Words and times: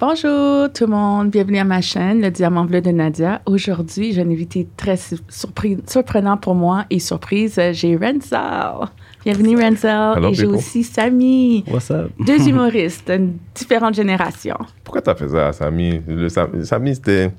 Bonjour 0.00 0.72
tout 0.72 0.84
le 0.84 0.92
monde, 0.92 1.30
bienvenue 1.30 1.58
à 1.58 1.64
ma 1.64 1.80
chaîne, 1.80 2.20
le 2.20 2.30
Diamant 2.30 2.64
Bleu 2.64 2.80
de 2.80 2.92
Nadia. 2.92 3.42
Aujourd'hui, 3.46 4.12
j'ai 4.12 4.22
un 4.22 4.30
invité 4.30 4.68
très 4.76 4.96
surpris, 5.28 5.76
surprenant 5.88 6.36
pour 6.36 6.54
moi 6.54 6.84
et 6.88 7.00
surprise, 7.00 7.60
j'ai 7.72 7.96
Renzel. 7.96 8.86
Bienvenue 9.24 9.60
Renzel. 9.60 10.24
et 10.24 10.34
j'ai 10.34 10.46
aussi 10.46 10.84
Samy. 10.84 11.64
What's 11.68 11.90
up? 11.90 12.12
Deux 12.24 12.38
humoristes, 12.48 13.10
une 13.10 13.38
différente 13.52 13.94
génération. 13.94 14.56
Pourquoi 14.84 15.02
t'as 15.02 15.16
fait 15.16 15.30
ça, 15.30 15.52
Samy? 15.52 16.00
Le 16.06 16.28
Samy, 16.28 16.94
c'était... 16.94 17.32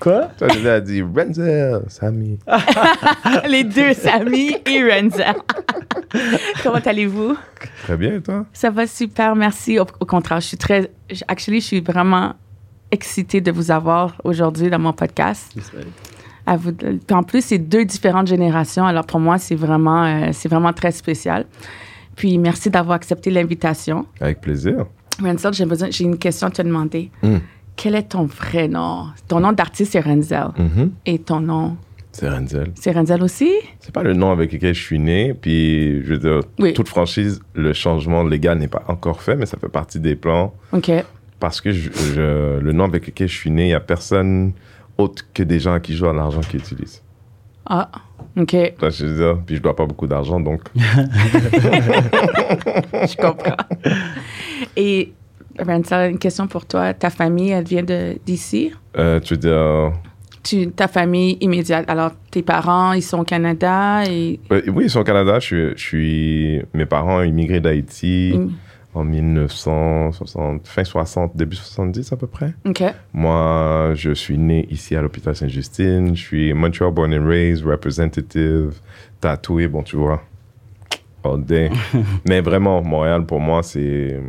Quoi? 0.00 0.30
Tu 0.38 0.68
as 0.68 0.80
dit 0.80 1.02
Renzel, 1.02 1.82
Samy. 1.88 2.38
Les 3.48 3.64
deux, 3.64 3.94
Samy 3.94 4.56
et 4.66 4.82
Renzel. 4.82 5.34
Comment 6.62 6.80
allez-vous? 6.84 7.36
Très 7.84 7.96
bien, 7.96 8.20
toi? 8.20 8.46
Ça 8.52 8.70
va 8.70 8.86
super, 8.86 9.34
merci. 9.34 9.78
Au, 9.78 9.84
contraire, 9.84 10.40
je 10.40 10.48
suis 10.48 10.56
très. 10.56 10.90
Actually, 11.28 11.60
je 11.60 11.66
suis 11.66 11.80
vraiment 11.80 12.34
excitée 12.90 13.40
de 13.40 13.50
vous 13.50 13.70
avoir 13.70 14.16
aujourd'hui 14.24 14.70
dans 14.70 14.78
mon 14.78 14.92
podcast. 14.92 15.52
À 16.46 16.56
vous, 16.56 16.72
en 17.10 17.22
plus, 17.22 17.44
c'est 17.44 17.58
deux 17.58 17.84
différentes 17.84 18.28
générations. 18.28 18.84
Alors 18.86 19.06
pour 19.06 19.18
moi, 19.18 19.38
c'est 19.38 19.56
vraiment, 19.56 20.04
euh, 20.04 20.28
c'est 20.32 20.48
vraiment 20.48 20.72
très 20.72 20.92
spécial. 20.92 21.46
Puis 22.14 22.38
merci 22.38 22.70
d'avoir 22.70 22.96
accepté 22.96 23.30
l'invitation. 23.30 24.06
Avec 24.20 24.40
plaisir. 24.40 24.86
Renzel, 25.20 25.54
j'ai, 25.54 25.66
besoin, 25.66 25.88
j'ai 25.90 26.04
une 26.04 26.18
question 26.18 26.46
à 26.46 26.50
te 26.50 26.62
demander. 26.62 27.10
Hmm 27.22 27.38
quel 27.76 27.94
est 27.94 28.10
ton 28.10 28.24
vrai 28.24 28.68
nom? 28.68 29.06
Ton 29.28 29.40
nom 29.40 29.52
d'artiste, 29.52 29.92
c'est 29.92 30.00
Renzel. 30.00 30.48
Mm-hmm. 30.58 30.90
Et 31.06 31.18
ton 31.18 31.40
nom? 31.40 31.76
C'est 32.12 32.28
Renzel. 32.28 32.72
C'est 32.74 32.92
Renzel 32.92 33.22
aussi? 33.22 33.52
C'est 33.78 33.92
pas 33.92 34.02
le 34.02 34.14
nom 34.14 34.32
avec 34.32 34.52
lequel 34.52 34.74
je 34.74 34.82
suis 34.82 34.98
né. 34.98 35.34
Puis, 35.34 36.02
je 36.02 36.14
veux 36.14 36.18
dire, 36.18 36.40
toute 36.74 36.88
franchise, 36.88 37.40
le 37.54 37.74
changement 37.74 38.22
légal 38.22 38.58
n'est 38.58 38.68
pas 38.68 38.84
encore 38.88 39.20
fait, 39.20 39.36
mais 39.36 39.44
ça 39.44 39.58
fait 39.58 39.68
partie 39.68 40.00
des 40.00 40.16
plans. 40.16 40.54
OK. 40.72 40.90
Parce 41.38 41.60
que 41.60 41.72
je, 41.72 42.58
le 42.58 42.72
nom 42.72 42.84
avec 42.84 43.06
lequel 43.06 43.28
je 43.28 43.36
suis 43.36 43.50
né, 43.50 43.64
il 43.64 43.68
n'y 43.68 43.74
a 43.74 43.80
personne 43.80 44.52
autre 44.96 45.24
que 45.34 45.42
des 45.42 45.60
gens 45.60 45.78
qui 45.78 45.94
jouent 45.94 46.08
à 46.08 46.14
l'argent 46.14 46.40
qui 46.40 46.56
utilisent. 46.56 47.02
Ah, 47.66 47.90
OK. 48.38 48.52
je 48.52 49.04
veux 49.04 49.16
dire, 49.16 49.38
puis 49.44 49.56
je 49.56 49.60
dois 49.60 49.76
pas 49.76 49.84
beaucoup 49.84 50.06
d'argent, 50.06 50.40
donc. 50.40 50.62
je 50.74 50.80
comprends. 53.16 53.56
Et 54.76 55.12
Renzel, 55.58 56.12
une 56.12 56.18
question 56.18 56.46
pour 56.46 56.66
toi. 56.66 56.94
Ta 56.94 57.10
famille, 57.10 57.50
elle 57.50 57.64
vient 57.64 57.84
d'ici? 58.24 58.72
Euh, 58.96 59.20
tu 59.20 59.34
veux 59.34 59.40
dire... 59.40 59.92
Tu, 60.42 60.70
ta 60.70 60.86
famille 60.86 61.38
immédiate. 61.40 61.84
Alors, 61.88 62.12
tes 62.30 62.42
parents, 62.42 62.92
ils 62.92 63.02
sont 63.02 63.18
au 63.18 63.24
Canada 63.24 64.04
et... 64.08 64.38
oui, 64.68 64.84
ils 64.84 64.90
sont 64.90 65.00
au 65.00 65.04
Canada. 65.04 65.40
Je, 65.40 65.74
suis... 65.76 66.62
Mes 66.72 66.86
parents 66.86 67.18
ont 67.18 67.22
immigré 67.22 67.60
d'Haïti 67.60 68.34
mm. 68.36 68.52
en 68.94 69.04
1960, 69.04 70.68
fin 70.68 70.84
60, 70.84 71.36
début 71.36 71.56
70 71.56 72.12
à 72.12 72.16
peu 72.16 72.28
près. 72.28 72.54
OK. 72.64 72.84
Moi, 73.12 73.92
je 73.94 74.12
suis 74.12 74.38
né 74.38 74.68
ici 74.70 74.94
à 74.94 75.02
l'hôpital 75.02 75.34
Sainte-Justine. 75.34 76.14
Je 76.14 76.22
suis 76.22 76.54
Montreal 76.54 76.92
born 76.92 77.12
and 77.12 77.26
raised, 77.26 77.66
representative, 77.66 78.80
tatoué, 79.20 79.66
bon, 79.66 79.82
tu 79.82 79.96
vois, 79.96 80.22
all 81.24 81.42
day. 81.44 81.70
Mais 82.28 82.40
vraiment, 82.40 82.82
Montréal, 82.82 83.26
pour 83.26 83.40
moi, 83.40 83.64
c'est 83.64 84.20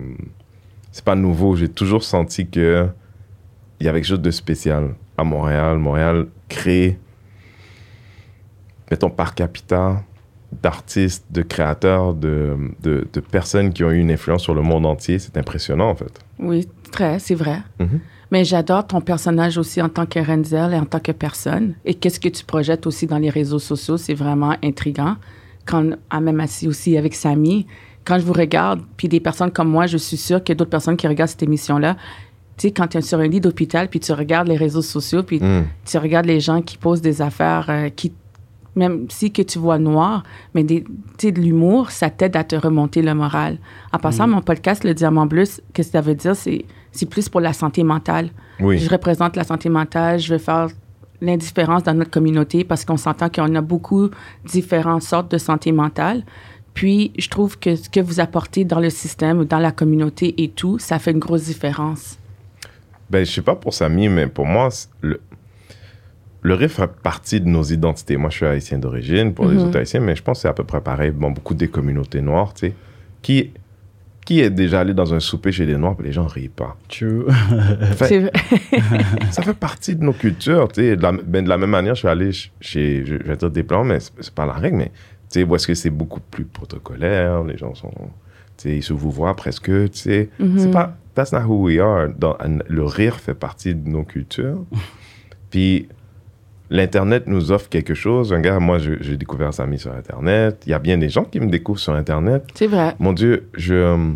c'est 0.97 1.05
pas 1.05 1.15
nouveau. 1.15 1.55
J'ai 1.55 1.69
toujours 1.69 2.03
senti 2.03 2.47
que 2.47 2.87
il 3.79 3.85
y 3.85 3.87
avait 3.89 3.99
quelque 3.99 4.09
chose 4.09 4.21
de 4.21 4.31
spécial 4.31 4.95
à 5.15 5.23
Montréal. 5.23 5.77
Montréal 5.77 6.25
crée, 6.49 6.97
mettons, 8.89 9.11
par 9.11 9.35
capita, 9.35 10.01
d'artistes, 10.51 11.27
de 11.29 11.43
créateurs, 11.43 12.15
de, 12.15 12.57
de, 12.81 13.19
personnes 13.19 13.73
qui 13.73 13.83
ont 13.83 13.91
eu 13.91 13.99
une 13.99 14.09
influence 14.09 14.41
sur 14.41 14.55
le 14.55 14.63
monde 14.63 14.87
entier. 14.87 15.19
C'est 15.19 15.37
impressionnant, 15.37 15.91
en 15.91 15.95
fait. 15.95 16.19
Oui, 16.39 16.67
très, 16.91 17.19
c'est 17.19 17.35
vrai. 17.35 17.59
Mm-hmm. 17.79 17.99
Mais 18.31 18.43
j'adore 18.43 18.87
ton 18.87 18.99
personnage 18.99 19.59
aussi 19.59 19.79
en 19.79 19.89
tant 19.89 20.07
que 20.07 20.17
Renzel 20.17 20.73
et 20.73 20.77
en 20.77 20.85
tant 20.85 20.99
que 20.99 21.11
personne. 21.11 21.75
Et 21.85 21.93
qu'est-ce 21.93 22.19
que 22.19 22.29
tu 22.29 22.43
projettes 22.43 22.87
aussi 22.87 23.05
dans 23.05 23.19
les 23.19 23.29
réseaux 23.29 23.59
sociaux, 23.59 23.97
c'est 23.97 24.15
vraiment 24.15 24.55
intriguant. 24.63 25.17
Quand, 25.67 25.91
à 26.09 26.21
même 26.21 26.39
assis 26.39 26.67
aussi 26.67 26.97
avec 26.97 27.13
Samy, 27.13 27.67
quand 28.07 28.19
je 28.19 28.23
vous 28.23 28.33
regarde, 28.33 28.81
puis 28.95 29.09
des 29.09 29.19
personnes 29.19 29.51
comme 29.51 29.69
moi, 29.69 29.85
je 29.85 29.97
suis 29.97 30.15
sûre 30.15 30.41
qu'il 30.41 30.53
y 30.53 30.55
a 30.55 30.57
d'autres 30.57 30.71
personnes 30.71 30.95
qui 30.95 31.07
regardent 31.07 31.29
cette 31.29 31.43
émission-là. 31.43 31.97
Tu 32.55 32.67
sais, 32.67 32.71
quand 32.71 32.87
tu 32.87 32.97
es 32.97 33.01
sur 33.01 33.19
un 33.19 33.27
lit 33.27 33.41
d'hôpital, 33.41 33.89
puis 33.89 33.99
tu 33.99 34.13
regardes 34.13 34.47
les 34.47 34.55
réseaux 34.55 34.81
sociaux, 34.81 35.23
puis 35.23 35.39
hmm. 35.39 35.65
tu 35.85 35.97
regardes 35.97 36.25
les 36.25 36.39
gens 36.39 36.61
qui 36.61 36.77
posent 36.77 37.01
des 37.01 37.21
affaires 37.21 37.65
euh, 37.69 37.89
qui 37.89 38.13
même 38.75 39.07
si 39.09 39.31
que 39.31 39.41
tu 39.41 39.57
vois 39.57 39.79
noir, 39.79 40.21
mais 40.53 40.63
des, 40.63 40.85
de 41.19 41.41
l'humour, 41.41 41.89
ça 41.89 42.11
t'aide 42.11 42.35
à 42.35 42.43
te 42.43 42.55
remonter 42.55 43.01
le 43.01 43.15
moral. 43.15 43.57
En 43.91 43.97
passant, 43.97 44.27
hmm. 44.27 44.31
mon 44.31 44.41
podcast, 44.41 44.83
Le 44.83 44.93
Diamant 44.93 45.25
Bleu, 45.25 45.45
qu'est-ce 45.73 45.87
que 45.87 45.91
ça 45.91 46.01
veut 46.01 46.13
dire? 46.13 46.35
C'est, 46.35 46.63
c'est 46.91 47.09
plus 47.09 47.27
pour 47.27 47.41
la 47.41 47.53
santé 47.53 47.83
mentale. 47.83 48.29
Oui. 48.59 48.77
Je 48.77 48.87
représente 48.87 49.35
la 49.35 49.43
santé 49.43 49.67
mentale, 49.67 50.19
je 50.19 50.31
veux 50.31 50.39
faire 50.39 50.67
l'indifférence 51.21 51.83
dans 51.83 51.95
notre 51.95 52.11
communauté 52.11 52.63
parce 52.63 52.85
qu'on 52.85 52.97
s'entend 52.97 53.29
qu'on 53.29 53.53
a 53.55 53.61
beaucoup 53.61 54.09
différentes 54.45 55.01
sortes 55.01 55.31
de 55.31 55.39
santé 55.39 55.71
mentale. 55.71 56.23
Puis, 56.77 57.11
je 57.17 57.27
trouve 57.27 57.57
que 57.57 57.75
ce 57.75 57.89
que 57.89 57.99
vous 57.99 58.19
apportez 58.19 58.63
dans 58.63 58.79
le 58.79 58.91
système, 58.91 59.45
dans 59.45 59.57
la 59.57 59.71
communauté 59.71 60.43
et 60.43 60.49
tout, 60.49 60.77
ça 60.77 60.99
fait 60.99 61.09
une 61.09 61.17
grosse 61.17 61.45
différence. 61.45 62.19
Ben, 63.09 63.25
je 63.25 63.31
sais 63.31 63.41
pas 63.41 63.55
pour 63.55 63.73
Samy, 63.73 64.09
mais 64.09 64.27
pour 64.27 64.45
moi, 64.45 64.69
le, 65.01 65.19
le 66.43 66.53
riff 66.53 66.73
fait 66.73 66.91
partie 67.01 67.41
de 67.41 67.47
nos 67.47 67.63
identités. 67.63 68.15
Moi, 68.15 68.29
je 68.29 68.35
suis 68.35 68.45
haïtien 68.45 68.77
d'origine, 68.77 69.33
pour 69.33 69.47
les 69.47 69.55
mhm. 69.55 69.63
autres 69.63 69.79
haïtiens, 69.79 70.01
mais 70.01 70.15
je 70.15 70.21
pense 70.21 70.37
que 70.37 70.41
c'est 70.43 70.49
à 70.49 70.53
peu 70.53 70.65
près 70.65 70.81
pareil. 70.81 71.09
Bon, 71.09 71.31
beaucoup 71.31 71.55
des 71.55 71.67
communautés 71.67 72.21
noires, 72.21 72.53
tu 72.53 72.67
sais. 72.67 72.73
Qui, 73.23 73.53
qui 74.23 74.41
est 74.41 74.51
déjà 74.51 74.81
allé 74.81 74.93
dans 74.93 75.15
un 75.15 75.19
souper 75.19 75.51
chez 75.51 75.65
des 75.65 75.77
noirs, 75.77 75.95
et 75.99 76.03
les 76.03 76.11
gens 76.11 76.27
rient 76.27 76.47
pas? 76.47 76.77
True. 76.89 77.25
ça 79.31 79.41
fait 79.41 79.53
partie 79.59 79.95
de 79.95 80.03
nos 80.03 80.13
cultures, 80.13 80.67
tu 80.67 80.81
sais. 80.81 80.95
De, 80.95 81.01
ben, 81.25 81.43
de 81.43 81.49
la, 81.49 81.57
même 81.57 81.71
manière, 81.71 81.95
je 81.95 82.01
suis 82.01 82.07
allé 82.07 82.29
chez, 82.61 83.03
je, 83.03 83.15
vais 83.15 83.35
dire 83.35 83.49
des 83.49 83.63
plans, 83.63 83.83
mais 83.83 83.97
c'est 83.99 84.29
pas 84.35 84.45
la 84.45 84.53
règle, 84.53 84.77
mais 84.77 84.91
tu 85.29 85.41
sais, 85.41 85.43
où 85.43 85.55
est-ce 85.55 85.67
que 85.67 85.73
c'est 85.73 85.89
beaucoup 85.89 86.19
plus 86.19 86.45
protocolaire, 86.45 87.43
les 87.43 87.57
gens 87.57 87.75
sont, 87.75 87.91
tu 88.57 88.69
sais, 88.69 88.77
ils 88.77 88.83
se 88.83 88.93
vous 88.93 89.11
voient 89.11 89.35
presque, 89.35 89.65
tu 89.65 89.89
sais. 89.93 90.29
C'est 90.57 90.71
pas, 90.71 90.95
that's 91.15 91.33
not 91.33 91.41
who 91.41 91.63
we 91.63 91.79
are. 91.79 92.07
Dans, 92.09 92.37
le 92.67 92.83
rire 92.85 93.19
fait 93.19 93.33
partie 93.33 93.75
de 93.75 93.89
nos 93.89 94.03
cultures. 94.03 94.63
Puis, 95.49 95.87
l'Internet 96.69 97.27
nous 97.27 97.51
offre 97.51 97.69
quelque 97.69 97.93
chose. 97.93 98.33
Un 98.33 98.39
gars, 98.39 98.59
moi, 98.59 98.77
j'ai 98.79 99.17
découvert 99.17 99.53
Samy 99.53 99.79
sur 99.79 99.93
Internet. 99.93 100.63
Il 100.65 100.71
y 100.71 100.73
a 100.73 100.79
bien 100.79 100.97
des 100.97 101.09
gens 101.09 101.23
qui 101.23 101.39
me 101.39 101.49
découvrent 101.49 101.79
sur 101.79 101.93
Internet. 101.93 102.45
C'est 102.53 102.67
vrai. 102.67 102.95
Mon 102.99 103.13
Dieu, 103.13 103.49
je, 103.53 104.13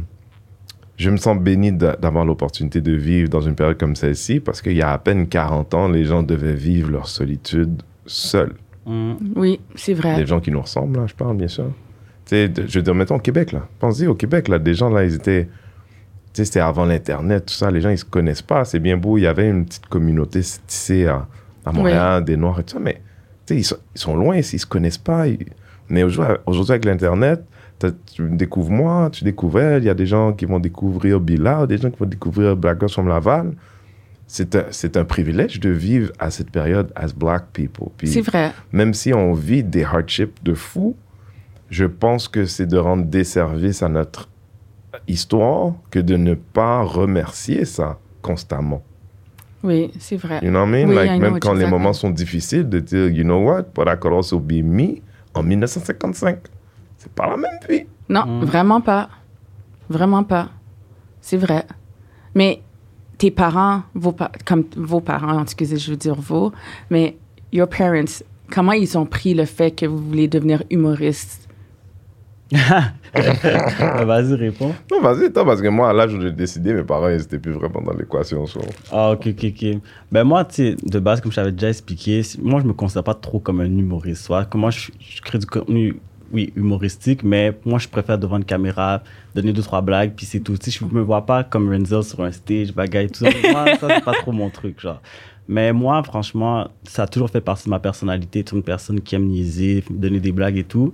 je 0.98 1.10
me 1.10 1.18
sens 1.18 1.38
béni 1.38 1.72
d'avoir 1.72 2.26
l'opportunité 2.26 2.82
de 2.82 2.94
vivre 2.94 3.30
dans 3.30 3.42
une 3.42 3.56
période 3.56 3.78
comme 3.78 3.96
celle-ci 3.96 4.40
parce 4.40 4.62
qu'il 4.62 4.74
y 4.74 4.82
a 4.82 4.92
à 4.92 4.98
peine 4.98 5.28
40 5.28 5.74
ans, 5.74 5.88
les 5.88 6.06
gens 6.06 6.24
devaient 6.24 6.54
vivre 6.54 6.92
leur 6.92 7.08
solitude 7.08 7.82
seuls. 8.06 8.54
Mm. 8.86 9.14
Oui, 9.36 9.60
c'est 9.76 9.94
vrai. 9.94 10.16
Des 10.18 10.26
gens 10.26 10.40
qui 10.40 10.52
nous 10.52 10.62
ressemblent, 10.62 11.00
là, 11.00 11.08
je 11.08 11.14
parle, 11.14 11.38
bien 11.38 11.48
sûr. 11.48 11.72
Tu 12.26 12.36
sais, 12.36 12.52
je 12.68 12.80
veux 12.80 12.84
dire, 12.84 12.96
mettons 12.96 13.16
au 13.16 13.20
Québec, 13.20 13.52
là. 13.52 13.68
Pensez 13.80 14.08
au 14.08 14.16
Québec, 14.16 14.48
là, 14.48 14.60
des 14.60 14.74
gens, 14.74 14.90
là, 14.90 15.04
ils 15.04 15.16
étaient. 15.16 15.46
Tu 15.46 15.52
sais, 16.34 16.46
c'était 16.46 16.60
avant 16.62 16.86
l'Internet, 16.86 17.46
tout 17.46 17.54
ça. 17.54 17.70
Les 17.70 17.82
gens, 17.82 17.90
ils 17.90 17.98
se 17.98 18.06
connaissent 18.06 18.42
pas. 18.42 18.66
C'est 18.66 18.80
bien 18.80 18.98
beau. 18.98 19.18
Il 19.18 19.22
y 19.22 19.28
avait 19.28 19.50
une 19.50 19.66
petite 19.66 19.88
communauté 19.88 20.42
tissée 20.66 21.08
à, 21.08 21.28
à 21.66 21.72
Montréal, 21.72 22.24
des 22.24 22.38
Noirs 22.38 22.60
et 22.60 22.64
tout 22.64 22.74
ça. 22.74 22.80
Mais, 22.80 23.02
tu 23.46 23.54
sais, 23.54 23.60
ils 23.60 23.64
sont, 23.64 23.78
ils 23.96 24.02
sont 24.02 24.16
loin, 24.16 24.38
ils 24.38 24.44
se 24.44 24.66
connaissent 24.66 24.98
pas. 24.98 25.26
Mais 25.90 26.04
aujourd'hui, 26.04 26.72
avec 26.72 26.86
l'Internet, 26.86 27.44
tu 27.80 28.30
découvres 28.30 28.72
moi, 28.72 29.10
tu 29.12 29.24
découvres 29.24 29.60
elle. 29.60 29.84
Il 29.84 29.88
y 29.88 29.90
a 29.90 29.94
des 29.94 30.06
gens 30.06 30.34
qui 30.34 30.46
vont 30.46 30.60
découvrir 30.60 31.20
Billa, 31.20 31.68
des 31.68 31.78
gens 31.78 31.90
qui 31.90 31.98
vont 32.00 32.06
découvrir 32.06 32.56
Black 32.56 32.80
Girls 32.80 32.92
from 32.92 33.08
Laval 33.08 33.54
c'est 34.32 34.96
un, 34.96 35.04
privilège 35.04 35.60
de 35.60 35.70
vivre 35.70 36.14
à 36.18 36.32
cette 36.32 36.52
période 36.52 36.90
as 36.96 37.14
black 37.14 37.48
people. 37.52 37.90
C'est 38.06 38.22
vrai. 38.22 38.54
Même 38.72 38.94
si 38.94 39.14
on 39.14 39.34
vit 39.34 39.62
des 39.62 39.84
hardships 39.84 40.42
de 40.42 40.54
fou, 40.54 40.96
je 41.70 41.84
pense 41.84 42.30
que 42.30 42.46
c'est 42.46 42.66
de 42.66 42.78
rendre 42.78 43.04
des 43.04 43.26
services 43.26 43.84
à 43.84 43.90
notre 43.90 44.30
histoire 45.10 45.74
que 45.90 46.00
de 46.00 46.16
ne 46.16 46.36
pas 46.36 46.82
remercier 46.82 47.66
ça 47.66 48.00
constamment. 48.22 48.82
Oui, 49.64 49.92
c'est 50.00 50.16
vrai. 50.16 50.40
You 50.42 50.50
know 50.50 50.62
what 50.62 50.68
I 50.68 50.86
mean? 50.86 50.96
like, 50.96 51.22
même 51.22 51.40
quand 51.40 51.54
les 51.54 51.68
moments 51.68 51.94
sont 51.94 52.10
difficiles, 52.10 52.70
de 52.70 52.80
dire, 52.80 53.10
you 53.10 53.24
know 53.24 53.44
what, 53.44 53.64
but 53.76 53.84
I 53.88 54.00
could 54.00 54.14
also 54.14 54.40
be 54.40 54.64
me 54.64 55.02
en 55.34 55.44
1955. 55.44 56.40
C'est 56.98 57.12
pas 57.12 57.28
la 57.28 57.36
même 57.36 57.60
vie. 57.70 57.86
Non, 58.08 58.26
mm. 58.26 58.46
vraiment 58.46 58.80
pas. 58.80 59.10
Vraiment 59.90 60.24
pas. 60.24 60.50
C'est 61.20 61.38
vrai. 61.38 61.66
Mais 62.34 62.62
tes 63.22 63.30
parents, 63.30 63.84
vos, 63.94 64.16
comme 64.46 64.64
vos 64.76 65.00
parents, 65.00 65.44
excusez, 65.44 65.78
je 65.78 65.92
veux 65.92 65.98
dire 65.98 66.16
vous, 66.16 66.52
mais 66.90 67.18
your 67.54 67.68
parents, 67.68 68.24
comment 68.50 68.72
ils 68.72 68.98
ont 68.98 69.06
pris 69.06 69.36
le 69.36 69.46
fait 69.46 69.70
que 69.70 69.86
vous 69.86 70.00
voulez 70.00 70.28
devenir 70.28 70.64
humoriste? 70.72 71.48
vas-y, 72.52 74.34
réponds. 74.34 74.74
Non, 74.92 75.02
vas-y, 75.02 75.32
toi, 75.32 75.46
parce 75.46 75.62
que 75.62 75.68
moi, 75.68 75.92
à 75.92 75.94
l'âge 75.94 76.16
où 76.16 76.20
j'ai 76.20 76.32
décidé, 76.32 76.74
mes 76.74 76.82
parents, 76.82 77.10
ils 77.10 77.18
n'étaient 77.18 77.38
plus 77.38 77.52
vraiment 77.52 77.82
dans 77.82 77.94
l'équation. 77.94 78.44
Ah, 78.92 79.12
ok, 79.12 79.28
ok, 79.28 79.46
ok. 79.50 79.78
Ben, 80.12 80.24
moi, 80.24 80.44
tu 80.44 80.56
sais, 80.56 80.76
de 80.84 80.98
base, 80.98 81.22
comme 81.22 81.32
je 81.32 81.36
t'avais 81.36 81.52
déjà 81.52 81.70
expliqué, 81.70 82.24
moi, 82.42 82.60
je 82.60 82.66
me 82.66 82.74
considère 82.74 83.04
pas 83.04 83.14
trop 83.14 83.40
comme 83.40 83.62
un 83.62 83.66
humoriste. 83.66 84.24
Soit, 84.24 84.46
comment 84.46 84.72
je, 84.72 84.90
je 85.00 85.22
crée 85.22 85.38
du 85.38 85.46
contenu 85.46 85.96
oui, 86.34 86.52
humoristique, 86.56 87.24
mais 87.24 87.58
moi, 87.66 87.80
je 87.80 87.88
préfère 87.88 88.18
devant 88.18 88.38
une 88.38 88.46
caméra, 88.46 89.02
donner 89.36 89.54
deux, 89.54 89.62
trois 89.62 89.82
blagues, 89.82 90.14
puis 90.16 90.26
c'est 90.26 90.40
tout. 90.40 90.56
Sais, 90.62 90.72
je 90.72 90.84
me 90.86 91.02
vois 91.02 91.26
pas 91.26 91.44
comme 91.44 91.70
Renzel 91.70 92.04
sur 92.04 92.22
un 92.22 92.32
stage, 92.32 92.74
bagaille, 92.74 93.10
tout 93.10 93.26
ça. 93.26 93.30
moi, 93.52 93.76
ça, 93.78 93.88
c'est 93.96 94.04
pas 94.06 94.14
trop 94.14 94.32
mon 94.32 94.50
truc, 94.50 94.80
genre. 94.80 95.02
Mais 95.48 95.74
moi, 95.74 96.02
franchement, 96.04 96.70
ça 96.84 97.04
a 97.04 97.08
toujours 97.08 97.30
fait 97.30 97.42
partie 97.42 97.66
de 97.66 97.70
ma 97.72 97.80
personnalité, 97.80 98.40
être 98.40 98.54
une 98.56 98.64
personne 98.64 99.02
qui 99.02 99.16
aime 99.16 99.26
niaiser, 99.26 99.84
donner 99.90 100.20
des 100.20 100.32
blagues 100.32 100.58
et 100.58 100.64
tout. 100.64 100.94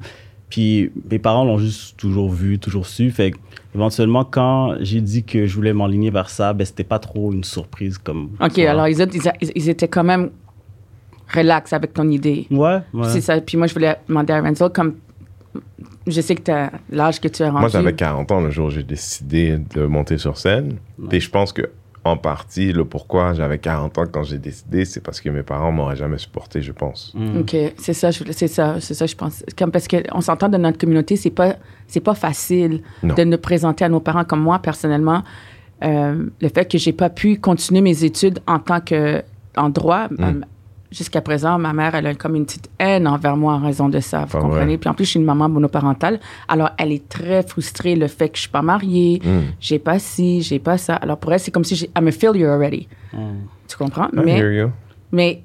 Puis 0.49 0.91
mes 1.11 1.19
parents 1.19 1.43
l'ont 1.43 1.57
juste 1.57 1.97
toujours 1.97 2.31
vu, 2.31 2.57
toujours 2.57 2.87
su. 2.87 3.11
Fait 3.11 3.33
éventuellement, 3.75 4.23
quand 4.23 4.75
j'ai 4.79 5.01
dit 5.01 5.23
que 5.23 5.45
je 5.45 5.53
voulais 5.53 5.73
m'enligner 5.73 6.09
vers 6.09 6.29
ça, 6.29 6.53
ben, 6.53 6.65
c'était 6.65 6.85
pas 6.85 6.99
trop 6.99 7.33
une 7.33 7.43
surprise 7.43 7.97
comme. 7.97 8.31
OK, 8.39 8.57
alors 8.59 8.87
ils, 8.87 9.01
étaient- 9.01 9.19
ils, 9.55 9.69
étaient 9.69 9.89
quand 9.89 10.05
même 10.05 10.29
relax 11.33 11.73
avec 11.73 11.93
ton 11.93 12.09
idée. 12.09 12.47
Ouais, 12.49 12.79
ouais. 12.93 13.09
C'est 13.09 13.21
ça. 13.21 13.39
Puis 13.41 13.57
moi, 13.57 13.67
je 13.67 13.73
voulais 13.73 13.97
demander 14.07 14.31
à 14.33 14.41
Renzo, 14.41 14.69
comme 14.69 14.95
je 16.07 16.21
sais 16.21 16.35
que 16.35 16.41
tu 16.43 16.51
as 16.51 16.71
l'âge 16.89 17.19
que 17.21 17.27
tu 17.27 17.43
as 17.43 17.47
rendu. 17.49 17.59
Moi, 17.61 17.69
j'avais 17.69 17.93
40 17.93 18.31
ans 18.31 18.41
le 18.41 18.49
jour 18.51 18.67
où 18.67 18.69
j'ai 18.69 18.83
décidé 18.83 19.57
de 19.75 19.85
monter 19.85 20.17
sur 20.17 20.37
scène. 20.37 20.77
Et 21.11 21.19
je 21.19 21.29
pense 21.29 21.53
que, 21.53 21.63
en 22.03 22.15
partie, 22.15 22.71
le 22.71 22.85
pourquoi 22.85 23.33
j'avais 23.33 23.57
40 23.57 23.97
ans 23.97 24.03
quand 24.11 24.23
j'ai 24.23 24.37
décidé, 24.37 24.85
c'est 24.85 25.01
parce 25.01 25.19
que 25.19 25.29
mes 25.29 25.43
parents 25.43 25.71
m'auraient 25.73 25.97
jamais 25.97 26.17
supporté, 26.17 26.61
je 26.61 26.71
pense. 26.71 27.13
Mm. 27.15 27.39
OK, 27.39 27.55
c'est 27.77 27.93
ça, 27.93 28.11
je- 28.11 28.23
c'est 28.31 28.47
ça, 28.47 28.77
c'est 28.79 28.93
ça, 28.93 29.05
je 29.05 29.15
pense. 29.15 29.43
Comme 29.57 29.71
parce 29.71 29.87
qu'on 29.89 30.21
s'entend 30.21 30.47
de 30.47 30.57
notre 30.57 30.77
communauté, 30.77 31.17
c'est 31.17 31.29
pas, 31.31 31.55
c'est 31.87 31.99
pas 31.99 32.15
facile 32.15 32.81
Non. 33.03 33.13
de 33.13 33.23
nous 33.25 33.37
présenter 33.37 33.83
à 33.83 33.89
nos 33.89 33.99
parents 33.99 34.23
comme 34.23 34.41
moi, 34.41 34.59
personnellement. 34.59 35.23
Euh, 35.83 36.25
le 36.41 36.49
fait 36.49 36.65
que 36.71 36.77
j'ai 36.77 36.93
pas 36.93 37.09
pu 37.09 37.39
continuer 37.39 37.81
mes 37.81 38.03
études 38.03 38.39
en 38.47 38.59
tant 38.59 38.79
que 38.79 39.21
en 39.57 39.69
droit, 39.69 40.07
Mm. 40.09 40.41
Jusqu'à 40.91 41.21
présent, 41.21 41.57
ma 41.59 41.73
mère, 41.73 41.95
elle 41.95 42.07
a 42.07 42.15
comme 42.15 42.35
une 42.35 42.45
petite 42.45 42.69
haine 42.79 43.07
envers 43.07 43.35
moi 43.37 43.53
en 43.53 43.59
raison 43.59 43.89
de 43.89 43.99
ça, 43.99 44.25
vous 44.25 44.37
Ah 44.37 44.41
comprenez? 44.41 44.71
ouais. 44.73 44.77
Puis 44.77 44.89
en 44.89 44.93
plus, 44.93 45.05
je 45.05 45.09
suis 45.11 45.19
une 45.19 45.25
maman 45.25 45.49
monoparentale. 45.49 46.19
Alors, 46.47 46.69
elle 46.77 46.91
est 46.91 47.07
très 47.09 47.43
frustrée 47.43 47.95
le 47.95 48.07
fait 48.07 48.29
que 48.29 48.35
je 48.37 48.41
suis 48.41 48.49
pas 48.51 48.61
mariée, 48.61 49.21
Mm. 49.23 49.39
j'ai 49.59 49.79
pas 49.79 49.99
ci, 49.99 50.41
j'ai 50.41 50.59
pas 50.59 50.77
ça. 50.77 50.95
Alors, 50.95 51.17
pour 51.17 51.33
elle, 51.33 51.39
c'est 51.39 51.51
comme 51.51 51.63
si 51.65 51.75
j'ai, 51.75 51.89
I'm 51.97 52.07
a 52.07 52.11
failure 52.11 52.49
already. 52.51 52.87
Mm. 53.13 53.17
Tu 53.67 53.77
comprends? 53.77 54.07
I 54.15 54.29
hear 54.29 54.51
you. 54.53 54.71
Mais 55.11 55.43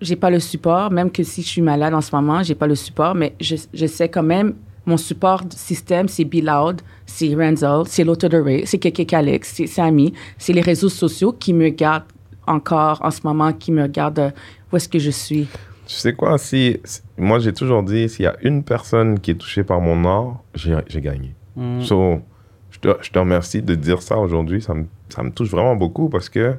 j'ai 0.00 0.16
pas 0.16 0.30
le 0.30 0.40
support, 0.40 0.90
même 0.90 1.10
que 1.10 1.22
si 1.22 1.42
je 1.42 1.48
suis 1.48 1.62
malade 1.62 1.92
en 1.94 2.00
ce 2.00 2.14
moment, 2.14 2.42
j'ai 2.42 2.54
pas 2.54 2.66
le 2.66 2.74
support, 2.74 3.14
mais 3.14 3.34
je, 3.40 3.56
je 3.74 3.86
sais 3.86 4.08
quand 4.08 4.22
même, 4.22 4.54
mon 4.86 4.96
support 4.96 5.42
système, 5.50 6.06
c'est 6.06 6.24
Be 6.24 6.36
Loud, 6.44 6.80
c'est 7.06 7.34
Renzel, 7.34 7.82
c'est 7.86 8.04
Lotto 8.04 8.28
de 8.28 8.38
Ray, 8.38 8.62
c'est 8.66 8.78
Keke 8.78 9.04
Calix, 9.06 9.52
c'est 9.56 9.66
Samy, 9.66 10.12
c'est 10.38 10.52
les 10.52 10.60
réseaux 10.60 10.88
sociaux 10.88 11.32
qui 11.32 11.52
me 11.52 11.68
gardent 11.70 12.04
encore 12.46 13.00
en 13.04 13.10
ce 13.10 13.20
moment, 13.24 13.52
qui 13.52 13.72
me 13.72 13.86
gardent 13.86 14.18
euh, 14.18 14.30
où 14.72 14.76
est-ce 14.76 14.88
que 14.88 14.98
je 14.98 15.10
suis. 15.10 15.46
Tu 15.86 15.94
sais 15.94 16.12
quoi, 16.14 16.36
si, 16.38 16.78
si- 16.84 17.00
moi 17.16 17.38
j'ai 17.38 17.52
toujours 17.52 17.82
dit, 17.82 18.08
s'il 18.08 18.24
y 18.24 18.28
a 18.28 18.36
une 18.42 18.62
personne 18.64 19.20
qui 19.20 19.30
est 19.32 19.34
touchée 19.36 19.62
par 19.64 19.80
mon 19.80 20.04
art, 20.04 20.42
j'ai 20.54 21.00
gagné. 21.00 21.34
Mm. 21.54 21.82
So, 21.82 22.20
je 22.70 22.78
te, 22.80 22.88
je 23.02 23.10
te 23.10 23.18
remercie 23.18 23.62
de 23.62 23.74
dire 23.74 24.02
ça 24.02 24.16
aujourd'hui. 24.18 24.60
Ça 24.60 24.74
me, 24.74 24.86
ça 25.08 25.22
me 25.22 25.30
touche 25.30 25.48
vraiment 25.50 25.76
beaucoup 25.76 26.08
parce 26.08 26.28
que, 26.28 26.52
tu 26.52 26.58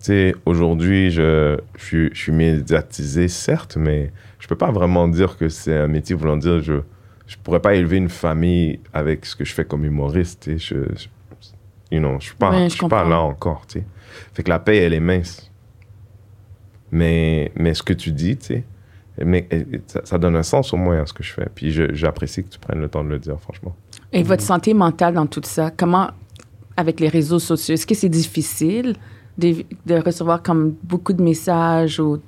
sais, 0.00 0.34
aujourd'hui, 0.46 1.10
je, 1.10 1.58
je, 1.76 1.84
suis- 1.84 2.10
je 2.12 2.18
suis 2.18 2.32
médiatisé, 2.32 3.28
certes, 3.28 3.76
mais 3.76 4.10
je 4.40 4.48
peux 4.48 4.56
pas 4.56 4.72
vraiment 4.72 5.06
dire 5.06 5.36
que 5.36 5.48
c'est 5.48 5.76
un 5.76 5.86
métier 5.86 6.16
voulant 6.16 6.36
dire 6.36 6.60
je 6.60 6.80
je 7.28 7.36
pourrais 7.42 7.60
pas 7.60 7.74
élever 7.76 7.96
une 7.96 8.10
famille 8.10 8.80
avec 8.92 9.24
ce 9.24 9.34
que 9.36 9.44
je 9.44 9.54
fais 9.54 9.64
comme 9.64 9.84
humoriste. 9.86 10.42
tu 10.42 10.58
sais. 10.58 10.74
Je, 10.74 10.94
je, 10.96 11.06
you 11.90 11.98
know, 12.00 12.16
je 12.18 12.24
suis 12.26 12.34
pas, 12.34 12.50
Ouais, 12.50 12.64
je 12.64 12.74
je 12.74 12.74
suis 12.74 12.88
pas 12.88 13.08
là 13.08 13.20
encore. 13.20 13.64
tu 13.66 13.78
sais. 13.78 13.84
Fait 14.34 14.42
que 14.42 14.50
la 14.50 14.58
paix, 14.58 14.76
elle 14.78 14.94
est 14.94 15.00
mince. 15.00 15.50
Mais, 16.90 17.52
mais 17.56 17.74
ce 17.74 17.82
que 17.82 17.92
tu 17.92 18.12
dis, 18.12 18.36
tu 18.36 18.46
sais, 18.46 18.64
mais 19.24 19.46
ça, 19.86 20.00
ça 20.04 20.18
donne 20.18 20.36
un 20.36 20.42
sens 20.42 20.72
au 20.72 20.76
moins 20.76 21.02
à 21.02 21.06
ce 21.06 21.12
que 21.12 21.22
je 21.22 21.32
fais. 21.32 21.46
Puis 21.54 21.70
j'apprécie 21.94 22.44
que 22.44 22.48
tu 22.50 22.58
prennes 22.58 22.80
le 22.80 22.88
temps 22.88 23.04
de 23.04 23.08
le 23.08 23.18
dire, 23.18 23.38
franchement. 23.40 23.74
Et 24.12 24.22
votre 24.22 24.42
santé 24.42 24.74
mentale 24.74 25.14
dans 25.14 25.26
tout 25.26 25.40
ça, 25.44 25.70
comment, 25.70 26.10
avec 26.76 27.00
les 27.00 27.08
réseaux 27.08 27.38
sociaux, 27.38 27.74
est-ce 27.74 27.86
que 27.86 27.94
c'est 27.94 28.08
difficile 28.08 28.94
de, 29.38 29.64
de 29.86 29.94
recevoir 29.94 30.42
comme 30.42 30.74
beaucoup 30.82 31.12
de 31.14 31.22
messages 31.22 31.98
ou 32.00 32.20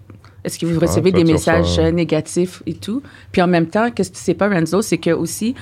est-ce 0.45 0.59
que 0.59 0.67
vous 0.67 0.79
Ah, 0.83 0.87
recevez 0.87 1.11
toi, 1.11 1.23
des 1.23 1.33
messages 1.33 1.65
reçois- 1.67 1.85
euh, 1.85 1.91
négatifs 1.91 2.63
et 2.67 2.75
tout? 2.75 3.03
Puis 3.33 3.41
en 3.43 3.47
même 3.47 3.67
temps, 3.67 3.91
qu'est-ce 3.91 4.11
que 4.11 4.17
tu 4.17 4.23
sais 4.23 4.35
pas, 4.35 4.49
Renzo, 4.49 4.81
c'est 4.83 4.99
que 4.99 5.11
aussi, 5.11 5.55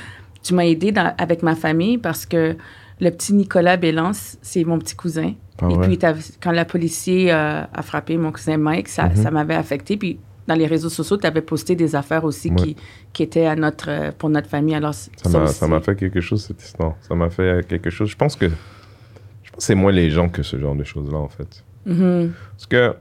tu 0.43 0.55
m'as 0.55 0.65
aidé 0.67 0.91
dans- 0.93 1.15
avec 1.19 1.43
ma 1.43 1.55
famille 1.57 1.99
parce 1.99 2.27
que 2.27 2.57
le 3.03 3.11
petit 3.11 3.35
Nicolas 3.35 3.77
Bélance, 3.77 4.39
c'est 4.43 4.63
mon 4.65 4.79
petit 4.79 4.95
cousin. 4.95 5.33
Ah 5.61 5.69
et 5.71 5.77
puis, 5.79 5.99
quand 6.41 6.53
la 6.53 6.65
policier 6.65 7.33
euh, 7.33 7.63
a 7.73 7.83
frappé 7.83 8.17
mon 8.17 8.31
cousin 8.31 8.57
Mike, 8.57 8.89
ça, 8.89 9.09
Mhm. 9.09 9.17
ça 9.17 9.31
m'avait 9.33 9.57
affecté. 9.57 9.97
Puis 9.97 10.21
dans 10.47 10.55
les 10.55 10.67
réseaux 10.67 10.89
sociaux, 10.89 11.17
tu 11.17 11.27
avais 11.27 11.43
posté 11.43 11.75
des 11.75 11.97
affaires 11.97 12.23
aussi 12.25 12.51
Ouais. 12.51 12.57
qui, 12.57 12.77
qui 13.13 13.23
étaient 13.25 13.47
à 13.47 13.57
notre, 13.57 13.91
euh, 13.91 14.13
pour 14.17 14.29
notre 14.31 14.49
famille. 14.49 14.75
Alors, 14.77 14.95
Ça 14.95 15.67
m'a, 15.69 15.81
fait 15.81 15.97
quelque 15.97 16.21
chose, 16.21 16.45
cette 16.45 16.63
histoire. 16.63 16.95
Ça 17.01 17.15
m'a 17.17 17.29
fait 17.29 17.67
quelque 17.67 17.91
chose. 17.91 18.09
Je 18.09 18.17
pense 18.17 18.37
que, 18.37 18.47
je 18.49 19.51
pense 19.51 19.57
que 19.59 19.63
c'est 19.65 19.75
moins 19.75 19.93
les 19.93 20.11
gens 20.11 20.29
que 20.29 20.43
ce 20.45 20.57
genre 20.59 20.77
de 20.77 20.85
choses-là, 20.85 21.19
en 21.19 21.29
fait. 21.29 21.65
Mhm. 21.87 22.33
Parce 22.53 22.67
que, 22.67 22.95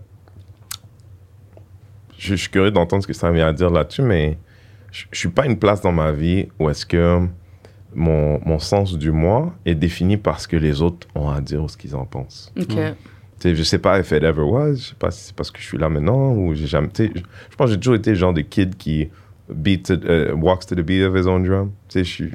je, 2.18 2.30
je 2.30 2.36
suis 2.36 2.50
curieux 2.50 2.72
d'entendre 2.72 3.04
ce 3.04 3.08
que 3.08 3.14
ça 3.14 3.32
vient 3.32 3.48
à 3.48 3.54
dire 3.54 3.70
là-dessus, 3.70 4.02
mais 4.02 4.38
je, 4.92 5.06
je 5.12 5.20
suis 5.20 5.30
pas 5.30 5.44
à 5.44 5.46
une 5.46 5.58
place 5.60 5.82
dans 5.82 5.92
ma 5.92 6.12
vie 6.12 6.48
où 6.60 6.70
est-ce 6.70 6.86
que 6.86 7.28
mon, 7.96 8.40
mon 8.46 8.60
sens 8.60 8.98
du 8.98 9.12
moi 9.12 9.54
est 9.66 9.76
défini 9.76 10.18
par 10.18 10.40
ce 10.40 10.48
que 10.48 10.56
les 10.58 10.82
autres 10.82 11.08
ont 11.16 11.30
à 11.30 11.42
dire 11.42 11.64
ou 11.64 11.68
ce 11.70 11.78
qu'ils 11.78 11.96
en 11.96 12.06
pensent. 12.06 12.52
OK. 12.60 12.68
Tu 12.68 13.50
sais, 13.50 13.56
je 13.56 13.64
sais 13.64 13.80
pas 13.80 14.00
if 14.00 14.12
it 14.12 14.24
ever 14.24 14.44
was, 14.44 14.74
je 14.76 14.82
sais 14.90 14.96
pas 14.98 15.10
si 15.12 15.24
c'est 15.26 15.36
parce 15.36 15.50
que 15.52 15.60
je 15.60 15.66
suis 15.66 15.78
là 15.78 15.90
maintenant 15.90 16.34
ou 16.34 16.54
j'ai 16.54 16.68
jamais. 16.68 16.90
Je, 16.98 17.06
je 17.06 17.56
pense 17.58 17.68
que 17.68 17.74
j'ai 17.74 17.80
toujours 17.80 17.96
été 17.96 18.12
le 18.12 18.16
genre 18.16 18.34
de 18.34 18.42
kid 18.42 18.76
qui 18.78 19.10
beat 19.50 19.88
to- 19.88 20.06
euh, 20.08 20.34
walks 20.36 20.66
to 20.68 20.76
the 20.76 20.82
beat 20.82 21.04
of 21.04 21.16
his 21.16 21.28
own 21.28 21.44
drum. 21.44 21.72
Je 21.94 22.02
suis. 22.04 22.32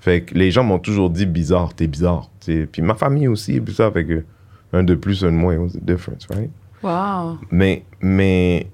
Fait 0.00 0.22
que 0.22 0.34
les 0.34 0.50
gens 0.50 0.62
m'ont 0.64 0.78
toujours 0.78 1.10
dit 1.10 1.26
bizarre, 1.26 1.74
t'es 1.74 1.86
bizarre. 1.86 2.30
Puis 2.44 2.82
ma 2.82 2.94
famille 2.94 3.28
aussi, 3.28 3.60
puis 3.60 3.74
ça, 3.74 3.90
fait 3.90 4.04
que 4.04 4.24
un 4.72 4.82
de 4.84 4.94
plus, 4.94 5.24
un 5.24 5.28
de 5.32 5.36
moins, 5.36 5.56
what's 5.56 5.72
the 5.74 5.84
difference, 5.84 6.26
right? 6.30 6.50
Wow. 6.82 7.38
Mais, 7.50 7.84
mais, 8.00 8.66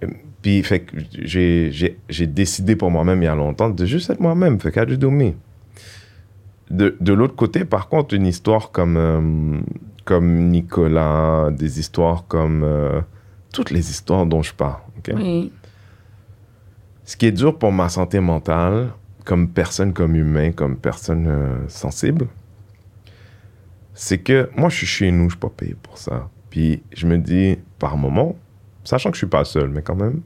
puis, 0.42 0.62
fait 0.62 0.80
que 0.80 0.96
j'ai, 1.22 1.70
j'ai, 1.70 1.98
j'ai 2.08 2.26
décidé 2.26 2.76
pour 2.76 2.90
moi-même 2.90 3.22
il 3.22 3.26
y 3.26 3.28
a 3.28 3.34
longtemps 3.34 3.70
de 3.70 3.86
juste 3.86 4.10
être 4.10 4.20
moi-même. 4.20 4.58
Fait 4.58 4.72
qu'à 4.72 4.84
do 4.84 5.10
me. 5.10 5.32
De, 6.72 6.96
de 7.00 7.12
l'autre 7.12 7.36
côté, 7.36 7.66
par 7.66 7.88
contre, 7.88 8.14
une 8.14 8.26
histoire 8.26 8.70
comme, 8.70 8.96
euh, 8.96 9.60
comme 10.06 10.48
Nicolas, 10.48 11.50
des 11.50 11.78
histoires 11.78 12.26
comme 12.26 12.64
euh, 12.64 13.02
toutes 13.52 13.70
les 13.70 13.90
histoires 13.90 14.24
dont 14.24 14.42
je 14.42 14.54
parle. 14.54 14.80
ok? 14.98 15.14
Oui. 15.14 15.52
Ce 17.04 17.16
qui 17.16 17.26
est 17.26 17.32
dur 17.32 17.58
pour 17.58 17.72
ma 17.72 17.90
santé 17.90 18.20
mentale, 18.20 18.88
comme 19.26 19.48
personne, 19.48 19.92
comme 19.92 20.16
humain, 20.16 20.52
comme 20.52 20.78
personne 20.78 21.26
euh, 21.28 21.68
sensible, 21.68 22.26
c'est 23.92 24.18
que 24.18 24.48
moi, 24.56 24.70
je 24.70 24.76
suis 24.76 24.86
chez 24.86 25.10
nous, 25.10 25.24
je 25.24 25.34
suis 25.34 25.40
pas 25.40 25.50
payé 25.54 25.76
pour 25.82 25.98
ça. 25.98 26.30
Puis 26.48 26.82
je 26.94 27.06
me 27.06 27.18
dis, 27.18 27.58
par 27.78 27.98
moment, 27.98 28.34
sachant 28.82 29.10
que 29.10 29.16
je 29.16 29.18
suis 29.18 29.26
pas 29.26 29.44
seul, 29.44 29.68
mais 29.68 29.82
quand 29.82 29.94
même, 29.94 30.22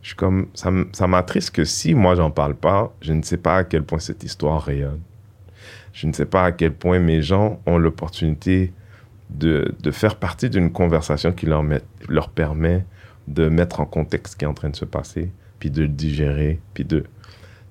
je 0.00 0.08
suis 0.08 0.16
comme, 0.16 0.46
ça, 0.54 0.70
ça 0.92 1.06
m'attriste 1.06 1.50
que 1.50 1.64
si 1.66 1.94
moi, 1.94 2.14
j'en 2.14 2.30
parle 2.30 2.54
pas, 2.54 2.90
je 3.02 3.12
ne 3.12 3.22
sais 3.22 3.36
pas 3.36 3.56
à 3.56 3.64
quel 3.64 3.82
point 3.82 3.98
cette 3.98 4.24
histoire 4.24 4.62
rayonne. 4.62 5.00
Je 6.00 6.06
ne 6.06 6.12
sais 6.12 6.26
pas 6.26 6.44
à 6.44 6.52
quel 6.52 6.74
point 6.74 7.00
mes 7.00 7.22
gens 7.22 7.60
ont 7.66 7.76
l'opportunité 7.76 8.72
de, 9.30 9.74
de 9.82 9.90
faire 9.90 10.14
partie 10.14 10.48
d'une 10.48 10.70
conversation 10.70 11.32
qui 11.32 11.46
leur, 11.46 11.64
met- 11.64 11.82
leur 12.08 12.28
permet 12.28 12.84
de 13.26 13.48
mettre 13.48 13.80
en 13.80 13.84
contexte 13.84 14.34
ce 14.34 14.36
qui 14.36 14.44
est 14.44 14.48
en 14.48 14.54
train 14.54 14.68
de 14.68 14.76
se 14.76 14.84
passer, 14.84 15.32
puis 15.58 15.72
de 15.72 15.82
le 15.82 15.88
digérer, 15.88 16.60
puis 16.72 16.84
de... 16.84 17.02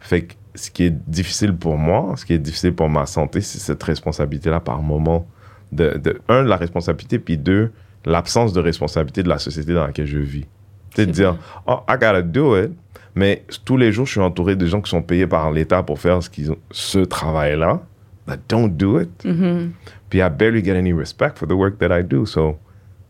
Fait 0.02 0.24
que 0.24 0.34
ce 0.56 0.70
qui 0.70 0.84
est 0.84 1.10
difficile 1.10 1.56
pour 1.56 1.78
moi, 1.78 2.16
ce 2.18 2.26
qui 2.26 2.34
est 2.34 2.38
difficile 2.38 2.74
pour 2.74 2.90
ma 2.90 3.06
santé, 3.06 3.40
c'est 3.40 3.60
cette 3.60 3.82
responsabilité-là 3.82 4.60
par 4.60 4.82
moment. 4.82 5.26
De, 5.72 5.98
de, 5.98 6.20
un, 6.28 6.44
la 6.44 6.58
responsabilité, 6.58 7.20
puis 7.20 7.38
deux, 7.38 7.72
l'absence 8.04 8.52
de 8.52 8.60
responsabilité 8.60 9.24
de 9.24 9.30
la 9.30 9.38
société 9.38 9.74
dans 9.74 9.88
laquelle 9.88 10.06
je 10.06 10.20
vis. 10.20 10.46
C'est 10.94 11.06
de 11.06 11.12
dire, 11.12 11.38
oh, 11.66 11.80
I 11.88 11.94
gotta 11.94 12.22
do 12.22 12.62
it, 12.62 12.72
mais 13.16 13.46
tous 13.64 13.78
les 13.78 13.94
jours, 13.94 14.06
je 14.06 14.12
suis 14.12 14.20
entouré 14.20 14.58
de 14.58 14.66
gens 14.66 14.82
qui 14.82 14.90
sont 14.90 15.02
payés 15.02 15.28
par 15.28 15.50
l'État 15.52 15.82
pour 15.82 15.98
faire 15.98 16.22
ce, 16.22 16.52
ont, 16.52 16.58
ce 16.72 17.00
travail-là. 17.00 17.82
That 18.28 18.40
don't 18.50 18.70
do 18.70 19.00
it. 19.00 19.24
Mhm. 19.26 19.72
Puis 20.10 20.20
I 20.20 20.30
barely 20.30 20.64
get 20.64 20.76
any 20.76 20.94
respect 20.94 21.38
for 21.38 21.48
the 21.48 21.54
work 21.54 21.78
that 21.80 21.98
I 21.98 22.04
do. 22.04 22.26
So, 22.26 22.60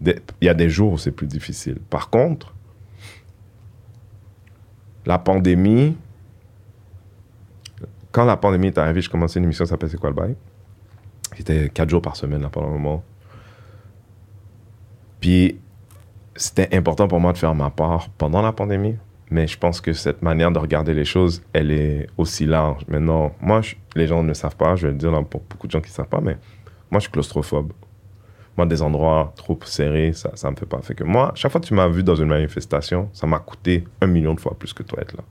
il 0.06 0.22
y 0.42 0.50
a 0.50 0.54
des 0.54 0.70
jours 0.70 0.94
où 0.94 0.98
c'est 0.98 1.12
plus 1.12 1.28
difficile. 1.28 1.80
Par 1.90 2.10
contre, 2.10 2.54
la 5.06 5.18
pandémie, 5.18 5.98
quand 8.12 8.26
la 8.26 8.38
pandémie 8.38 8.68
est 8.68 8.78
arrivée, 8.78 9.02
je 9.02 9.10
commençais 9.10 9.40
une 9.40 9.46
émission 9.46 9.66
qui 9.66 9.70
s'appelle 9.70 9.90
C'est 9.90 9.98
quoi 9.98 10.10
le 10.10 10.16
bail? 10.16 10.36
C'était 11.36 11.70
quatre 11.70 11.90
jours 11.90 12.02
par 12.02 12.16
semaine 12.16 12.42
là, 12.42 12.50
pendant 12.50 12.68
un 12.68 12.72
moment. 12.72 13.04
Puis 15.20 15.60
c'était 16.36 16.76
important 16.76 17.08
pour 17.08 17.20
moi 17.20 17.34
de 17.34 17.38
faire 17.38 17.56
ma 17.56 17.70
part 17.70 18.10
pendant 18.18 18.42
la 18.42 18.52
pandémie. 18.52 18.98
Mais 19.30 19.46
je 19.48 19.58
pense 19.58 19.82
que 19.82 19.92
cette 19.94 20.22
manière 20.22 20.52
de 20.52 20.60
regarder 20.60 20.94
les 20.94 21.04
choses, 21.06 21.42
elle 21.54 21.72
est 21.72 22.08
aussi 22.18 22.46
large. 22.46 22.84
Maintenant, 22.88 23.34
moi, 23.42 23.62
je- 23.62 23.76
les 23.96 24.08
gens 24.08 24.24
ne 24.24 24.34
savent 24.34 24.56
pas, 24.56 24.76
je 24.76 24.88
vais 24.88 24.94
le 24.94 24.98
dire 25.00 25.12
là, 25.12 25.22
pour 25.22 25.42
beaucoup 25.42 25.68
de 25.68 25.72
gens 25.72 25.82
qui 25.82 25.90
ne 25.90 25.96
savent 25.96 26.08
pas, 26.08 26.22
mais 26.22 26.38
moi, 26.90 27.00
je 27.00 27.02
suis 27.02 27.12
claustrophobe. 27.12 27.74
Moi, 28.56 28.66
des 28.66 28.82
endroits 28.82 29.34
trop 29.36 29.60
serrés, 29.66 30.14
ça 30.14 30.32
ne 30.46 30.52
me 30.52 30.56
fait 30.56 30.66
pas. 30.66 30.80
Fait 30.82 30.96
que 30.96 31.04
moi, 31.04 31.32
chaque 31.36 31.52
fois 31.52 31.62
que 31.62 31.68
tu 31.68 31.74
m'as 31.74 31.88
vu 31.88 32.02
dans 32.04 32.16
une 32.16 32.30
manifestation, 32.30 33.10
ça 33.14 33.28
m'a 33.28 33.40
coûté 33.40 33.84
un 34.02 34.08
million 34.08 34.34
de 34.34 34.40
fois 34.40 34.56
plus 34.58 34.74
que 34.74 34.82
toi 34.82 35.00
être 35.02 35.16
là. 35.16 35.24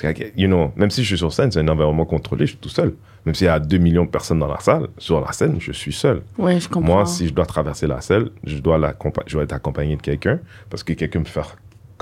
Parce 0.00 0.14
que, 0.14 0.22
you 0.36 0.46
know, 0.46 0.70
même 0.76 0.90
si 0.90 1.02
je 1.02 1.08
suis 1.08 1.18
sur 1.18 1.32
scène, 1.32 1.50
c'est 1.50 1.58
un 1.60 1.68
environnement 1.68 2.04
contrôlé, 2.04 2.46
je 2.46 2.52
suis 2.52 2.58
tout 2.60 2.68
seul. 2.68 2.94
Même 3.26 3.34
s'il 3.34 3.46
y 3.46 3.50
a 3.50 3.58
2 3.58 3.78
millions 3.78 4.04
de 4.04 4.10
personnes 4.10 4.38
dans 4.38 4.46
la 4.48 4.60
salle, 4.60 4.88
sur 4.96 5.20
la 5.20 5.32
scène, 5.32 5.56
je 5.60 5.72
suis 5.72 5.92
seul. 5.92 6.22
Oui, 6.38 6.60
je 6.60 6.68
comprends. 6.68 6.94
Moi, 6.94 7.06
si 7.06 7.26
je 7.28 7.34
dois 7.34 7.46
traverser 7.46 7.86
la 7.86 8.00
salle, 8.00 8.30
je 8.44 8.58
dois, 8.58 8.78
je 9.26 9.32
dois 9.34 9.42
être 9.42 9.52
accompagné 9.52 9.96
de 9.96 10.02
quelqu'un 10.02 10.38
parce 10.70 10.82
que 10.84 10.92
quelqu'un 10.92 11.20
me 11.20 11.24
fait 11.24 11.42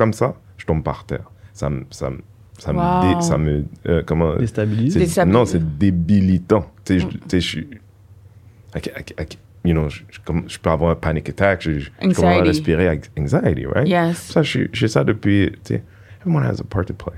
comme 0.01 0.15
ça, 0.15 0.35
je 0.57 0.65
tombe 0.65 0.83
par 0.83 1.05
terre. 1.05 1.31
Ça 1.53 1.69
me. 1.69 1.85
Ça 1.91 2.09
me 2.11 2.19
ça 2.59 2.73
me, 2.75 2.79
dé- 3.15 3.23
ça 3.23 3.39
me 3.39 3.65
euh, 3.87 4.03
comment 4.05 4.35
Déstabilise. 4.37 4.95
non 5.39 5.45
c'est 5.47 5.79
débilitant. 5.79 6.65
Tu 6.85 6.95
sais 6.95 6.99
je- 7.01 7.07
tu 7.09 7.19
sais, 7.29 7.41
je 7.41 7.49
suis 7.49 7.69
you 9.65 9.73
know 9.75 9.89
je, 9.89 10.01
je- 10.11 10.21
comme, 10.25 10.45
je 10.49 10.59
peux 10.59 10.71
avoir 10.71 10.91
un 10.91 10.95
panic 10.95 11.29
attack 11.31 11.63
je, 11.63 11.73
je, 11.79 11.79
je 11.81 11.91
commence 12.15 12.19
à 12.19 12.43
respirer 12.49 12.87
avec 12.89 13.11
anxiety 13.19 13.67
right? 13.67 13.89
Yes. 13.89 14.19
ça 14.33 14.43
je 14.43 14.51
suis- 14.51 14.69
j'ai 14.73 14.89
ça 14.89 15.05
depuis 15.05 15.53
tu 15.65 15.75
sais 15.75 15.83
everyone 16.21 16.45
has 16.45 16.61
a 16.61 16.65
part 16.65 16.85
to 16.87 16.93
play. 16.95 17.17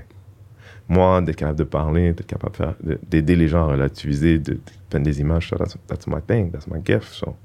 Moi 0.89 1.21
d'être 1.21 1.35
capable 1.37 1.59
de 1.59 1.63
parler 1.65 2.13
d'être 2.13 2.25
capable 2.27 2.75
d'aider 3.09 3.35
les 3.35 3.47
gens 3.49 3.63
à 3.67 3.71
relativiser 3.73 4.39
de, 4.39 4.53
de 4.53 4.59
peindre 4.89 5.05
des 5.05 5.19
images 5.21 5.49
ça, 5.49 5.57
that's, 5.57 5.75
that's 5.87 6.07
my 6.07 6.21
thing 6.25 6.51
that's 6.51 6.67
my 6.67 6.79
gift 6.85 7.09
so 7.13 7.35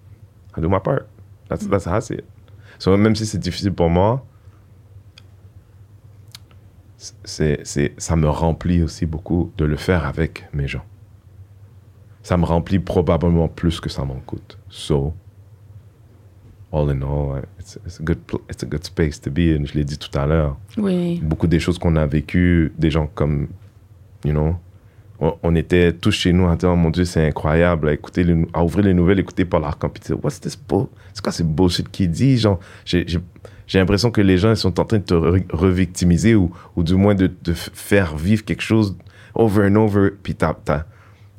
I 0.56 0.60
do 0.60 0.68
my 0.68 0.78
part. 0.80 1.06
That's, 1.48 1.66
that's 1.68 1.86
how 1.86 1.96
I 1.98 2.00
see 2.02 2.14
it. 2.14 2.24
So 2.78 2.96
même 2.96 3.14
si 3.16 3.26
c'est 3.26 3.38
difficile 3.38 3.72
pour 3.72 3.90
moi 3.90 4.24
c'est, 6.98 7.60
c'est, 7.64 7.94
ça 7.96 8.16
me 8.16 8.28
remplit 8.28 8.82
aussi 8.82 9.06
beaucoup 9.06 9.52
de 9.56 9.64
le 9.64 9.76
faire 9.76 10.04
avec 10.04 10.46
mes 10.52 10.66
gens. 10.66 10.84
Ça 12.22 12.36
me 12.36 12.44
remplit 12.44 12.80
probablement 12.80 13.48
plus 13.48 13.80
que 13.80 13.88
ça 13.88 14.04
m'en 14.04 14.18
coûte. 14.20 14.58
So, 14.68 15.14
all 16.72 16.90
in 16.90 17.02
all, 17.02 17.42
it's, 17.58 17.78
it's, 17.86 18.00
a, 18.00 18.02
good, 18.02 18.18
it's 18.50 18.62
a 18.62 18.66
good 18.66 18.84
space 18.84 19.20
to 19.20 19.30
be 19.30 19.56
in. 19.56 19.64
Je 19.64 19.74
l'ai 19.74 19.84
dit 19.84 19.96
tout 19.96 20.16
à 20.18 20.26
l'heure. 20.26 20.58
Oui. 20.76 21.20
Beaucoup 21.22 21.46
des 21.46 21.60
choses 21.60 21.78
qu'on 21.78 21.96
a 21.96 22.04
vécues, 22.06 22.72
des 22.76 22.90
gens 22.90 23.06
comme, 23.06 23.48
you 24.24 24.32
know, 24.32 24.56
on, 25.20 25.36
on 25.42 25.54
était 25.54 25.92
tous 25.92 26.10
chez 26.10 26.32
nous 26.32 26.48
à 26.48 26.56
dire, 26.56 26.70
oh 26.70 26.76
mon 26.76 26.90
Dieu, 26.90 27.04
c'est 27.04 27.26
incroyable, 27.26 27.88
à, 27.88 27.92
écouter 27.92 28.24
les, 28.24 28.46
à 28.52 28.64
ouvrir 28.64 28.84
les 28.84 28.94
nouvelles, 28.94 29.20
écouter 29.20 29.44
Paul 29.44 29.64
Arcand, 29.64 29.88
puis 29.88 30.02
dire, 30.02 30.22
what's 30.22 30.40
this 30.40 30.56
bull? 30.56 30.86
C'est 31.14 31.22
quoi 31.22 31.32
ce 31.32 31.44
bullshit 31.44 31.88
qu'il 31.88 32.10
dit? 32.10 32.38
Genre, 32.38 32.58
j'ai, 32.84 33.06
j'ai, 33.06 33.20
j'ai 33.68 33.78
l'impression 33.78 34.10
que 34.10 34.20
les 34.20 34.36
gens 34.38 34.50
ils 34.50 34.56
sont 34.56 34.80
en 34.80 34.84
train 34.84 34.98
de 34.98 35.04
te 35.04 35.14
re- 35.14 35.44
revictimiser 35.52 36.34
ou, 36.34 36.50
ou 36.74 36.82
du 36.82 36.94
moins 36.96 37.14
de 37.14 37.28
te 37.28 37.52
faire 37.54 38.16
vivre 38.16 38.44
quelque 38.44 38.62
chose 38.62 38.96
over 39.34 39.68
and 39.70 39.76
over. 39.76 40.10
Puis 40.22 40.34
t'as, 40.34 40.54
t'as- 40.54 40.86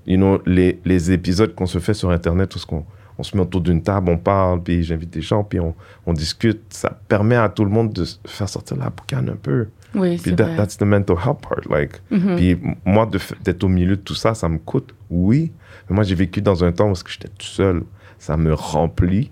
you 0.07 0.15
know, 0.15 0.41
les, 0.45 0.79
les 0.86 1.12
épisodes 1.12 1.53
qu'on 1.55 1.65
se 1.65 1.79
fait 1.79 1.93
sur 1.93 2.09
Internet, 2.12 2.50
tout 2.50 2.59
ce 2.59 2.65
qu'on 2.65 2.86
on 3.17 3.24
se 3.24 3.36
met 3.36 3.43
autour 3.43 3.59
d'une 3.59 3.83
table, 3.83 4.09
on 4.12 4.17
parle, 4.17 4.63
puis 4.63 4.81
j'invite 4.81 5.09
des 5.09 5.21
gens, 5.21 5.43
puis 5.43 5.59
on, 5.59 5.75
on 6.05 6.13
discute. 6.13 6.62
Ça 6.69 6.98
permet 7.09 7.36
à 7.36 7.50
tout 7.50 7.65
le 7.65 7.69
monde 7.69 7.91
de 7.91 8.05
faire 8.25 8.48
sortir 8.48 8.77
la 8.77 8.89
boucane 8.89 9.27
un 9.29 9.36
peu. 9.36 9.67
Oui, 9.93 10.12
Puis 10.15 10.29
c'est 10.29 10.36
that- 10.38 10.43
vrai. 10.45 10.55
that's 10.55 10.77
the 10.77 10.83
mental 10.83 11.17
health 11.17 11.41
part. 11.41 11.59
Like, 11.69 12.00
Mhm. 12.12 12.36
Puis 12.38 12.57
moi, 12.86 13.09
d'être 13.43 13.63
au 13.63 13.67
milieu 13.67 13.98
de 13.98 14.01
tout 14.01 14.15
ça, 14.15 14.33
ça 14.36 14.48
me 14.48 14.57
coûte, 14.59 14.93
oui. 15.09 15.51
Mais 15.89 15.95
moi, 15.95 16.05
j'ai 16.05 16.15
vécu 16.15 16.41
dans 16.41 16.63
un 16.63 16.71
temps 16.71 16.89
où 16.91 16.95
j'étais 16.95 17.27
tout 17.27 17.45
seul. 17.48 17.83
Ça 18.19 18.38
me 18.38 18.53
remplit 18.53 19.31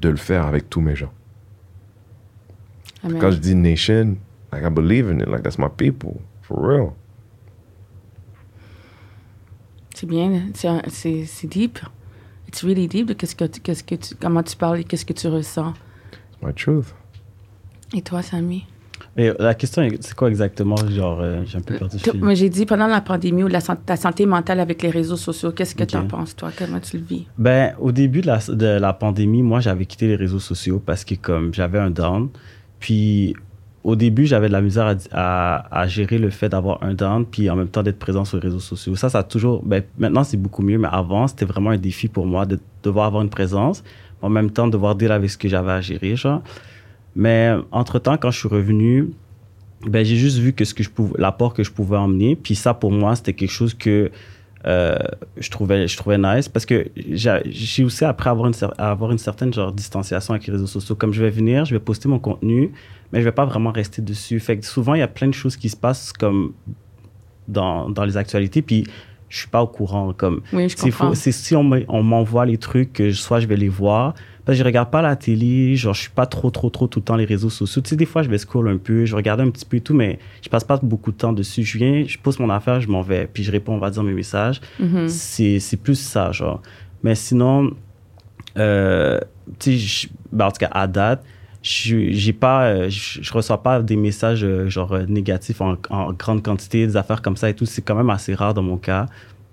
de 0.00 0.08
le 0.08 0.16
faire 0.16 0.46
avec 0.46 0.68
tous 0.68 0.80
mes 0.80 0.96
gens. 0.96 1.12
Amen. 3.04 3.18
Quand 3.20 3.30
je 3.30 3.38
dis 3.38 3.54
nation, 3.54 4.16
like 4.52 4.64
I 4.64 4.70
believe 4.70 5.10
in 5.10 5.18
it. 5.20 5.26
Like 5.28 5.42
that's 5.42 5.58
my 5.58 5.68
people, 5.76 6.14
for 6.42 6.58
real. 6.60 6.92
C'est 9.94 10.06
bien, 10.08 10.30
c'est 10.54 10.68
un- 10.68 10.82
c'est 10.88 11.46
deep. 11.46 11.78
It's 12.48 12.62
really 12.64 12.88
deep 12.88 13.06
de 13.08 13.14
qu'est-ce 13.14 13.36
que, 13.36 13.44
tu- 13.44 13.60
qu'est-ce 13.60 13.84
que 13.84 13.94
tu, 13.94 14.14
comment 14.20 14.42
tu 14.42 14.56
parles 14.56 14.80
et 14.80 14.84
qu'est-ce 14.84 15.04
que 15.06 15.12
tu 15.12 15.28
ressens. 15.28 15.72
It's 16.12 16.42
my 16.42 16.52
truth. 16.54 16.94
Et 17.94 18.02
toi, 18.02 18.22
Samy? 18.22 18.64
Mais 19.16 19.32
la 19.38 19.54
question, 19.54 19.82
est- 19.82 20.02
c'est 20.02 20.14
quoi 20.14 20.28
exactement? 20.28 20.76
Genre, 20.88 21.20
euh, 21.20 21.42
j'ai 21.46 21.58
un 21.58 21.60
peu 21.60 21.76
perdu. 21.76 21.96
Moi, 22.20 22.34
j'ai 22.34 22.48
dit 22.48 22.66
pendant 22.66 22.88
la 22.88 23.00
pandémie 23.00 23.44
ou 23.44 23.48
la, 23.48 23.60
ta 23.60 23.96
santé 23.96 24.26
mentale 24.26 24.58
avec 24.60 24.82
les 24.82 24.90
réseaux 24.90 25.16
sociaux, 25.16 25.52
qu'est-ce 25.52 25.74
que 25.76 25.84
tu 25.84 25.96
en 25.96 26.06
penses, 26.06 26.34
toi? 26.34 26.50
Comment 26.56 26.80
tu 26.80 26.98
le 26.98 27.04
vis? 27.04 27.26
Ben, 27.38 27.74
au 27.78 27.92
début 27.92 28.20
de 28.20 28.26
la, 28.26 28.38
de 28.48 28.66
la 28.80 28.92
pandémie, 28.92 29.42
moi, 29.42 29.60
j'avais 29.60 29.86
quitté 29.86 30.08
les 30.08 30.16
réseaux 30.16 30.40
sociaux 30.40 30.82
parce 30.84 31.04
que 31.04 31.14
comme 31.14 31.54
j'avais 31.54 31.78
un 31.78 31.90
down. 31.90 32.28
Puis, 32.84 33.34
au 33.82 33.96
début, 33.96 34.26
j'avais 34.26 34.48
de 34.48 34.52
la 34.52 34.60
misère 34.60 34.94
à, 35.10 35.80
à, 35.80 35.86
gérer 35.86 36.18
le 36.18 36.28
fait 36.28 36.50
d'avoir 36.50 36.82
un 36.82 36.92
down, 36.92 37.24
puis 37.24 37.48
en 37.48 37.56
même 37.56 37.68
temps 37.68 37.82
d'être 37.82 37.98
présent 37.98 38.26
sur 38.26 38.36
les 38.36 38.42
réseaux 38.42 38.60
sociaux. 38.60 38.94
Ça, 38.94 39.08
ça 39.08 39.20
a 39.20 39.22
toujours... 39.22 39.62
Ben, 39.64 39.82
maintenant, 39.96 40.22
c'est 40.22 40.36
beaucoup 40.36 40.60
mieux, 40.60 40.76
mais 40.76 40.88
avant, 40.92 41.26
c'était 41.26 41.46
vraiment 41.46 41.70
un 41.70 41.78
défi 41.78 42.08
pour 42.08 42.26
moi 42.26 42.44
de 42.44 42.60
devoir 42.82 43.06
avoir 43.06 43.22
une 43.22 43.30
présence, 43.30 43.82
en 44.20 44.28
même 44.28 44.50
temps, 44.50 44.68
devoir 44.68 44.96
dealer 44.96 45.14
avec 45.14 45.30
ce 45.30 45.38
que 45.38 45.48
j'avais 45.48 45.72
à 45.72 45.80
gérer, 45.80 46.14
genre. 46.14 46.42
Mais 47.16 47.54
entre-temps, 47.72 48.18
quand 48.18 48.30
je 48.30 48.40
suis 48.40 48.48
revenu, 48.48 49.12
ben, 49.86 50.04
j'ai 50.04 50.16
juste 50.16 50.36
vu 50.36 50.52
que 50.52 50.66
ce 50.66 50.74
que 50.74 50.82
je 50.82 50.90
pouvais, 50.90 51.14
l'apport 51.16 51.54
que 51.54 51.64
je 51.64 51.72
pouvais 51.72 51.96
emmener. 51.96 52.36
Puis 52.36 52.56
ça, 52.56 52.74
pour 52.74 52.92
moi, 52.92 53.16
c'était 53.16 53.32
quelque 53.32 53.50
chose 53.50 53.72
que 53.72 54.10
euh, 54.66 54.96
je, 55.36 55.50
trouvais, 55.50 55.86
je 55.86 55.96
trouvais 55.96 56.16
nice 56.16 56.48
parce 56.48 56.64
que 56.64 56.88
j'ai 56.96 57.84
aussi 57.84 58.04
appris 58.04 58.28
à 58.28 58.32
avoir 58.32 58.48
une, 58.48 58.54
avoir 58.78 59.12
une 59.12 59.18
certaine 59.18 59.52
genre 59.52 59.72
distanciation 59.72 60.34
avec 60.34 60.46
les 60.46 60.52
réseaux 60.52 60.66
sociaux. 60.66 60.94
Comme 60.94 61.12
je 61.12 61.22
vais 61.22 61.30
venir, 61.30 61.64
je 61.64 61.74
vais 61.74 61.80
poster 61.80 62.08
mon 62.08 62.18
contenu, 62.18 62.72
mais 63.12 63.20
je 63.20 63.24
vais 63.24 63.32
pas 63.32 63.44
vraiment 63.44 63.72
rester 63.72 64.00
dessus. 64.00 64.40
Fait 64.40 64.58
que 64.58 64.64
souvent, 64.64 64.94
il 64.94 65.00
y 65.00 65.02
a 65.02 65.08
plein 65.08 65.28
de 65.28 65.34
choses 65.34 65.56
qui 65.56 65.68
se 65.68 65.76
passent 65.76 66.12
comme 66.12 66.54
dans, 67.46 67.90
dans 67.90 68.04
les 68.04 68.16
actualités, 68.16 68.62
puis 68.62 68.84
je 69.28 69.38
suis 69.38 69.48
pas 69.48 69.62
au 69.62 69.66
courant. 69.66 70.12
Comme 70.16 70.40
Oui, 70.52 70.68
je 70.68 70.76
c'est 70.76 70.90
comprends. 70.90 71.08
faux- 71.08 71.14
c'est 71.14 71.32
si 71.32 71.54
on 71.56 71.64
me- 71.64 71.84
on 71.88 72.02
m'envoie 72.02 72.46
les 72.46 72.58
trucs, 72.58 72.92
que 72.92 73.12
soit 73.12 73.40
je 73.40 73.46
vais 73.46 73.56
les 73.56 73.68
voir. 73.68 74.14
Parce 74.44 74.58
que 74.58 74.60
je 74.62 74.64
regarde 74.66 74.90
pas 74.90 75.00
la 75.00 75.16
télé, 75.16 75.74
genre 75.74 75.94
je 75.94 76.02
suis 76.02 76.10
pas 76.10 76.26
trop, 76.26 76.50
trop, 76.50 76.68
trop 76.68 76.86
tout 76.86 76.98
le 76.98 77.04
temps 77.04 77.16
les 77.16 77.24
réseaux 77.24 77.48
sociaux. 77.48 77.80
Tu 77.80 77.88
sais, 77.88 77.96
des 77.96 78.04
fois 78.04 78.22
je 78.22 78.28
vais 78.28 78.36
scroll 78.36 78.68
un 78.68 78.76
peu, 78.76 79.06
je 79.06 79.16
regarde 79.16 79.40
un 79.40 79.48
petit 79.48 79.64
peu 79.64 79.78
et 79.78 79.80
tout, 79.80 79.94
mais 79.94 80.18
je 80.42 80.50
passe 80.50 80.64
pas 80.64 80.78
beaucoup 80.82 81.12
de 81.12 81.16
temps 81.16 81.32
dessus. 81.32 81.62
Je 81.64 81.78
viens, 81.78 82.04
je 82.06 82.18
pose 82.18 82.38
mon 82.38 82.50
affaire, 82.50 82.78
je 82.82 82.88
m'en 82.88 83.00
vais, 83.00 83.26
puis 83.32 83.42
je 83.42 83.50
réponds, 83.50 83.74
on 83.74 83.78
va 83.78 83.88
dire 83.88 84.02
mes 84.02 84.12
messages. 84.12 84.60
Mhm. 84.78 85.08
C'est 85.08 85.60
c'est 85.60 85.78
plus 85.78 85.94
ça, 85.98 86.30
genre. 86.30 86.60
Mais 87.02 87.14
sinon, 87.14 87.70
euh, 88.58 89.18
tu 89.58 89.78
sais, 89.78 90.08
ben, 90.32 90.46
en 90.46 90.50
tout 90.50 90.58
cas 90.58 90.70
à 90.72 90.86
date, 90.86 91.24
je 91.64 92.10
j'ai 92.12 92.32
pas, 92.32 92.66
euh, 92.66 92.88
je 92.90 93.20
je 93.22 93.32
reçois 93.32 93.60
pas 93.62 93.80
des 93.82 93.96
messages 93.96 94.44
euh, 94.44 94.68
genre 94.68 94.92
euh, 94.92 95.06
négatifs 95.06 95.60
en, 95.60 95.76
en 95.90 96.12
grande 96.12 96.42
quantité, 96.44 96.86
des 96.86 96.96
affaires 96.96 97.22
comme 97.22 97.36
ça 97.36 97.48
et 97.50 97.54
tout. 97.54 97.64
C'est 97.66 97.82
quand 97.82 97.96
même 97.96 98.10
assez 98.10 98.34
rare 98.34 98.54
dans 98.54 98.62
mon 98.62 98.76
cas. 98.76 99.06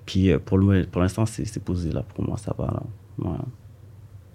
Puis 0.06 0.32
pour 0.46 0.58
le- 0.60 0.86
pour 0.86 1.02
l'instant, 1.02 1.26
c'est 1.26 1.64
posé 1.64 1.92
là. 1.92 2.04
Pour 2.14 2.24
moi, 2.26 2.38
ça 2.38 2.54
va 2.58 2.66
là. 2.66 2.84
Ouais. 3.18 3.38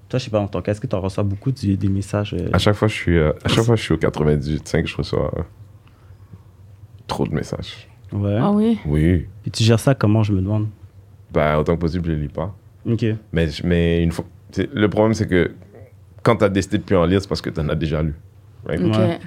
Toi, 0.08 0.18
je 0.20 0.24
sais 0.24 0.30
pas, 0.30 0.38
dans 0.38 0.46
ton 0.48 0.62
cas, 0.62 0.72
est-ce 0.72 0.80
que 0.80 0.86
tu 0.86 0.94
en 0.96 1.00
reçois 1.00 1.24
beaucoup 1.24 1.50
des 1.52 1.76
messages 1.88 2.32
euh, 2.32 2.48
À 2.52 2.58
chaque 2.58 2.76
fois, 2.76 2.86
je 2.88 2.94
suis, 2.94 3.18
euh, 3.18 3.32
à 3.44 3.48
chaque 3.48 3.64
fois, 3.64 3.74
je 3.76 3.82
suis 3.82 3.92
au 3.92 3.96
98.5, 3.98 4.86
je 4.86 4.96
reçois 4.96 5.32
euh, 5.36 5.42
trop 7.06 7.26
de 7.26 7.34
messages. 7.34 7.88
Ouais. 8.12 8.38
Ah 8.40 8.52
oui? 8.52 8.78
Oui. 8.86 9.26
Et 9.44 9.50
tu 9.50 9.64
gères 9.64 9.80
ça 9.80 9.94
comment, 9.94 10.22
je 10.22 10.32
me 10.32 10.40
demande? 10.40 10.68
Ben, 11.32 11.56
autant 11.58 11.74
que 11.74 11.80
possible, 11.80 12.06
je 12.06 12.12
les 12.12 12.22
lis 12.22 12.28
pas. 12.28 12.54
Ok. 12.88 13.04
Mais, 13.32 13.48
mais 13.64 14.02
une 14.02 14.12
fois, 14.12 14.24
le 14.56 14.88
problème, 14.88 15.12
c'est 15.14 15.26
que 15.26 15.50
quand 16.26 16.36
tu 16.36 16.44
as 16.44 16.48
décidé 16.48 16.78
de 16.78 16.82
plus 16.82 16.96
en 16.96 17.04
lire, 17.06 17.20
c'est 17.22 17.28
parce 17.28 17.40
que 17.40 17.50
tu 17.50 17.60
en 17.60 17.68
as 17.68 17.74
déjà 17.76 18.02
lu. 18.02 18.14
right? 18.66 18.80
OK. 18.80 18.96
Ouais. 18.98 19.20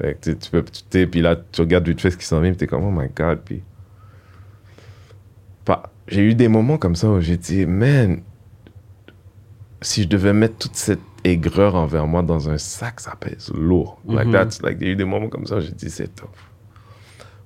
Fait 0.00 0.14
que 0.20 0.30
tu, 0.30 0.50
peux, 0.50 0.62
tu 0.64 0.82
t'es- 0.84 1.06
puis 1.06 1.20
là, 1.20 1.36
tu 1.52 1.60
regardes 1.60 1.86
vite 1.88 2.00
fait 2.00 2.10
ce 2.10 2.16
qui 2.16 2.24
s'en 2.24 2.40
vient, 2.40 2.50
puis 2.50 2.58
t'es 2.58 2.66
comme, 2.66 2.84
oh 2.84 2.90
my 2.90 3.08
god, 3.14 3.40
puis. 3.44 3.62
Pas- 5.64 5.90
J'ai 6.06 6.22
eu 6.22 6.34
des 6.34 6.48
moments 6.48 6.78
comme 6.78 6.96
ça 6.96 7.08
où 7.10 7.20
j'ai 7.20 7.36
dit, 7.36 7.66
man, 7.66 8.20
si 9.82 10.04
je 10.04 10.08
devais 10.08 10.32
mettre 10.32 10.56
toute 10.56 10.76
cette 10.76 11.00
aigreur 11.24 11.74
envers 11.74 12.06
moi 12.06 12.22
dans 12.22 12.48
un 12.48 12.56
sac, 12.58 13.00
ça 13.00 13.14
pèse 13.20 13.50
lourd. 13.54 14.00
Like 14.08 14.26
Mhm. 14.26 14.32
that's, 14.32 14.62
like, 14.62 14.78
il 14.80 14.86
y 14.86 14.90
a 14.90 14.92
eu 14.92 14.96
des 14.96 15.04
moments 15.04 15.28
comme 15.28 15.44
ça 15.46 15.56
où 15.56 15.60
j'ai 15.60 15.72
dit, 15.72 15.90
c'est 15.90 16.14
tough. 16.14 16.28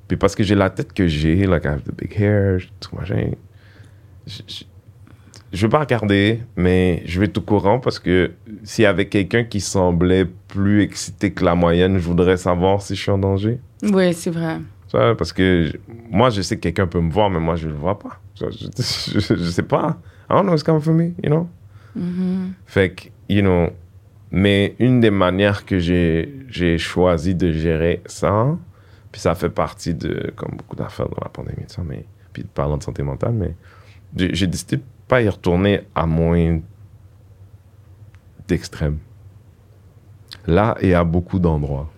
Puis 0.07 0.17
parce 0.17 0.35
que 0.37 0.45
j'ai 0.45 0.55
la 0.55 0.71
tête 0.71 0.93
que 0.93 1.07
j'ai, 1.09 1.47
like 1.47 1.65
I 1.65 1.69
have 1.69 1.83
the 1.83 1.95
big 1.97 2.15
hair, 2.17 2.61
tout 2.81 2.95
machin, 2.95 3.31
je, 5.53 5.67
veux 5.67 5.71
pas 5.71 5.81
regarder, 5.81 6.41
mais 6.57 7.03
je 7.07 7.21
vais 7.21 7.37
au 7.37 7.41
courant 7.41 7.79
parce 7.79 7.99
que 7.99 8.33
s'il 8.65 8.83
y 8.85 8.87
avait 8.87 9.07
quelqu'un 9.07 9.45
qui 9.45 9.61
semblait 9.61 10.27
plus 10.49 10.83
excité 10.83 11.31
que 11.33 11.45
la 11.45 11.55
moyenne, 11.55 11.99
je 11.99 12.05
voudrais 12.07 12.37
savoir 12.37 12.83
si 12.83 12.95
je 12.97 13.03
suis 13.03 13.11
en 13.11 13.19
danger. 13.19 13.59
Oui, 13.83 14.13
c'est 14.15 14.31
vrai. 14.31 14.59
Parce 14.93 15.33
que 15.33 15.71
je- 15.73 15.79
moi, 16.11 16.29
je 16.31 16.43
sais 16.43 16.57
que 16.57 16.61
quelqu'un 16.63 16.87
peut 16.87 17.01
me 17.01 17.11
voir, 17.11 17.31
mais 17.31 17.41
moi, 17.41 17.57
je 17.57 17.67
le 17.69 17.75
vois 17.75 17.99
pas. 17.99 18.21
Je, 18.35 18.45
je, 18.51 19.21
je- 19.21 19.37
je 19.37 19.51
sais 19.51 19.63
pas. 19.63 19.97
I 20.29 20.35
don't 20.35 20.43
know 20.43 20.51
what's 20.53 20.63
coming 20.63 20.83
for 20.83 20.93
me, 20.95 21.13
you 21.23 21.29
know? 21.31 21.49
Mhm. 21.97 22.53
Fait 22.67 22.91
que, 22.91 23.09
you 23.29 23.41
know, 23.43 23.69
mais 24.31 24.75
une 24.79 25.01
des 25.01 25.11
manières 25.11 25.65
que 25.67 25.79
j'ai 25.79 26.79
choisi 26.79 27.35
de 27.35 27.53
gérer 27.53 28.03
ça, 28.07 28.57
puis 29.11 29.21
ça 29.21 29.35
fait 29.35 29.51
partie 29.51 29.93
de, 29.95 30.33
comme 30.37 30.57
beaucoup 30.57 30.77
d'affaires 30.77 31.09
dans 31.09 31.23
la 31.23 31.29
pandémie, 31.29 31.65
ça, 31.67 31.83
mais, 31.87 32.05
puis 32.33 32.45
parlant 32.45 32.79
de 32.79 32.83
santé 32.83 33.03
mentale, 33.03 33.33
mais 33.35 33.55
j'ai 34.17 34.35
j'ai 34.35 34.47
décidé 34.47 34.77
de 34.77 34.83
pas 35.13 35.21
y 35.21 35.29
retourner 35.29 35.83
à 35.95 36.07
moins 36.07 36.61
d'extrêmes. 38.49 38.97
Là 40.47 40.75
et 40.81 40.95
à 40.95 41.05
beaucoup 41.05 41.39
d'endroits. 41.39 41.91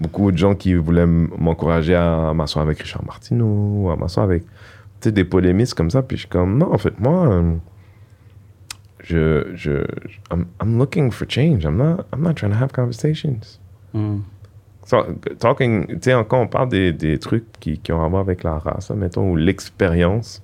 Beaucoup 0.00 0.32
de 0.32 0.38
gens 0.38 0.54
qui 0.54 0.74
voulaient 0.74 1.04
m'encourager 1.04 1.94
à 1.94 2.32
m'asseoir 2.32 2.64
avec 2.64 2.78
Richard 2.78 3.04
Martineau, 3.04 3.90
à 3.90 3.96
m'asseoir 3.96 4.24
avec 4.24 4.44
des 5.02 5.24
polémistes 5.24 5.74
comme 5.74 5.90
ça, 5.90 6.02
puis 6.02 6.16
je 6.16 6.22
suis 6.22 6.30
comme, 6.30 6.56
non, 6.56 6.72
en 6.72 6.78
fait, 6.78 6.98
moi... 6.98 7.28
euh, 7.28 7.56
je, 9.02 9.50
je, 9.54 9.84
I'm, 10.30 10.46
I'm 10.62 10.78
looking 10.78 11.10
for 11.10 11.26
change. 11.28 11.66
I'm 11.66 11.76
not, 11.76 12.06
I'm 12.10 12.22
not 12.22 12.36
trying 12.36 12.52
to 12.52 12.56
have 12.56 12.72
conversations. 12.72 13.60
Hmm. 13.92 14.20
So, 14.86 15.02
talking, 15.38 15.86
tu 16.00 16.10
sais, 16.10 16.24
quand 16.26 16.40
on 16.40 16.48
parle 16.48 16.70
des, 16.70 16.90
des 16.90 17.18
trucs 17.18 17.44
qui, 17.60 17.78
qui 17.78 17.92
ont 17.92 18.02
à 18.02 18.08
voir 18.08 18.22
avec 18.22 18.44
la 18.44 18.58
race, 18.58 18.90
mettons, 18.92 19.30
ou 19.30 19.36
l'expérience 19.36 20.42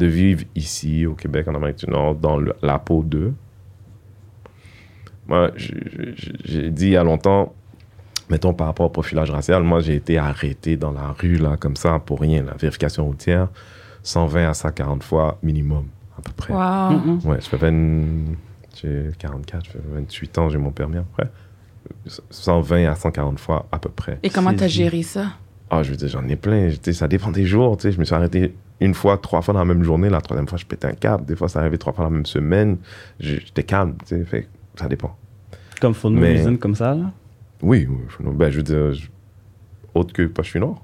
de 0.00 0.06
vivre 0.06 0.42
ici, 0.56 1.06
au 1.06 1.14
Québec, 1.14 1.46
en 1.48 1.54
Amérique 1.54 1.78
du 1.84 1.90
Nord, 1.90 2.14
dans 2.16 2.36
le- 2.38 2.54
la 2.62 2.78
peau 2.78 3.02
d'eux. 3.02 3.32
Moi, 5.28 5.50
j'ai 5.56 6.70
dit 6.70 6.86
il 6.86 6.92
y 6.92 6.96
a 6.96 7.04
longtemps, 7.04 7.54
mettons 8.28 8.52
par 8.52 8.66
rapport 8.66 8.86
au 8.86 8.90
profilage 8.90 9.30
racial, 9.30 9.62
moi 9.62 9.80
j'ai 9.80 9.94
été 9.94 10.18
arrêté 10.18 10.76
dans 10.76 10.90
la 10.90 11.08
rue, 11.18 11.36
là, 11.36 11.56
comme 11.56 11.76
ça, 11.76 12.00
pour 12.04 12.20
rien. 12.20 12.42
La 12.42 12.54
vérification 12.54 13.06
routière, 13.06 13.48
120 14.02 14.48
à 14.48 14.54
140 14.54 15.02
fois 15.04 15.38
minimum, 15.42 15.84
à 16.18 16.22
peu 16.22 16.32
près. 16.32 16.52
Wow. 16.52 16.90
Mhm. 16.98 17.20
Ouais, 17.30 17.38
je 17.40 17.46
fais 17.48 17.56
20... 17.56 18.34
J'ai 18.82 19.10
44, 19.18 19.64
je 19.66 19.70
fais 19.72 19.78
28 19.94 20.38
ans, 20.38 20.48
j'ai 20.48 20.58
mon 20.58 20.70
permis 20.70 20.96
après. 20.98 21.28
120 22.30 22.86
à 22.90 22.94
140 22.94 23.38
fois 23.38 23.66
à 23.70 23.78
peu 23.78 23.88
près. 23.90 24.18
Et 24.22 24.30
comment 24.30 24.54
t'as 24.54 24.68
géré 24.68 25.02
ça? 25.02 25.26
Ah, 25.70 25.82
je 25.82 25.90
veux 25.90 25.96
dire, 25.96 26.08
j'en 26.08 26.26
ai 26.28 26.36
plein. 26.36 26.70
Ça 26.92 27.06
dépend 27.08 27.30
des 27.30 27.46
jours. 27.46 27.76
Tu 27.76 27.82
sais, 27.82 27.92
je 27.92 27.98
me 27.98 28.04
suis 28.04 28.14
arrêté 28.14 28.54
une 28.80 28.94
fois, 28.94 29.18
trois 29.18 29.42
fois 29.42 29.54
dans 29.54 29.60
la 29.60 29.66
même 29.66 29.82
journée. 29.84 30.08
La 30.08 30.20
troisième 30.20 30.48
fois, 30.48 30.58
je 30.58 30.64
pétais 30.66 30.86
un 30.86 30.92
câble. 30.92 31.24
Des 31.26 31.36
fois, 31.36 31.48
ça 31.48 31.60
arrivait 31.60 31.78
trois 31.78 31.92
fois 31.92 32.04
dans 32.04 32.10
la 32.10 32.16
même 32.16 32.26
semaine. 32.26 32.78
Je- 33.18 33.36
J'étais 33.36 33.62
calme. 33.62 33.94
Tu 34.06 34.16
sais, 34.16 34.24
fait 34.24 34.48
ça 34.76 34.88
dépend. 34.88 35.14
Comme 35.80 35.94
for 35.94 36.10
no 36.10 36.20
Mais- 36.20 36.36
reason, 36.38 36.56
comme 36.56 36.74
ça, 36.74 36.94
là? 36.94 37.10
Oui, 37.62 37.86
Ben, 38.20 38.50
je 38.50 38.56
veux 38.58 38.62
dire, 38.62 38.92
je- 38.94 39.08
autre 39.94 40.12
que 40.14 40.22
pas 40.22 40.42
je 40.42 40.48
suis 40.50 40.60
nord. 40.60 40.82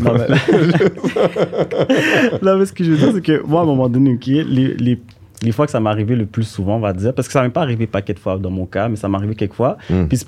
Non, 0.00 0.14
mais... 0.14 0.26
non, 2.42 2.58
mais 2.58 2.66
ce 2.66 2.72
que 2.72 2.84
je 2.84 2.90
veux 2.92 2.96
dire, 2.96 3.12
c'est 3.14 3.22
que 3.22 3.42
moi, 3.46 3.60
à 3.60 3.64
un 3.64 3.66
moment 3.66 3.88
donné, 3.88 4.14
ok, 4.14 4.26
les, 4.26 4.44
les, 4.44 5.00
les 5.42 5.52
fois 5.52 5.66
que 5.66 5.72
ça 5.72 5.80
m'est 5.80 5.90
arrivé 5.90 6.16
le 6.16 6.26
plus 6.26 6.44
souvent, 6.44 6.76
on 6.76 6.80
va 6.80 6.92
dire, 6.92 7.14
parce 7.14 7.28
que 7.28 7.32
ça 7.32 7.42
m'est 7.42 7.50
pas 7.50 7.62
arrivé 7.62 7.86
paquet 7.86 8.14
de 8.14 8.18
fois 8.18 8.38
dans 8.38 8.50
mon 8.50 8.66
cas, 8.66 8.88
mais 8.88 8.96
ça 8.96 9.08
m'est 9.08 9.16
arrivé 9.18 9.34
quelques 9.34 9.54
fois. 9.54 9.76
Mm. 9.90 10.04
Puis 10.06 10.20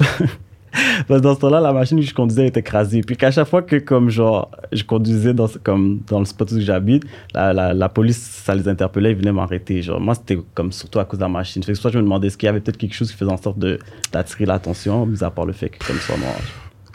parce 1.09 1.21
que 1.21 1.25
dans 1.25 1.35
ce 1.35 1.41
temps-là, 1.41 1.61
la 1.61 1.73
machine 1.73 1.99
que 1.99 2.05
je 2.07 2.15
conduisais 2.15 2.47
était 2.47 2.61
écrasée. 2.61 3.01
Puis 3.01 3.17
qu'à 3.17 3.31
chaque 3.31 3.49
fois 3.49 3.63
que, 3.63 3.77
comme 3.77 4.11
genre, 4.11 4.51
je 4.73 4.83
conduisais 4.85 5.35
dans, 5.35 5.49
comme, 5.63 6.01
dans 6.07 6.19
le 6.19 6.25
spot 6.25 6.51
où 6.53 6.61
j'habite, 6.61 7.05
la, 7.35 7.53
la, 7.75 7.89
police, 7.89 8.19
ça 8.19 8.55
les 8.55 8.69
interpellait, 8.69 9.13
ils 9.13 9.17
venaient 9.17 9.33
m'arrêter. 9.33 9.83
Moi, 9.99 10.15
c'était 10.15 10.39
comme 10.55 10.73
surtout 10.73 10.99
à 10.99 11.05
cause 11.05 11.19
de 11.19 11.25
la 11.25 11.29
machine. 11.29 11.63
Fait 11.63 11.73
que 11.73 11.79
soit 11.79 11.91
je 11.91 11.99
me 11.99 12.03
demandais 12.03 12.29
est-ce 12.29 12.37
qu'il 12.37 12.47
y 12.47 12.51
avait 12.51 12.61
peut-être 12.61 12.77
quelque 12.77 12.95
chose 12.95 13.11
qui 13.11 13.17
faisait 13.17 13.31
en 13.31 13.37
sorte 13.37 13.59
de- 13.59 13.79
d'attirer 14.13 14.47
l'attention, 14.47 15.07
mis 15.07 15.23
à 15.23 15.31
part 15.31 15.47
le 15.47 15.53
fait 15.53 15.69
que 15.71 15.85
comme 15.87 15.97
ça, 15.99 16.17
noir. 16.17 16.35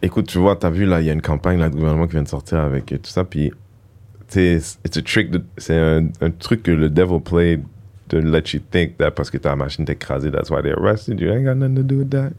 Écoute, 0.01 0.27
tu 0.27 0.37
vois, 0.39 0.55
t'as 0.55 0.69
vu, 0.69 0.85
là, 0.85 0.99
il 1.01 1.07
y 1.07 1.09
a 1.09 1.13
une 1.13 1.21
campagne, 1.21 1.59
là, 1.59 1.69
du 1.69 1.77
gouvernement 1.77 2.07
qui 2.07 2.13
vient 2.13 2.23
de 2.23 2.27
sortir 2.27 2.59
avec 2.59 2.85
tout 2.87 2.97
ça. 3.03 3.23
Puis, 3.23 3.51
de- 4.35 5.43
C'est 5.57 5.77
un, 5.77 6.07
un 6.21 6.31
truc 6.31 6.63
que 6.63 6.71
le 6.71 6.89
devil 6.89 7.19
played 7.19 7.63
to 8.09 8.19
let 8.19 8.43
you 8.53 8.59
think 8.71 8.97
that 8.97 9.11
parce 9.11 9.29
que 9.29 9.37
ta 9.37 9.55
machine 9.55 9.85
t'est 9.85 9.93
écrasée, 9.93 10.31
that's 10.31 10.49
why 10.49 10.61
they 10.61 10.71
arrested 10.71 11.19
you. 11.19 11.31
Ain't 11.31 11.45
got 11.45 11.55
nothing 11.55 11.75
to 11.75 11.83
do 11.83 11.99
with 11.99 12.09
that. 12.11 12.31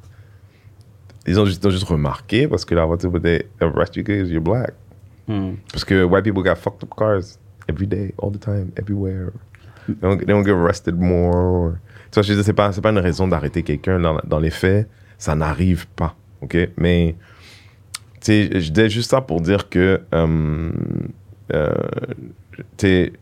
Ils 1.26 1.38
ont 1.38 1.44
juste, 1.46 1.62
ils 1.62 1.66
ont 1.68 1.70
juste 1.70 1.84
remarqué 1.84 2.48
parce 2.48 2.64
que 2.64 2.74
la 2.74 2.84
voiture, 2.84 3.12
they 3.22 3.44
arrest 3.60 3.94
you 3.96 4.02
because 4.02 4.30
you're 4.30 4.42
black. 4.42 4.72
Hmm. 5.28 5.54
Parce 5.72 5.84
que 5.84 6.02
white 6.04 6.24
people 6.24 6.42
got 6.42 6.56
fucked 6.56 6.82
up 6.82 6.90
cars 6.96 7.38
every 7.68 7.86
day, 7.86 8.12
all 8.18 8.30
the 8.32 8.40
time, 8.40 8.70
everywhere. 8.76 9.30
They 9.86 9.94
don't, 10.00 10.18
they 10.18 10.26
don't 10.26 10.44
get 10.44 10.52
arrested 10.54 10.98
more. 10.98 11.34
or- 11.36 11.74
Tu 12.10 12.14
vois, 12.20 12.22
je 12.24 12.34
dire, 12.34 12.44
c'est 12.44 12.52
pas, 12.52 12.70
pas 12.72 12.90
une 12.90 12.98
raison 12.98 13.26
d'arrêter 13.28 13.62
quelqu'un. 13.62 13.98
Dans, 14.00 14.18
dans 14.24 14.38
les 14.40 14.50
faits, 14.50 14.88
ça 15.16 15.34
n'arrive 15.34 15.86
pas. 15.88 16.14
OK? 16.40 16.56
Mais, 16.76 17.14
tu 18.20 18.26
sais, 18.32 18.60
je 18.60 18.70
disais 18.70 18.90
juste 18.90 19.10
ça 19.10 19.20
pour 19.20 19.40
dire 19.40 19.68
que, 19.68 20.00
euh, 20.12 20.70
euh, 21.52 21.72
tu 22.76 23.12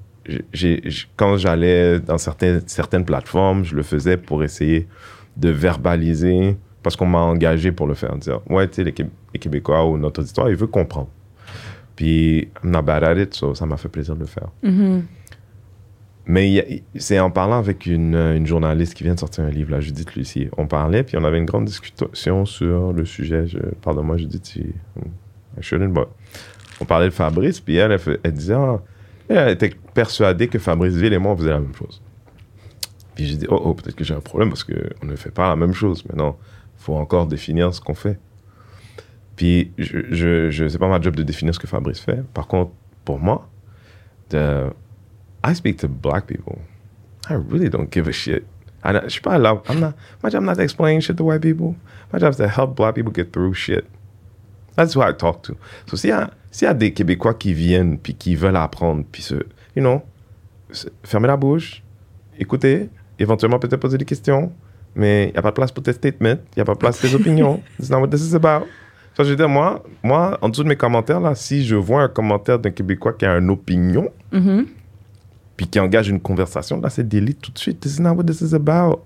sais, 0.55 0.83
quand 1.17 1.37
j'allais 1.37 2.01
dans 2.01 2.19
certaines, 2.19 2.63
certaines 2.67 3.05
plateformes, 3.05 3.65
je 3.65 3.75
le 3.77 3.83
faisais 3.83 4.17
pour 4.17 4.43
essayer 4.43 4.89
de 5.37 5.51
verbaliser, 5.51 6.57
parce 6.83 6.97
qu'on 6.97 7.07
m'a 7.07 7.19
engagé 7.19 7.73
pour 7.73 7.87
le 7.87 7.95
faire. 7.95 8.17
Dire, 8.17 8.41
ouais, 8.49 8.67
tu 8.69 8.77
sais, 8.77 8.85
les, 8.85 8.93
Qué- 8.93 9.07
les 9.35 9.41
Québécois 9.41 9.85
ou 9.87 9.99
notre 9.99 10.21
auditoire, 10.23 10.49
ils 10.51 10.57
veulent 10.57 10.69
comprendre. 10.71 11.09
Puis, 11.97 12.49
I'm 12.65 12.71
not 12.71 12.83
bad 12.83 13.05
at 13.05 13.17
it, 13.17 13.35
so 13.35 13.55
ça 13.55 13.67
m'a 13.67 13.77
fait 13.77 13.89
plaisir 13.89 14.15
de 14.15 14.21
le 14.21 14.27
faire. 14.27 14.49
Mhm. 14.63 15.03
Mais 16.27 16.83
c'est 16.97 17.19
en 17.19 17.31
parlant 17.31 17.59
avec 17.59 17.87
une, 17.87 18.15
une 18.15 18.47
journaliste 18.47 18.95
qui 18.95 19.03
vient 19.03 19.15
de 19.15 19.19
sortir 19.19 19.45
un 19.45 19.51
livre, 19.51 19.73
là, 19.73 19.81
Judith 19.81 20.15
Lucie. 20.15 20.49
On 20.57 20.67
parlait, 20.67 21.03
puis 21.03 21.17
on 21.17 21.25
avait 21.25 21.39
une 21.39 21.45
grande 21.47 21.65
discussion 21.65 22.45
sur 22.45 22.93
le 22.93 23.05
sujet. 23.05 23.47
Je, 23.49 23.59
pardonne-moi, 23.83 24.17
Judith, 24.19 24.45
si, 24.47 24.61
I 24.61 25.63
shouldn't, 25.63 25.93
but 25.93 26.07
on 26.81 26.85
parlait 26.85 27.07
de 27.07 27.13
Fabrice, 27.15 27.61
puis 27.61 27.77
elle, 27.77 27.99
elle, 28.23 28.33
disait, 28.33 28.55
ah, 28.55 28.81
elle 29.29 29.49
était 29.51 29.73
persuadée 29.93 30.47
que 30.49 30.59
Fabrice 30.59 30.95
Ville 30.95 31.13
et 31.13 31.19
moi, 31.19 31.33
on 31.33 31.37
faisait 31.37 31.51
la 31.51 31.61
même 31.61 31.75
chose. 31.75 32.01
Puis 33.15 33.27
j'ai 33.27 33.37
dit, 33.37 33.47
oh, 33.49 33.61
oh, 33.65 33.75
peut-être 33.75 33.97
que 33.97 34.05
j'ai 34.05 34.15
un 34.15 34.21
problème 34.21 34.51
parce 34.51 34.63
qu'on 34.65 35.07
ne 35.07 35.17
fait 35.17 35.33
pas 35.33 35.49
la 35.49 35.57
même 35.57 35.75
chose. 35.75 36.05
Mais 36.09 36.17
non, 36.17 36.37
faut 36.81 36.97
encore 36.97 37.27
définir 37.27 37.73
ce 37.75 37.81
qu'on 37.81 37.95
fait. 37.95 38.19
Puis 39.37 39.73
je, 39.79 39.99
je, 40.11 40.51
je 40.51 40.69
c'est 40.69 40.79
pas 40.79 40.89
ma 40.89 41.01
job 41.01 41.15
de 41.15 41.23
définir 41.23 41.55
ce 41.55 41.59
que 41.59 41.67
Fabrice 41.67 42.01
fait. 42.01 42.25
Par 42.33 42.47
contre, 42.47 42.73
pour 43.05 43.19
moi, 43.19 43.49
de, 44.31 44.67
I 45.45 45.55
speak 45.55 45.77
to 45.79 45.89
black 45.89 46.27
people. 46.27 46.59
I 47.29 47.35
really 47.35 47.69
don't 47.69 47.89
give 47.93 48.09
a 48.09 48.13
shit. 48.13 48.45
I, 48.83 48.93
je 49.05 49.11
suis 49.11 49.21
pas 49.21 49.39
là. 49.39 49.63
I'm 49.69 49.79
not, 49.79 49.93
my 50.25 50.31
job 50.31 50.43
not 50.43 50.55
to 50.55 50.63
explain 50.63 51.01
shit 51.01 51.17
to 51.17 51.25
white 51.25 51.43
people. 51.43 51.75
My 52.13 52.19
job 52.19 52.33
is 52.33 52.37
to 52.39 52.49
help 52.49 52.77
black 52.77 52.95
people 52.95 53.13
get 53.13 53.33
through 53.33 53.55
shit. 53.55 53.85
That's 54.77 54.95
who 54.95 55.03
I 55.03 55.13
talk 55.13 55.43
to. 55.43 55.57
So 55.87 55.97
s'il 55.97 56.11
y, 56.11 56.27
s'il 56.51 56.67
y 56.67 56.71
a 56.71 56.75
des 56.75 56.93
Québécois 56.93 57.35
qui 57.35 57.53
viennent 57.53 57.99
puis 57.99 58.15
qui 58.15 58.37
veulent 58.37 58.57
apprendre, 58.57 59.05
puis 59.13 59.23
se, 59.23 59.35
you 59.77 59.83
know, 59.83 60.03
fermer 61.05 61.29
la 61.29 61.37
bouche, 61.37 61.83
écouter, 62.39 62.89
éventuellement 63.19 63.59
peut-être 63.59 63.81
poser 63.81 63.99
des 63.99 64.07
questions, 64.07 64.53
mais 64.95 65.29
il 65.29 65.33
n'y 65.33 65.39
a 65.39 65.43
pas 65.43 65.51
de 65.51 65.55
place 65.55 65.73
pour 65.73 65.83
tes 65.83 65.93
statements, 65.93 66.37
il 66.53 66.59
n'y 66.59 66.63
a 66.63 66.65
pas 66.65 66.75
de 66.75 66.79
place 66.79 66.99
pour 66.99 67.09
tes 67.09 67.15
opinions. 67.17 67.63
It's 67.79 67.91
not 67.91 68.01
what 68.01 68.09
this 68.09 68.23
is 68.23 68.35
about. 68.35 68.67
Ça, 69.17 69.25
je 69.25 69.31
veux 69.31 69.37
dire, 69.37 69.49
moi, 69.49 69.83
moi, 70.03 70.39
en 70.41 70.49
dessous 70.49 70.63
de 70.63 70.69
mes 70.69 70.77
commentaires, 70.77 71.21
là, 71.21 71.35
si 71.35 71.65
je 71.65 71.75
vois 71.77 72.03
un 72.05 72.09
commentaire 72.09 72.59
d'un 72.59 72.71
Québécois 72.71 73.13
qui 73.13 73.27
a 73.27 73.37
une 73.37 73.51
opinion, 73.51 74.09
Mhm. 74.33 74.67
puis 75.57 75.67
qui 75.67 75.79
engage 75.81 76.09
une 76.09 76.21
conversation, 76.21 76.81
là, 76.81 76.89
c'est 76.91 77.07
delete 77.07 77.41
tout 77.41 77.51
de 77.53 77.59
suite. 77.59 77.81
This 77.81 77.97
is 77.99 78.03
not 78.03 78.13
what 78.15 78.25
this 78.25 78.41
is 78.41 78.55
about. 78.55 79.05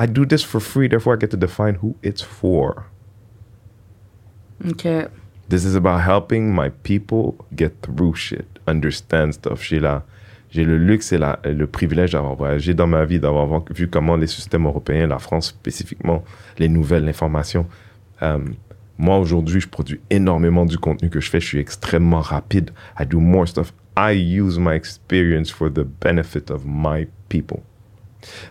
I 0.00 0.06
do 0.06 0.24
this 0.24 0.42
for 0.44 0.60
free, 0.60 0.88
therefore 0.88 1.14
I 1.14 1.18
get 1.20 1.28
to 1.30 1.36
define 1.36 1.76
who 1.82 1.94
it's 2.02 2.22
for. 2.22 2.84
OK. 4.68 5.06
This 5.48 5.64
is 5.64 5.74
about 5.74 6.00
helping 6.02 6.54
my 6.54 6.70
people 6.84 7.34
get 7.54 7.72
through 7.82 8.14
shit, 8.14 8.46
understand 8.66 9.32
stuff. 9.34 9.62
J'ai 9.62 9.80
la, 9.80 10.04
j'ai 10.50 10.64
le 10.64 10.76
luxe 10.76 11.12
et 11.12 11.18
la, 11.18 11.38
le 11.44 11.66
privilège 11.66 12.12
d'avoir 12.12 12.34
voyagé 12.34 12.74
dans 12.74 12.86
ma 12.86 13.04
vie, 13.04 13.20
d'avoir 13.20 13.46
voir- 13.46 13.64
vu 13.74 13.88
comment 13.88 14.16
les 14.16 14.26
systèmes 14.26 14.66
européens, 14.66 15.06
la 15.06 15.18
France 15.18 15.48
spécifiquement, 15.48 16.24
les 16.58 16.68
nouvelles, 16.68 17.04
l'information. 17.04 17.66
Euh, 18.22 18.38
moi, 18.98 19.18
aujourd'hui, 19.18 19.60
je 19.60 19.68
produis 19.68 20.00
énormément 20.10 20.66
du 20.66 20.76
contenu 20.76 21.08
que 21.08 21.20
je 21.20 21.30
fais. 21.30 21.40
Je 21.40 21.46
suis 21.46 21.58
extrêmement 21.58 22.20
rapide. 22.20 22.70
I 22.98 23.06
do 23.06 23.18
more 23.20 23.46
stuff. 23.48 23.72
I 23.96 24.12
use 24.14 24.58
my 24.58 24.74
experience 24.74 25.50
for 25.50 25.70
the 25.72 25.84
benefit 26.02 26.50
of 26.50 26.62
my 26.66 27.06
people. 27.28 27.60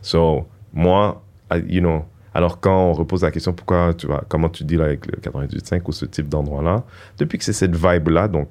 So, 0.02 0.48
moi, 0.74 1.22
I- 1.52 1.64
you 1.68 1.82
know, 1.82 2.06
alors 2.34 2.60
quand 2.60 2.90
on 2.90 2.94
repose 2.94 3.24
la 3.24 3.32
question 3.32 3.54
pourquoi 3.54 3.94
tu 3.96 4.08
vois, 4.08 4.24
comment 4.28 4.50
tu 4.50 4.64
deals 4.64 4.82
avec 4.82 5.06
le 5.08 5.18
98.5 5.20 5.88
ou 5.88 5.92
ce 5.92 6.06
type 6.06 6.30
d'endroit-là, 6.30 6.84
depuis 7.18 7.38
que 7.38 7.44
c'est 7.44 7.54
cette 7.54 7.76
vibe-là, 7.76 8.28
donc, 8.28 8.50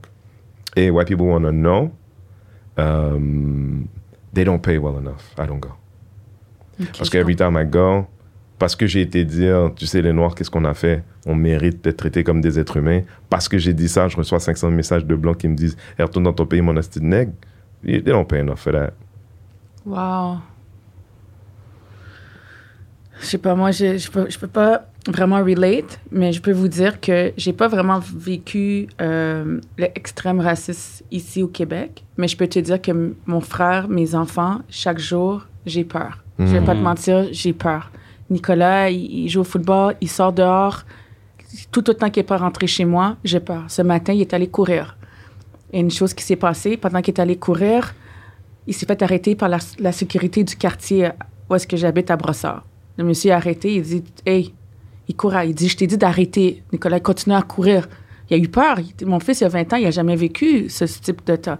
et 0.76 0.90
white 0.90 1.08
people 1.08 1.26
want 1.26 1.42
to 1.42 1.50
know, 1.50 1.90
um, 2.78 3.86
they 4.34 4.44
don't 4.44 4.60
pay 4.60 4.78
well 4.78 4.96
enough. 4.98 5.32
I 5.38 5.46
don't 5.46 5.60
go. 5.60 5.70
Ok, 6.80 6.86
Parce 6.96 7.04
je 7.06 7.10
que 7.10 7.18
every 7.18 7.36
time 7.36 7.58
I 7.60 7.64
go, 7.66 8.06
parce 8.58 8.74
que 8.76 8.86
j'ai 8.86 9.00
été 9.02 9.24
dire, 9.24 9.70
tu 9.76 9.86
sais, 9.86 10.00
les 10.02 10.12
Noirs, 10.12 10.34
qu'est-ce 10.34 10.50
qu'on 10.50 10.64
a 10.64 10.74
fait? 10.74 11.02
On 11.26 11.34
mérite 11.34 11.82
d'être 11.82 11.96
traités 11.98 12.24
comme 12.24 12.40
des 12.40 12.58
êtres 12.58 12.76
humains. 12.76 13.02
Parce 13.28 13.48
que 13.48 13.58
j'ai 13.58 13.72
dit 13.72 13.88
ça, 13.88 14.08
je 14.08 14.16
reçois 14.16 14.40
500 14.40 14.70
messages 14.70 15.04
de 15.04 15.14
Blancs 15.14 15.38
qui 15.38 15.48
me 15.48 15.54
disent 15.54 15.76
hey, 15.98 16.04
retourne 16.04 16.24
dans 16.24 16.32
ton 16.32 16.46
pays, 16.46 16.60
mon 16.60 16.76
asti 16.76 17.00
de 17.00 17.04
nègre. 17.04 17.32
They 17.84 18.02
don't 18.02 18.26
pay 18.26 18.40
enough 18.40 18.58
for 18.58 18.72
that. 18.72 18.92
Wow. 19.84 20.38
Je 23.20 23.26
sais 23.26 23.38
pas, 23.38 23.54
moi, 23.54 23.70
je, 23.72 23.98
je, 23.98 24.10
peux, 24.10 24.26
je 24.30 24.38
peux 24.38 24.46
pas 24.46 24.82
vraiment 25.08 25.38
relate, 25.42 26.00
mais 26.12 26.32
je 26.32 26.40
peux 26.40 26.52
vous 26.52 26.68
dire 26.68 27.00
que 27.00 27.32
j'ai 27.36 27.52
pas 27.52 27.66
vraiment 27.68 28.00
vécu 28.16 28.88
euh, 29.00 29.60
l'extrême 29.76 30.40
racisme 30.40 31.04
ici 31.10 31.42
au 31.42 31.48
Québec, 31.48 32.04
mais 32.16 32.28
je 32.28 32.36
peux 32.36 32.46
te 32.46 32.58
dire 32.58 32.80
que 32.80 33.14
mon 33.26 33.40
frère, 33.40 33.88
mes 33.88 34.14
enfants, 34.14 34.60
chaque 34.68 34.98
jour, 34.98 35.46
j'ai 35.66 35.84
peur. 35.84 36.18
Je 36.38 36.44
vais 36.44 36.60
pas 36.60 36.72
te 36.74 36.78
Mhm. 36.78 36.84
mentir, 36.84 37.26
j'ai 37.32 37.52
peur. 37.52 37.90
Nicolas, 38.30 38.90
il, 38.90 39.24
il 39.24 39.28
joue 39.28 39.40
au 39.40 39.44
football, 39.44 39.96
il 40.00 40.08
sort 40.08 40.32
dehors. 40.32 40.84
Tout 41.72 41.88
autant 41.90 42.10
qu'il 42.10 42.20
n'est 42.20 42.26
pas 42.26 42.36
rentré 42.36 42.66
chez 42.68 42.84
moi, 42.84 43.16
j'ai 43.24 43.40
peur. 43.40 43.64
Ce 43.68 43.82
matin, 43.82 44.12
il 44.12 44.20
est 44.20 44.34
allé 44.34 44.46
courir. 44.48 44.96
Et 45.72 45.80
une 45.80 45.90
chose 45.90 46.14
qui 46.14 46.22
s'est 46.22 46.36
passée, 46.36 46.76
pendant 46.76 47.00
qu'il 47.02 47.14
est 47.14 47.20
allé 47.20 47.36
courir, 47.36 47.94
il 48.68 48.74
s'est 48.74 48.86
fait 48.86 49.02
arrêter 49.02 49.34
par 49.34 49.48
la, 49.48 49.58
la 49.80 49.90
sécurité 49.92 50.44
du 50.44 50.54
quartier 50.56 51.08
où 51.50 51.54
est-ce 51.54 51.66
que 51.66 51.76
j'habite 51.76 52.10
à 52.10 52.16
Brossard. 52.16 52.64
Le 52.98 53.04
monsieur 53.04 53.30
est 53.30 53.34
arrêté, 53.34 53.74
il 53.76 53.82
dit 53.82 54.04
Hey, 54.26 54.52
il 55.08 55.16
court, 55.16 55.32
il 55.44 55.54
dit 55.54 55.68
Je 55.68 55.76
t'ai 55.76 55.86
dit 55.86 55.96
d'arrêter. 55.96 56.62
Nicolas 56.72 57.00
continue 57.00 57.34
à 57.36 57.42
courir. 57.42 57.88
Il 58.28 58.34
a 58.34 58.38
eu 58.38 58.48
peur. 58.48 58.78
Il- 58.78 59.06
mon 59.06 59.20
fils, 59.20 59.40
il 59.40 59.44
a 59.44 59.48
20 59.48 59.72
ans, 59.72 59.76
il 59.76 59.84
n'a 59.84 59.90
jamais 59.90 60.16
vécu 60.16 60.68
ce, 60.68 60.84
type 60.84 61.24
de 61.24 61.36
temps. 61.36 61.58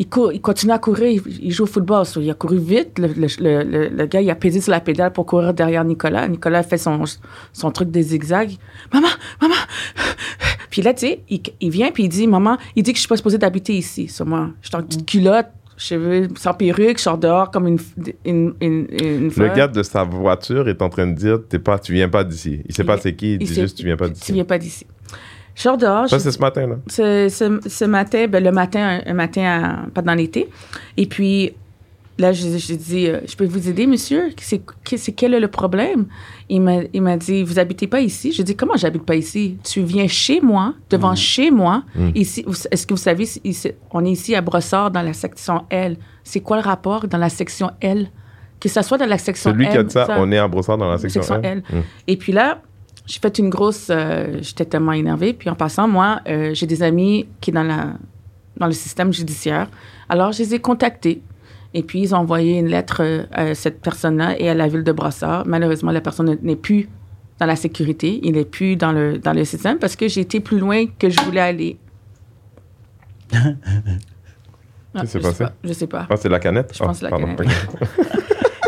Il, 0.00 0.06
il 0.32 0.40
continue 0.40 0.72
à 0.72 0.78
courir, 0.78 1.22
il, 1.26 1.44
il 1.44 1.50
joue 1.52 1.64
au 1.64 1.66
football. 1.66 2.06
So, 2.06 2.20
il 2.20 2.30
a 2.30 2.34
couru 2.34 2.58
vite. 2.58 2.98
Le, 2.98 3.08
le- 3.08 3.88
le- 3.90 4.06
gars, 4.06 4.20
il 4.20 4.30
a 4.30 4.34
pesé 4.34 4.60
sur 4.60 4.70
la 4.70 4.80
pédale 4.80 5.12
pour 5.12 5.26
courir 5.26 5.52
derrière 5.54 5.84
Nicolas. 5.84 6.26
Nicolas 6.26 6.60
a 6.60 6.62
fait 6.62 6.78
son, 6.78 7.02
son 7.52 7.70
truc 7.70 7.90
des 7.90 8.02
zigzags. 8.02 8.56
Maman, 8.92 9.08
maman, 9.42 9.54
Puis 10.70 10.82
là, 10.82 10.92
tu 10.94 11.06
sais, 11.06 11.20
il, 11.28 11.42
il 11.60 11.70
vient, 11.70 11.90
puis 11.90 12.04
il 12.04 12.08
dit, 12.08 12.26
maman, 12.26 12.56
il 12.76 12.82
dit 12.82 12.92
que 12.92 12.96
je 12.96 13.00
suis 13.00 13.08
pas 13.08 13.16
supposée 13.16 13.38
d'habiter 13.38 13.74
ici. 13.74 14.06
Sur 14.08 14.26
moi, 14.26 14.50
je 14.62 14.68
suis 14.68 14.76
en 14.76 14.82
petite 14.82 15.06
culotte, 15.06 15.46
cheveux 15.78 16.28
sans 16.36 16.52
perruque, 16.54 16.98
je 16.98 17.02
sors 17.04 17.16
dehors 17.16 17.50
comme 17.50 17.66
une, 17.68 17.78
une, 18.26 18.52
une, 18.60 18.86
une 19.00 19.30
Le 19.34 19.54
gars 19.56 19.68
de 19.68 19.82
sa 19.82 20.04
voiture 20.04 20.68
est 20.68 20.82
en 20.82 20.88
train 20.90 21.06
de 21.06 21.14
dire 21.14 21.38
t'es 21.48 21.58
pas, 21.58 21.78
tu 21.78 21.92
viens 21.94 22.08
pas 22.10 22.24
d'ici. 22.24 22.60
Il 22.68 22.74
sait 22.74 22.84
pas 22.84 22.98
c'est 22.98 23.14
qui, 23.14 23.34
il, 23.34 23.38
dit 23.38 23.46
juste 23.54 23.78
tu 23.78 23.84
viens 23.86 23.96
pas 23.96 24.08
Tu 24.08 24.12
d'ici. 24.14 24.32
viens 24.32 24.44
pas 24.44 24.58
d'ici. 24.58 24.84
Je 25.54 25.62
sors 25.62 25.76
dehors. 25.76 26.08
Ça, 26.08 26.18
c'est 26.20 26.30
ce 26.30 26.38
matin, 26.38 26.66
là. 26.68 26.76
ce, 26.88 27.28
ce, 27.28 27.60
ce 27.68 27.84
matin, 27.84 28.26
ben, 28.28 28.44
le 28.44 28.52
matin, 28.52 29.00
un, 29.04 29.10
un 29.10 29.14
matin 29.14 29.42
à- 29.42 29.86
pendant 29.92 30.14
l'été. 30.14 30.48
Et 30.96 31.06
puis, 31.06 31.52
là, 32.18 32.32
je, 32.32 32.58
je 32.58 32.74
dis, 32.74 33.08
euh, 33.08 33.20
je 33.26 33.36
peux 33.36 33.46
vous 33.46 33.68
aider, 33.68 33.86
monsieur? 33.86 34.30
C'est, 34.40 34.58
que- 34.58 34.96
c'est 34.96 35.12
quel 35.12 35.34
est 35.34 35.40
le 35.40 35.48
problème? 35.48 36.06
Il 36.48 36.60
m'a, 36.62 36.78
il 36.92 37.02
m'a 37.02 37.16
dit, 37.16 37.42
vous 37.44 37.58
habitez 37.58 37.86
pas 37.86 38.00
ici? 38.00 38.32
Je 38.32 38.42
dis, 38.42 38.56
comment 38.56 38.76
j'habite 38.76 39.04
pas 39.04 39.14
ici? 39.16 39.56
Tu 39.64 39.82
viens 39.82 40.06
chez 40.08 40.40
moi, 40.40 40.74
devant 40.90 41.14
chez 41.14 41.50
moi. 41.50 41.84
Ici, 42.14 42.44
vous- 42.46 42.54
est-ce 42.70 42.86
que 42.86 42.94
vous 42.94 42.98
savez, 43.00 43.28
ici- 43.44 43.72
on 43.92 44.04
est 44.04 44.10
ici 44.12 44.34
à 44.34 44.40
Brossard 44.40 44.90
dans 44.90 45.02
la 45.02 45.12
section 45.12 45.64
L. 45.70 45.96
C'est 46.24 46.40
quoi 46.40 46.56
le 46.56 46.62
rapport 46.62 47.06
dans 47.08 47.18
la 47.18 47.28
section 47.28 47.70
L? 47.80 48.10
Que 48.60 48.68
ça 48.68 48.82
soit 48.82 48.98
dans 48.98 49.06
la 49.06 49.18
section 49.18 49.50
Celui 49.50 49.66
L. 49.66 49.70
qui 49.70 49.76
a 49.78 49.82
dit 49.84 49.92
ça, 49.92 50.06
on 50.20 50.32
est 50.32 50.38
à 50.38 50.48
Brossard 50.48 50.78
dans 50.78 50.90
la 50.90 50.98
section, 50.98 51.22
section 51.22 51.42
L. 51.42 51.62
L. 51.72 51.82
Et 52.08 52.16
puis 52.16 52.32
là, 52.32 52.60
j'ai 53.06 53.20
fait 53.20 53.38
une 53.38 53.48
grosse. 53.50 53.86
euh, 53.90 54.38
J'étais 54.42 54.64
tellement 54.64 54.92
énervée. 54.92 55.32
Puis 55.32 55.48
en 55.48 55.54
passant, 55.54 55.86
moi, 55.86 56.20
euh, 56.28 56.52
j'ai 56.54 56.66
des 56.66 56.82
amis 56.82 57.26
qui 57.40 57.52
sont 57.52 57.54
dans, 57.54 57.62
la, 57.62 57.92
dans 58.56 58.66
le 58.66 58.72
système 58.72 59.12
judiciaire. 59.12 59.70
Alors, 60.08 60.32
je 60.32 60.40
les 60.42 60.54
ai 60.54 60.58
contactés. 60.58 61.22
Et 61.74 61.82
puis, 61.82 62.00
ils 62.00 62.14
ont 62.14 62.18
envoyé 62.18 62.58
une 62.58 62.68
lettre 62.68 63.02
euh, 63.02 63.24
à 63.32 63.54
cette 63.54 63.80
personne-là 63.82 64.40
et 64.40 64.48
à 64.48 64.54
la 64.54 64.68
ville 64.68 64.84
de 64.84 64.92
Brossard. 64.92 65.44
Malheureusement, 65.46 65.90
la 65.92 66.00
personne 66.00 66.38
n'est 66.42 66.56
plus 66.56 66.88
dans 67.38 67.46
la 67.46 67.56
sécurité. 67.56 68.20
Il 68.22 68.32
n'est 68.32 68.44
plus 68.46 68.76
dans 68.76 68.92
le, 68.92 69.18
dans 69.18 69.32
le 69.34 69.44
système 69.44 69.78
parce 69.78 69.94
que 69.94 70.08
j'ai 70.08 70.22
été 70.22 70.40
plus 70.40 70.58
loin 70.58 70.86
que 70.98 71.10
je 71.10 71.20
voulais 71.22 71.40
aller. 71.40 71.76
Ah, 74.94 75.00
Qu'est-ce 75.02 75.18
qui 75.18 75.22
s'est 75.24 75.28
je 75.28 75.34
sais 75.34 75.44
passé? 75.44 75.44
pas, 75.44 75.52
Je 75.62 75.72
sais 75.74 75.86
pas. 75.86 76.06
Ah, 76.10 76.16
c'est 76.16 76.28
la 76.30 76.38
canette? 76.40 76.72
Je 76.74 76.78
pense 76.82 77.02
Ah, 77.02 77.04
la 77.04 77.10
pardon. 77.10 77.36
canette. 77.36 77.54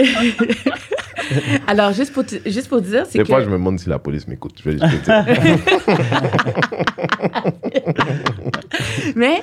Alors, 1.67 1.93
juste 1.95 2.13
pour, 2.13 2.27
te- 2.27 2.37
juste 2.49 2.69
pour 2.69 2.83
dire, 2.83 3.05
c'est 3.09 3.19
Des 3.19 3.25
que... 3.25 3.29
fois, 3.31 3.41
je 3.41 3.47
me 3.47 3.53
demande 3.55 3.79
si 3.81 3.89
la 3.89 3.99
police 3.99 4.29
m'écoute. 4.29 4.53
Je 4.63 4.71
vais 4.71 4.73
juste 4.79 5.03
te 5.03 5.05
dire. 5.05 5.25
Mais, 9.17 9.43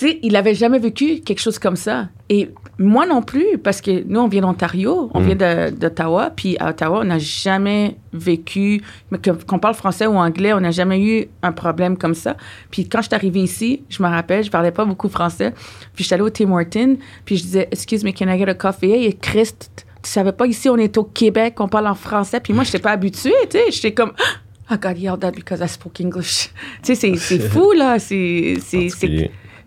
tu 0.00 0.08
sais, 0.08 0.18
il 0.22 0.34
avait 0.34 0.54
jamais 0.54 0.78
vécu 0.78 1.20
quelque 1.20 1.40
chose 1.40 1.58
comme 1.58 1.76
ça. 1.76 2.08
Et 2.30 2.48
moi 2.78 3.04
non 3.06 3.20
plus, 3.20 3.58
parce 3.62 3.82
que 3.82 4.02
nous, 4.06 4.20
on 4.20 4.28
vient 4.28 4.40
d'Ontario, 4.40 5.10
on 5.12 5.20
Mm. 5.20 5.24
vient 5.26 5.70
d'Ottawa, 5.72 6.30
puis 6.34 6.56
à 6.58 6.70
Ottawa, 6.70 7.00
on 7.02 7.04
n'a 7.04 7.18
jamais 7.18 7.96
vécu, 8.14 8.80
mais 9.10 9.18
qu'on 9.46 9.58
parle 9.58 9.74
français 9.74 10.06
ou 10.06 10.14
anglais, 10.16 10.54
on 10.54 10.60
n'a 10.60 10.70
jamais 10.70 10.98
eu 11.04 11.26
un 11.42 11.52
problème 11.52 11.98
comme 11.98 12.14
ça. 12.14 12.36
Puis 12.70 12.88
quand 12.88 13.02
je 13.02 13.08
suis 13.08 13.14
arrivée 13.14 13.40
ici, 13.42 13.82
je 13.90 14.02
me 14.02 14.08
rappelle, 14.08 14.42
je 14.42 14.50
parlais 14.50 14.70
pas 14.72 14.86
beaucoup 14.86 15.10
français, 15.10 15.52
puis 15.94 16.02
je 16.02 16.04
suis 16.04 16.14
allée 16.14 16.22
au 16.22 16.30
Tim 16.30 16.50
Hortons, 16.52 16.96
puis 17.26 17.36
je 17.36 17.42
disais, 17.42 17.68
excuse 17.70 18.02
me, 18.02 18.12
can 18.12 18.28
I 18.32 18.38
get 18.38 18.48
a 18.48 18.54
coffee? 18.54 19.04
Et 19.06 19.12
Christ, 19.12 19.84
tu 20.02 20.08
savais 20.10 20.32
pas, 20.32 20.46
ici, 20.46 20.70
on 20.70 20.78
est 20.78 20.96
au 20.96 21.04
Québec, 21.04 21.56
on 21.60 21.68
parle 21.68 21.88
en 21.88 21.94
français, 21.94 22.40
puis 22.40 22.54
moi, 22.54 22.64
je 22.64 22.68
n'étais 22.70 22.78
pas 22.78 22.92
habituée, 22.92 23.34
tu 23.50 23.58
sais, 23.58 23.64
j'étais 23.70 23.92
comme... 23.92 24.12
I 24.72 24.76
got 24.80 24.92
yelled 24.96 25.24
at 25.24 25.32
because 25.32 25.60
I 25.60 25.68
spoke 25.68 26.00
English. 26.00 26.48
tu 26.82 26.94
sais, 26.94 27.12
c'est 27.16 27.38
fou, 27.50 27.72
là. 27.72 27.98
C'est 27.98 28.54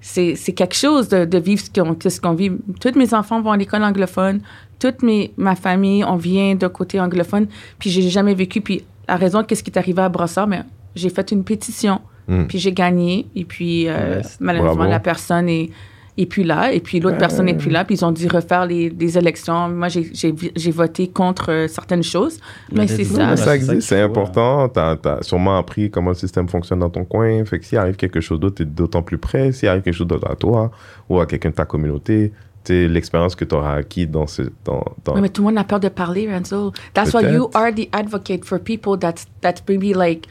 c'est- 0.06 0.52
quelque 0.54 0.76
chose 0.76 1.08
de, 1.10 1.26
de 1.26 1.38
vivre 1.38 1.62
ce 1.64 1.70
qu'on 1.72 1.98
ce 2.08 2.20
qu'on 2.22 2.34
vit. 2.34 2.52
Tous 2.82 2.94
mes 2.98 3.14
enfants 3.14 3.42
vont 3.42 3.52
à 3.52 3.58
l'école 3.58 3.84
anglophone. 3.84 4.42
Toute 4.80 5.02
mes, 5.02 5.34
ma 5.38 5.56
famille, 5.56 6.04
on 6.04 6.18
vient 6.18 6.56
d'un 6.56 6.70
côté 6.70 7.00
anglophone. 7.00 7.48
Puis 7.80 7.90
j'ai 7.90 8.10
jamais 8.10 8.34
vécu. 8.34 8.60
Puis 8.62 8.84
la 9.08 9.16
raison, 9.16 9.44
qu'est-ce 9.44 9.64
qui 9.64 9.72
est 9.72 9.78
arrivé 9.78 10.02
à 10.02 10.10
Brossard, 10.10 10.48
mais 10.48 10.62
j'ai 10.96 11.10
fait 11.10 11.32
une 11.32 11.44
pétition. 11.44 12.02
Mm. 12.28 12.44
Puis 12.48 12.58
j'ai 12.60 12.74
gagné. 12.74 13.28
Et 13.36 13.46
puis 13.46 13.88
euh, 13.88 14.18
Yes. 14.18 14.38
malheureusement, 14.42 14.76
Bravo. 14.76 14.92
la 14.92 15.00
personne 15.00 15.48
est, 15.50 15.70
est 16.18 16.26
plus 16.26 16.44
là. 16.44 16.72
Et 16.72 16.80
puis 16.80 17.00
l'autre 17.00 17.18
personne 17.18 17.46
n'est 17.46 17.56
plus 17.56 17.70
là. 17.72 17.86
Puis 17.86 17.96
ils 17.96 18.06
ont 18.06 18.12
dû 18.12 18.28
refaire 18.28 18.66
les, 18.66 18.90
les 18.90 19.18
élections. 19.18 19.70
Moi, 19.70 19.88
j'ai- 19.90 20.72
voté 20.72 21.08
contre 21.08 21.52
euh, 21.52 21.68
certaines 21.68 22.04
choses. 22.04 22.40
Mais 22.72 22.88
c'est 22.88 23.04
ça. 23.04 23.36
Ça 23.38 23.46
c'est 23.46 23.56
existe, 23.56 23.82
c'est 23.90 24.02
important. 24.02 24.70
Tu 24.70 24.80
as, 24.80 25.18
sûrement 25.22 25.58
appris 25.58 25.90
comment 25.90 26.10
le 26.12 26.16
système 26.16 26.48
fonctionne 26.48 26.80
dans 26.80 26.90
ton 26.90 27.04
coin. 27.06 27.44
Fait 27.46 27.60
que 27.60 27.66
s'il 27.66 27.78
arrive 27.78 27.96
quelque 27.96 28.22
chose 28.22 28.40
d'autre, 28.40 28.56
tu 28.56 28.64
es 28.64 28.66
d'autant 28.66 29.02
plus 29.02 29.18
près. 29.18 29.52
S'il 29.52 29.70
arrive 29.70 29.82
quelque 29.82 29.96
chose 29.96 30.08
d'autre 30.08 30.30
à 30.30 30.36
toi 30.36 30.72
ou 31.10 31.20
à 31.20 31.26
quelqu'un 31.26 31.50
de 31.50 31.56
ta 31.56 31.66
communauté, 31.66 32.32
tu 32.64 32.74
sais, 32.74 32.88
l'expérience 32.88 33.36
que 33.36 33.46
tu 33.46 33.56
auras 33.56 33.76
acquis 33.76 34.08
dans 34.08 34.26
ce. 34.28 34.44
Dans, 34.64 34.84
dans- 35.04 35.16
Oui, 35.16 35.22
mais 35.22 35.30
tout 35.30 35.42
le 35.42 35.50
monde 35.50 35.58
a 35.58 35.64
peur 35.64 35.80
de 35.80 35.90
parler, 35.90 36.30
Renzo. 36.32 36.72
That's 36.94 37.14
why 37.14 37.24
you 37.34 37.50
are 37.54 37.74
the 37.74 37.90
advocate 37.92 38.46
for 38.46 38.60
people 38.60 38.98
that's, 38.98 39.26
that's 39.42 39.62
maybe 39.68 39.94
like... 39.96 40.28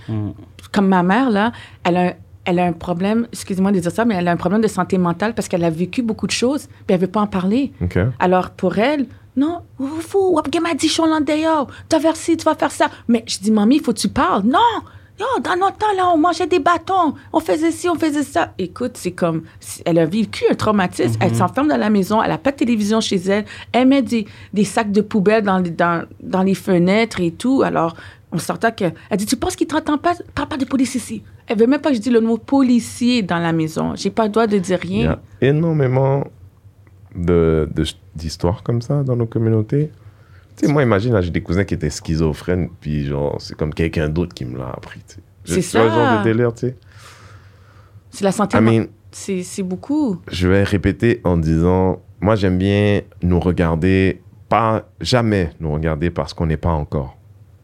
Comme 0.73 0.89
ma 0.89 1.03
mère, 1.03 1.29
là, 1.29 1.53
elle 1.85 1.97
a, 1.99 2.01
un- 2.07 2.13
elle 2.45 2.59
a 2.59 2.65
un 2.65 2.73
problème, 2.73 3.27
excusez-moi 3.33 3.71
de 3.73 3.79
dire 3.81 3.91
ça, 3.93 4.05
mais 4.05 4.15
elle 4.17 4.29
a 4.29 4.33
un 4.33 4.37
problème 4.37 4.61
de 4.61 4.69
santé 4.69 4.99
mentale 4.99 5.35
parce 5.35 5.49
qu'elle 5.49 5.65
a 5.65 5.71
vécu 5.71 6.03
beaucoup 6.03 6.27
de 6.27 6.33
choses, 6.33 6.67
puis 6.87 6.95
elle 6.95 7.01
veut 7.01 7.07
pas 7.07 7.21
en 7.21 7.27
parler. 7.27 7.73
Alors, 8.19 8.51
pour 8.51 8.79
elle, 8.79 9.07
non, 9.37 9.61
fou, 10.01 10.37
m'a 10.61 10.75
dit, 10.75 10.89
tu 11.89 11.97
vas 11.97 12.01
faire 12.01 12.17
ci, 12.17 12.37
tu 12.37 12.45
vas 12.45 12.55
faire 12.55 12.71
ça. 12.73 12.89
Mais 13.09 13.25
je 13.27 13.39
dis, 13.39 13.51
mamie, 13.51 13.77
il 13.77 13.83
faut 13.83 13.93
que 13.93 13.99
tu 13.99 14.09
parles. 14.09 14.43
Non, 14.45 14.59
non, 15.21 15.27
dans 15.43 15.57
notre 15.57 15.77
temps, 15.79 15.93
là, 15.97 16.11
on 16.13 16.19
mangeait 16.19 16.47
des 16.49 16.59
bâtons, 16.59 17.15
on 17.33 17.39
faisait 17.41 17.71
ci, 17.71 17.89
on 17.89 17.95
faisait 17.95 18.25
ça. 18.25 18.53
Écoute, 18.59 18.93
c'est 18.95 19.13
comme, 19.13 19.43
elle 19.85 19.99
a 19.99 20.05
vécu 20.07 20.45
un 20.51 20.55
traumatisme. 20.55 21.19
Elle 21.21 21.37
s'enferme 21.37 21.69
dans 21.69 21.77
la 21.77 21.91
maison, 21.91 22.23
elle 22.23 22.33
a 22.33 22.39
pas 22.39 22.51
de 22.51 22.57
télévision 22.57 23.01
chez 23.01 23.17
elle, 23.17 23.45
elle 23.73 23.87
met 23.89 24.03
des, 24.03 24.27
des 24.53 24.65
sacs 24.65 24.91
de 24.91 25.01
poubelle 25.01 25.45
dans, 25.45 25.59
les- 25.59 25.71
dans, 25.71 26.05
dans 26.23 26.43
les 26.43 26.55
fenêtres 26.55 27.21
et 27.21 27.31
tout. 27.31 27.63
Alors, 27.63 27.95
on 28.33 28.39
sortait 28.39 28.73
que, 28.73 28.85
elle 29.11 29.17
dit, 29.19 29.27
tu 29.27 29.37
penses 29.37 29.55
qu'il 29.57 29.67
t'entend 29.67 29.99
pas? 29.99 30.15
Parle 30.35 30.49
pas 30.49 30.57
de 30.57 30.65
police 30.65 30.95
ici. 30.95 31.23
Elle 31.47 31.59
veut 31.59 31.67
même 31.67 31.81
pas 31.81 31.91
que 31.91 31.97
je 31.97 32.01
dise 32.01 32.13
le 32.13 32.21
mot 32.21 32.39
policier 32.39 33.23
dans 33.23 33.39
la 33.39 33.53
maison. 33.53 33.95
J'ai 33.95 34.11
pas 34.11 34.25
le 34.25 34.31
droit 34.31 34.47
de 34.47 34.59
dire 34.59 34.79
Il 34.85 34.91
y 34.91 34.99
rien. 35.01 35.11
a 35.13 35.19
énormément 35.41 36.25
de- 37.15 37.69
d'histoires 38.15 38.63
comme 38.63 38.81
ça 38.83 39.03
dans 39.03 39.17
nos 39.17 39.27
communautés. 39.27 39.91
Tu 40.57 40.67
sais, 40.67 40.73
moi, 40.73 40.83
imagine, 40.83 41.19
j'ai 41.21 41.31
des 41.31 41.41
cousins 41.43 41.65
qui 41.65 41.75
étaient 41.75 41.91
schizophrènes, 41.91 42.69
puis 42.81 43.05
genre, 43.07 43.37
c'est 43.41 43.57
comme 43.57 43.73
quelqu'un 43.75 44.09
d'autre 44.09 44.35
qui 44.35 44.45
me 44.45 44.59
l'a 44.59 44.69
appris. 44.71 45.01
tu 45.07 45.17
sais. 45.45 45.61
C'est 45.63 45.79
vois 45.79 45.87
le 45.89 45.93
genre 45.95 46.09
ça. 46.09 46.19
de 46.19 46.25
délire, 46.25 46.55
tu 46.55 46.61
sais. 46.69 46.77
C'est 48.11 48.25
la 48.25 48.33
santé 48.33 48.57
I 48.59 48.61
mentale. 48.61 48.81
mean, 48.81 48.87
C'est 49.11 49.43
c'est 49.43 49.63
beaucoup. 49.63 50.21
je 50.31 50.49
vais 50.49 50.63
répéter 50.63 51.21
en 51.25 51.37
disant, 51.37 52.01
moi 52.21 52.35
j'aime 52.37 52.59
bien 52.59 53.01
nous 53.23 53.41
regarder, 53.41 54.21
pas 54.49 54.87
jamais 55.01 55.51
nous 55.61 55.73
regarder 55.73 56.11
parce 56.11 56.33
qu'on 56.35 56.47
n'est 56.47 56.57
pas 56.59 56.71
encore. 56.73 57.17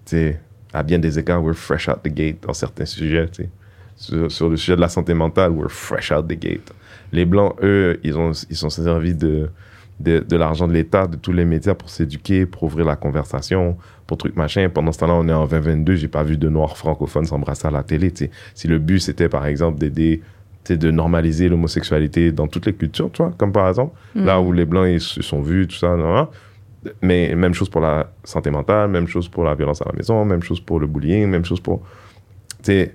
Tu 0.07 0.17
sais, 0.17 0.41
à 0.73 0.83
bien 0.83 0.99
des 0.99 1.19
égards, 1.19 1.43
we're 1.43 1.55
fresh 1.55 1.89
out 1.89 2.03
the 2.03 2.09
gate 2.09 2.43
dans 2.43 2.53
certains 2.53 2.85
sujets. 2.85 3.29
tu 3.29 3.43
sais. 3.45 3.49
Sur, 3.97 4.31
sur 4.31 4.49
le 4.49 4.57
sujet 4.57 4.77
de 4.77 4.81
la 4.81 4.89
santé 4.89 5.13
mentale, 5.13 5.51
we're 5.51 5.71
fresh 5.71 6.13
out 6.13 6.29
the 6.29 6.39
gate. 6.39 6.73
Les 7.13 7.25
Blancs, 7.25 7.57
eux, 7.63 7.99
ils 8.05 8.17
ont 8.17 8.33
ils 8.49 8.57
sont 8.57 8.71
servis 8.71 9.15
de, 9.15 9.51
de, 9.99 10.21
de 10.21 10.37
l'argent 10.37 10.69
de 10.69 10.73
l'État, 10.73 11.07
de 11.07 11.17
tous 11.17 11.33
les 11.33 11.45
médias 11.45 11.75
pour 11.75 11.91
s'éduquer, 11.91 12.47
pour 12.47 12.65
ouvrir 12.65 12.87
la 12.87 12.97
conversation, 12.97 13.77
pour 14.07 14.19
truc 14.19 14.37
machin. 14.37 14.69
Pendant 14.73 14.93
ce 14.93 14.99
temps-là, 15.01 15.15
on 15.15 15.29
est 15.29 15.33
en 15.33 15.47
2022, 15.47 15.97
j'ai 15.97 16.09
pas 16.09 16.23
vu 16.23 16.37
de 16.37 16.49
Noirs 16.49 16.77
francophones 16.77 17.25
s'embrasser 17.25 17.67
à 17.67 17.71
la 17.71 17.83
télé. 17.83 18.13
Si 18.55 18.69
le 18.69 18.79
but, 18.79 19.01
c'était 19.01 19.29
par 19.29 19.47
exemple 19.47 19.79
d'aider 19.79 20.23
de 20.69 20.91
normaliser 20.91 21.49
l'homosexualité 21.49 22.31
dans 22.31 22.47
toutes 22.47 22.67
les 22.67 22.75
cultures, 22.75 23.11
tu 23.11 23.23
vois, 23.23 23.33
comme 23.39 23.53
par 23.53 23.69
exemple, 23.69 23.97
là 24.15 24.39
où 24.41 24.53
les 24.53 24.67
Blancs 24.67 24.87
ils 24.87 25.01
se 25.01 25.23
sont 25.23 25.41
vus, 25.41 25.67
tout 25.67 25.77
ça, 25.77 25.97
nan, 25.97 26.13
nan. 26.13 26.27
Mais 27.03 27.35
même 27.35 27.55
chose 27.55 27.69
pour 27.69 27.81
la 27.81 28.11
santé 28.25 28.51
mentale, 28.51 28.89
même 28.89 29.07
chose 29.07 29.29
pour 29.29 29.45
la 29.45 29.55
violence 29.55 29.83
à 29.83 29.87
la 29.87 29.93
maison, 29.93 30.25
même 30.25 30.43
chose 30.43 30.61
pour 30.61 30.81
le 30.81 30.87
bullying, 30.87 31.27
même 31.29 31.45
chose 31.45 31.61
pour... 31.61 31.83
Tu 32.63 32.73
sais, 32.73 32.95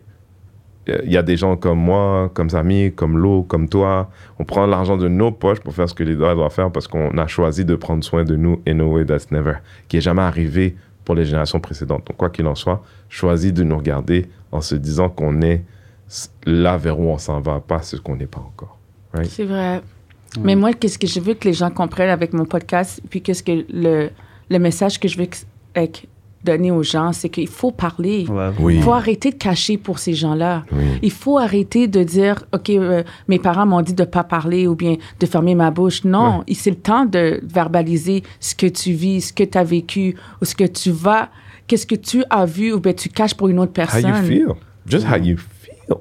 il 0.88 1.12
y 1.12 1.18
a 1.18 1.24
des 1.24 1.38
gens 1.38 1.56
comme 1.56 1.80
moi, 1.80 2.30
comme 2.34 2.50
Samy, 2.50 2.92
comme 2.94 3.18
Lo, 3.18 3.44
comme 3.44 3.70
toi, 3.70 4.10
on 4.38 4.44
prend 4.44 4.66
l'argent 4.66 4.98
de 4.98 5.08
nos 5.08 5.32
poches 5.32 5.62
pour 5.62 5.74
faire 5.74 5.88
ce 5.88 5.94
que 5.94 6.04
les 6.04 6.16
doigts 6.16 6.36
doivent 6.36 6.52
faire 6.52 6.72
parce 6.72 6.88
qu'on 6.88 7.18
a 7.18 7.28
choisi 7.28 7.64
de 7.64 7.76
prendre 7.76 8.04
soin 8.04 8.26
de 8.26 8.36
nous 8.36 8.62
in 8.68 8.80
a 8.80 8.84
way 8.84 9.06
that's 9.06 9.32
never, 9.32 9.56
qui 9.88 9.98
est 9.98 10.02
jamais 10.02 10.22
arrivé 10.22 10.76
pour 11.06 11.16
les 11.16 11.26
générations 11.26 11.60
précédentes. 11.60 12.06
Donc, 12.08 12.18
quoi 12.18 12.30
qu'il 12.30 12.48
en 12.48 12.56
soit, 12.56 12.84
choisis 13.08 13.54
de 13.54 13.64
nous 13.64 13.78
regarder 13.78 14.28
en 14.52 14.62
se 14.62 14.76
disant 14.76 15.10
qu'on 15.10 15.42
est 15.42 15.64
là 16.46 16.78
vers 16.78 17.00
où 17.00 17.10
on 17.10 17.18
s'en 17.18 17.40
va, 17.40 17.60
pas 17.60 17.82
ce 17.82 17.96
qu'on 17.96 18.18
n'est 18.18 18.28
pas 18.28 18.40
encore. 18.40 18.78
C'est 19.24 19.46
vrai. 19.46 19.82
Mais 20.42 20.56
moi, 20.56 20.74
qu'est-ce 20.74 20.98
que 20.98 21.08
je 21.08 21.20
veux 21.20 21.34
que 21.34 21.48
les 21.48 21.54
gens 21.54 21.70
comprennent 21.70 22.10
avec 22.10 22.34
mon 22.34 22.46
podcast, 22.46 23.02
puis 23.10 23.22
qu'est-ce 23.22 23.44
que 23.44 23.66
le, 23.70 24.10
le 24.50 24.60
message 24.60 25.00
que 25.00 25.08
je 25.08 25.18
veux 25.18 25.28
avec- 25.76 26.08
donner 26.44 26.72
aux 26.72 26.84
gens, 26.84 27.14
c'est 27.14 27.30
qu'il 27.30 27.48
faut 27.48 27.72
parler. 27.72 28.26
Ouais. 28.28 28.50
Oui. 28.60 28.76
Il 28.76 28.82
faut 28.84 28.92
arrêter 28.92 29.30
de 29.32 29.36
cacher 29.38 29.78
pour 29.78 29.98
ces 29.98 30.14
gens-là. 30.14 30.66
Oui. 30.74 30.84
Il 31.02 31.10
faut 31.12 31.38
arrêter 31.38 31.88
de 31.88 32.04
dire, 32.04 32.44
OK, 32.54 32.70
euh, 32.72 33.02
mes 33.30 33.40
parents 33.40 33.66
m'ont 33.66 33.82
dit 33.82 33.94
de 33.94 34.04
pas 34.04 34.26
parler 34.26 34.68
ou 34.68 34.76
bien 34.76 34.98
de 35.22 35.26
fermer 35.26 35.56
ma 35.56 35.72
bouche. 35.72 36.04
Non, 36.04 36.44
c'est 36.54 36.72
le 36.72 36.76
temps 36.76 37.06
de 37.06 37.40
verbaliser 37.44 38.24
ce 38.42 38.56
que 38.56 38.66
tu 38.68 38.92
vis, 38.92 39.22
ce 39.30 39.32
que 39.32 39.46
tu 39.46 39.58
as 39.58 39.64
vécu 39.64 40.18
ou 40.42 40.46
ce 40.46 40.54
que 40.54 40.66
tu 40.66 40.92
vas, 40.92 41.30
qu'est-ce 41.66 41.88
que 41.88 41.96
tu 41.96 42.26
as 42.30 42.46
vu 42.46 42.74
ou 42.74 42.82
bien 42.82 42.92
tu 42.92 43.08
caches 43.08 43.36
pour 43.36 43.48
une 43.48 43.60
autre 43.60 43.72
How 43.72 43.86
personne. 43.86 44.10
you 44.10 44.24
feel. 44.28 44.48
Just 44.86 45.08
how 45.08 45.16
you 45.16 45.38
feel. 45.38 45.96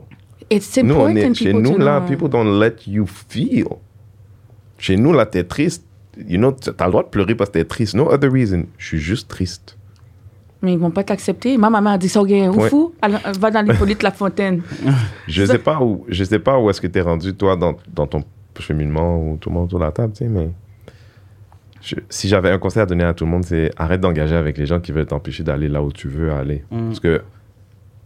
It's 0.51 0.77
Nous, 0.77 0.91
important 0.91 1.13
on 1.13 1.17
est, 1.17 1.35
chez 1.35 1.53
people 1.53 1.63
nous, 1.63 1.79
là, 1.79 2.01
people 2.01 2.29
don't 2.29 2.59
let 2.61 2.79
you 2.89 3.07
feel. 3.07 3.67
Chez 4.83 4.97
nous, 4.97 5.13
là, 5.13 5.27
t'es 5.27 5.45
triste. 5.45 5.85
You 6.29 6.39
know, 6.39 6.51
t'as 6.51 6.87
le 6.87 6.91
droit 6.91 7.05
de 7.05 7.09
pleurer 7.09 7.37
parce 7.37 7.51
que 7.51 7.59
t'es 7.59 7.65
triste. 7.65 7.95
No 7.95 8.11
other 8.13 8.31
reason. 8.33 8.65
Je 8.79 8.87
suis 8.87 8.99
juste 8.99 9.29
triste. 9.29 9.79
Mais 10.61 10.73
ils 10.73 10.79
vont 10.79 10.91
pas 10.91 11.05
t'accepter. 11.05 11.57
Ma 11.57 11.71
maman 11.71 11.91
a 11.91 11.99
dit 11.99 12.09
ça 12.09 12.21
au 12.21 12.27
gars, 12.27 12.51
ou 12.51 12.61
Ouais. 12.61 12.69
fou, 12.69 12.93
va 13.41 13.51
dans 13.53 13.63
l'Hippolyte 13.63 14.03
La 14.03 14.11
Fontaine. 14.11 14.61
Je 15.29 15.45
sais 15.45 15.59
pas 15.59 15.81
où, 15.81 16.05
je 16.09 16.25
sais 16.25 16.39
pas 16.41 16.59
où 16.59 16.69
est-ce 16.69 16.81
que 16.81 16.89
tu 16.89 16.99
es 16.99 17.03
rendu, 17.03 17.33
toi, 17.35 17.55
dans, 17.57 17.77
dans 17.95 18.07
ton 18.09 18.23
cheminement 18.59 19.19
ou 19.19 19.37
tout 19.39 19.49
le 19.51 19.55
monde 19.55 19.65
autour 19.67 19.79
de 19.79 19.85
la 19.85 19.93
table, 19.93 20.13
tu 20.13 20.19
sais, 20.25 20.29
mais 20.31 20.51
je- 21.81 21.95
si 22.09 22.29
j'avais 22.29 22.51
un 22.51 22.59
conseil 22.59 22.83
à 22.83 22.87
donner 22.87 23.05
à 23.05 23.15
tout 23.15 23.25
le 23.25 23.31
monde, 23.31 23.45
c'est 23.45 23.71
arrête 23.77 24.01
d'engager 24.01 24.37
avec 24.37 24.59
les 24.59 24.67
gens 24.67 24.79
qui 24.81 24.93
veulent 24.93 25.07
t'empêcher 25.07 25.43
d'aller 25.43 25.69
là 25.69 25.83
où 25.83 25.91
tu 25.93 26.07
veux 26.09 26.31
aller. 26.33 26.65
Mm. 26.71 26.87
Parce 26.89 27.01
que 27.01 27.23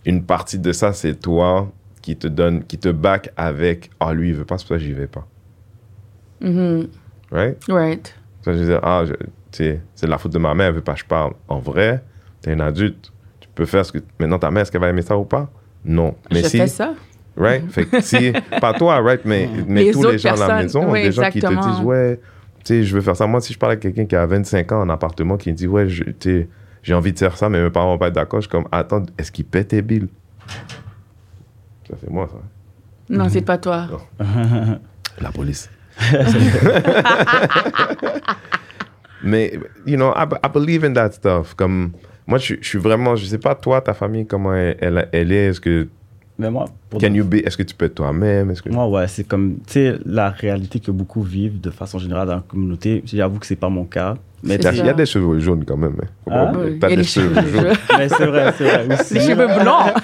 une 0.06 0.22
partie 0.24 0.58
de 0.58 0.72
ça, 0.72 0.92
c'est 0.92 1.14
toi 1.20 1.70
qui 2.00 2.16
te 2.16 2.26
donne, 2.28 2.64
qui 2.64 2.78
te 2.78 2.88
back 2.88 3.32
avec, 3.36 3.90
ah, 4.00 4.12
lui, 4.14 4.28
il 4.30 4.34
veut 4.34 4.44
pas, 4.44 4.56
c'est 4.58 4.64
pour 4.66 4.76
ça 4.76 4.78
que 4.78 4.84
j'y 4.84 4.92
vais 4.92 5.08
pas. 5.08 5.26
Mhm. 6.40 6.88
Right? 7.32 7.56
Right. 7.68 8.14
Ça, 8.42 8.52
je 8.52 8.62
dire, 8.64 8.80
ah, 8.82 9.04
je- 9.04 9.12
tu 9.14 9.18
sais, 9.50 9.80
c'est 9.94 10.06
de 10.06 10.10
la 10.10 10.18
faute 10.18 10.32
de 10.32 10.38
ma 10.38 10.54
mère, 10.54 10.68
elle 10.68 10.74
veut 10.74 10.80
pas 10.80 10.94
que 10.94 11.00
je 11.00 11.04
parle. 11.04 11.32
En 11.48 11.58
vrai, 11.58 12.02
tu 12.42 12.50
es 12.50 12.52
un 12.52 12.60
adulte. 12.60 13.12
Tu 13.40 13.48
peux 13.54 13.66
faire 13.66 13.84
ce 13.84 13.92
que. 13.92 13.98
Maintenant, 14.18 14.38
ta 14.38 14.50
mère, 14.50 14.62
est-ce 14.62 14.70
qu'elle 14.72 14.80
va 14.80 14.88
aimer 14.88 15.02
ça 15.02 15.16
ou 15.16 15.24
pas? 15.24 15.50
Non. 15.84 16.14
Mais 16.32 16.42
je 16.42 16.48
si, 16.48 16.58
fais 16.58 16.66
ça. 16.66 16.94
Right? 17.36 17.70
Fait 17.70 17.84
que 17.86 18.00
si, 18.00 18.32
pas 18.60 18.72
toi, 18.74 19.00
right? 19.00 19.20
Mais, 19.24 19.48
mais 19.66 19.84
Les 19.84 19.90
tous 19.92 20.04
les 20.04 20.18
gens 20.18 20.34
à 20.34 20.48
la 20.48 20.62
maison, 20.62 20.90
oui, 20.90 21.02
des 21.02 21.12
gens 21.12 21.28
qui 21.30 21.40
te 21.40 21.46
disent, 21.46 21.80
ouais, 21.84 22.20
tu 22.64 22.66
sais, 22.66 22.82
je 22.84 22.94
veux 22.94 23.00
faire 23.02 23.16
ça. 23.16 23.26
Moi, 23.26 23.40
si 23.40 23.52
je 23.52 23.58
parle 23.58 23.72
à 23.72 23.76
quelqu'un 23.76 24.04
qui 24.06 24.16
a 24.16 24.24
25 24.26 24.72
ans 24.72 24.80
en 24.80 24.88
appartement 24.88 25.36
qui 25.36 25.50
me 25.50 25.56
dit, 25.56 25.66
ouais, 25.66 25.86
tu 25.86 26.14
sais, 26.20 26.48
j'ai 26.82 26.94
envie 26.94 27.12
de 27.12 27.18
faire 27.18 27.36
ça, 27.36 27.48
mais 27.48 27.60
mes 27.62 27.70
parents 27.70 27.92
vont 27.92 27.98
pas 27.98 28.08
être 28.08 28.14
d'accord, 28.14 28.40
je 28.40 28.44
suis 28.46 28.50
comme, 28.50 28.66
attends, 28.72 29.02
est-ce 29.18 29.30
qu'il 29.32 29.44
paie 29.44 29.64
tes 29.64 29.82
billes? 29.82 30.08
Ça, 31.88 31.94
c'est 32.00 32.10
moi, 32.10 32.28
ça. 32.30 32.38
Non, 33.08 33.28
c'est 33.28 33.42
pas 33.42 33.58
toi. 33.58 33.86
La 35.20 35.30
police. 35.30 35.68
Mais, 39.22 39.58
you 39.86 39.96
know, 39.96 40.12
I, 40.14 40.26
I 40.44 40.48
believe 40.52 40.84
in 40.84 40.92
that 40.94 41.12
stuff. 41.12 41.54
Comme, 41.54 41.92
moi, 42.26 42.38
je, 42.38 42.54
je 42.60 42.68
suis 42.68 42.78
vraiment, 42.78 43.16
je 43.16 43.24
sais 43.24 43.38
pas, 43.38 43.54
toi, 43.54 43.80
ta 43.80 43.94
famille, 43.94 44.26
comment 44.26 44.54
elle, 44.54 44.76
elle, 44.80 45.08
elle 45.12 45.32
est? 45.32 45.46
Est-ce 45.46 45.60
que, 45.60 45.88
Mais 46.38 46.50
moi, 46.50 46.66
pour 46.90 47.00
can 47.00 47.12
you 47.14 47.24
be, 47.24 47.36
est-ce 47.36 47.56
que 47.56 47.62
tu 47.62 47.74
peux 47.74 47.86
être 47.86 47.94
toi-même? 47.94 48.50
Est-ce 48.50 48.62
que, 48.62 48.68
Moi, 48.68 48.86
ouais, 48.88 49.08
c'est 49.08 49.24
comme, 49.26 49.56
tu 49.66 49.72
sais, 49.72 49.94
la 50.04 50.30
réalité 50.30 50.80
que 50.80 50.90
beaucoup 50.90 51.22
vivent 51.22 51.60
de 51.60 51.70
façon 51.70 51.98
générale 51.98 52.28
dans 52.28 52.34
la 52.36 52.44
communauté. 52.46 53.02
J'avoue 53.06 53.38
que 53.38 53.46
c'est 53.46 53.56
pas 53.56 53.70
mon 53.70 53.84
cas. 53.84 54.14
Mais 54.42 54.56
il 54.56 54.62
y, 54.62 54.66
a, 54.66 54.72
ça. 54.72 54.78
il 54.78 54.86
y 54.86 54.88
a 54.90 54.92
des 54.92 55.06
cheveux 55.06 55.40
jaunes 55.40 55.64
quand 55.64 55.78
même. 55.78 55.96
hein. 56.00 56.30
Ah. 56.30 56.52
Oui, 56.56 56.78
T'as 56.78 56.94
des 56.94 57.02
cheveux 57.02 57.34
cheveux. 57.34 57.58
jaunes. 57.68 57.76
mais 57.98 58.08
c'est 58.08 58.26
vrai, 58.26 58.52
c'est 58.56 58.64
vrai. 58.64 58.86
aussi. 59.00 59.14
Les 59.14 59.20
cheveux 59.20 59.46
blancs. 59.46 59.94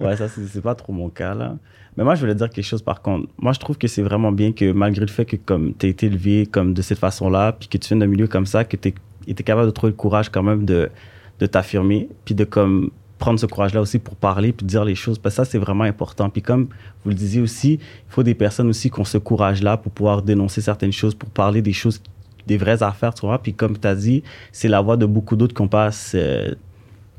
ouais, 0.00 0.16
ça, 0.16 0.28
c'est 0.28 0.46
c'est 0.46 0.62
pas 0.62 0.74
trop 0.76 0.92
mon 0.92 1.08
cas, 1.10 1.34
là. 1.34 1.56
Mais 1.96 2.04
moi, 2.04 2.14
je 2.14 2.20
voulais 2.20 2.34
dire 2.34 2.50
quelque 2.50 2.64
chose, 2.64 2.82
par 2.82 3.02
contre. 3.02 3.28
Moi, 3.38 3.52
je 3.52 3.60
trouve 3.60 3.78
que 3.78 3.86
c'est 3.86 4.02
vraiment 4.02 4.32
bien 4.32 4.52
que, 4.52 4.72
malgré 4.72 5.02
le 5.02 5.10
fait 5.10 5.24
que, 5.24 5.36
comme, 5.36 5.74
tu 5.74 5.88
été 5.88 6.06
élevé 6.06 6.46
comme 6.46 6.74
de 6.74 6.82
cette 6.82 6.98
façon-là, 6.98 7.52
puis 7.52 7.68
que 7.68 7.78
tu 7.78 7.88
viens 7.88 7.98
d'un 7.98 8.06
milieu 8.06 8.26
comme 8.26 8.46
ça, 8.46 8.64
que 8.64 8.76
tu 8.76 8.94
es 9.28 9.34
capable 9.34 9.66
de 9.66 9.70
trouver 9.70 9.92
le 9.92 9.96
courage 9.96 10.28
quand 10.28 10.42
même 10.42 10.64
de, 10.64 10.90
de 11.38 11.46
t'affirmer, 11.46 12.08
puis 12.24 12.34
de, 12.34 12.44
comme, 12.44 12.90
prendre 13.18 13.38
ce 13.38 13.46
courage-là 13.46 13.80
aussi 13.80 13.98
pour 13.98 14.16
parler, 14.16 14.52
puis 14.52 14.66
dire 14.66 14.84
les 14.84 14.94
choses. 14.94 15.18
Parce 15.18 15.36
que 15.36 15.44
ça, 15.44 15.50
c'est 15.50 15.58
vraiment 15.58 15.84
important. 15.84 16.28
Puis 16.30 16.42
comme 16.42 16.68
vous 17.04 17.10
le 17.10 17.14
disiez 17.14 17.40
aussi, 17.40 17.74
il 17.74 17.80
faut 18.08 18.22
des 18.22 18.34
personnes 18.34 18.68
aussi 18.68 18.90
qui 18.90 19.00
ont 19.00 19.04
ce 19.04 19.18
courage-là 19.18 19.76
pour 19.76 19.92
pouvoir 19.92 20.22
dénoncer 20.22 20.60
certaines 20.60 20.92
choses, 20.92 21.14
pour 21.14 21.30
parler 21.30 21.62
des 21.62 21.72
choses, 21.72 22.02
des 22.46 22.56
vraies 22.56 22.82
affaires, 22.82 23.14
tu 23.14 23.24
vois. 23.24 23.38
Puis 23.38 23.54
comme 23.54 23.78
tu 23.78 23.86
as 23.86 23.94
dit, 23.94 24.22
c'est 24.52 24.68
la 24.68 24.80
voix 24.80 24.96
de 24.96 25.06
beaucoup 25.06 25.36
d'autres 25.36 25.54
qu'on 25.54 25.68
passe... 25.68 26.16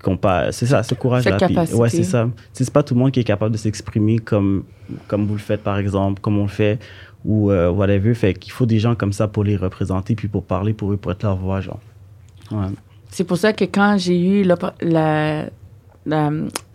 qu'on 0.06 0.18
pas 0.18 0.52
c'est 0.52 0.66
ça 0.68 0.84
ce 0.84 0.94
courage 0.94 1.26
là 1.26 1.32
Cette 1.32 1.50
capacité. 1.50 1.78
ouais 1.78 1.90
c'est 1.90 2.04
ça 2.04 2.30
c'est 2.54 2.70
pas 2.72 2.84
tout 2.84 2.94
le 2.94 3.00
monde 3.00 3.12
qui 3.12 3.20
est 3.20 3.24
capable 3.26 3.52
de 3.52 3.58
s'exprimer 3.58 4.20
comme 4.20 4.64
comme 5.08 5.26
vous 5.26 5.34
le 5.34 5.40
faites 5.40 5.64
par 5.64 5.78
exemple 5.80 6.22
comme 6.22 6.38
on 6.38 6.44
le 6.44 6.48
fait 6.48 6.80
ou 7.26 7.50
euh, 7.50 7.70
whatever 7.72 8.14
fait 8.14 8.34
qu'il 8.36 8.52
faut 8.54 8.66
des 8.68 8.78
gens 8.80 8.94
comme 8.96 9.12
ça 9.14 9.28
pour 9.28 9.44
les 9.44 9.56
représenter 9.58 10.14
puis 10.16 10.28
pour 10.28 10.44
parler 10.44 10.74
pour 10.74 10.94
eux 10.94 10.98
pour 10.98 11.12
être 11.12 11.24
leur 11.24 11.36
voix 11.38 11.60
genre 11.62 11.80
ouais 12.52 12.68
C'est 13.10 13.24
pour 13.24 13.38
ça 13.38 13.52
que 13.54 13.64
quand 13.66 13.98
j'ai 13.98 14.20
eu 14.20 14.44
la, 14.44 14.56
la- 14.82 15.46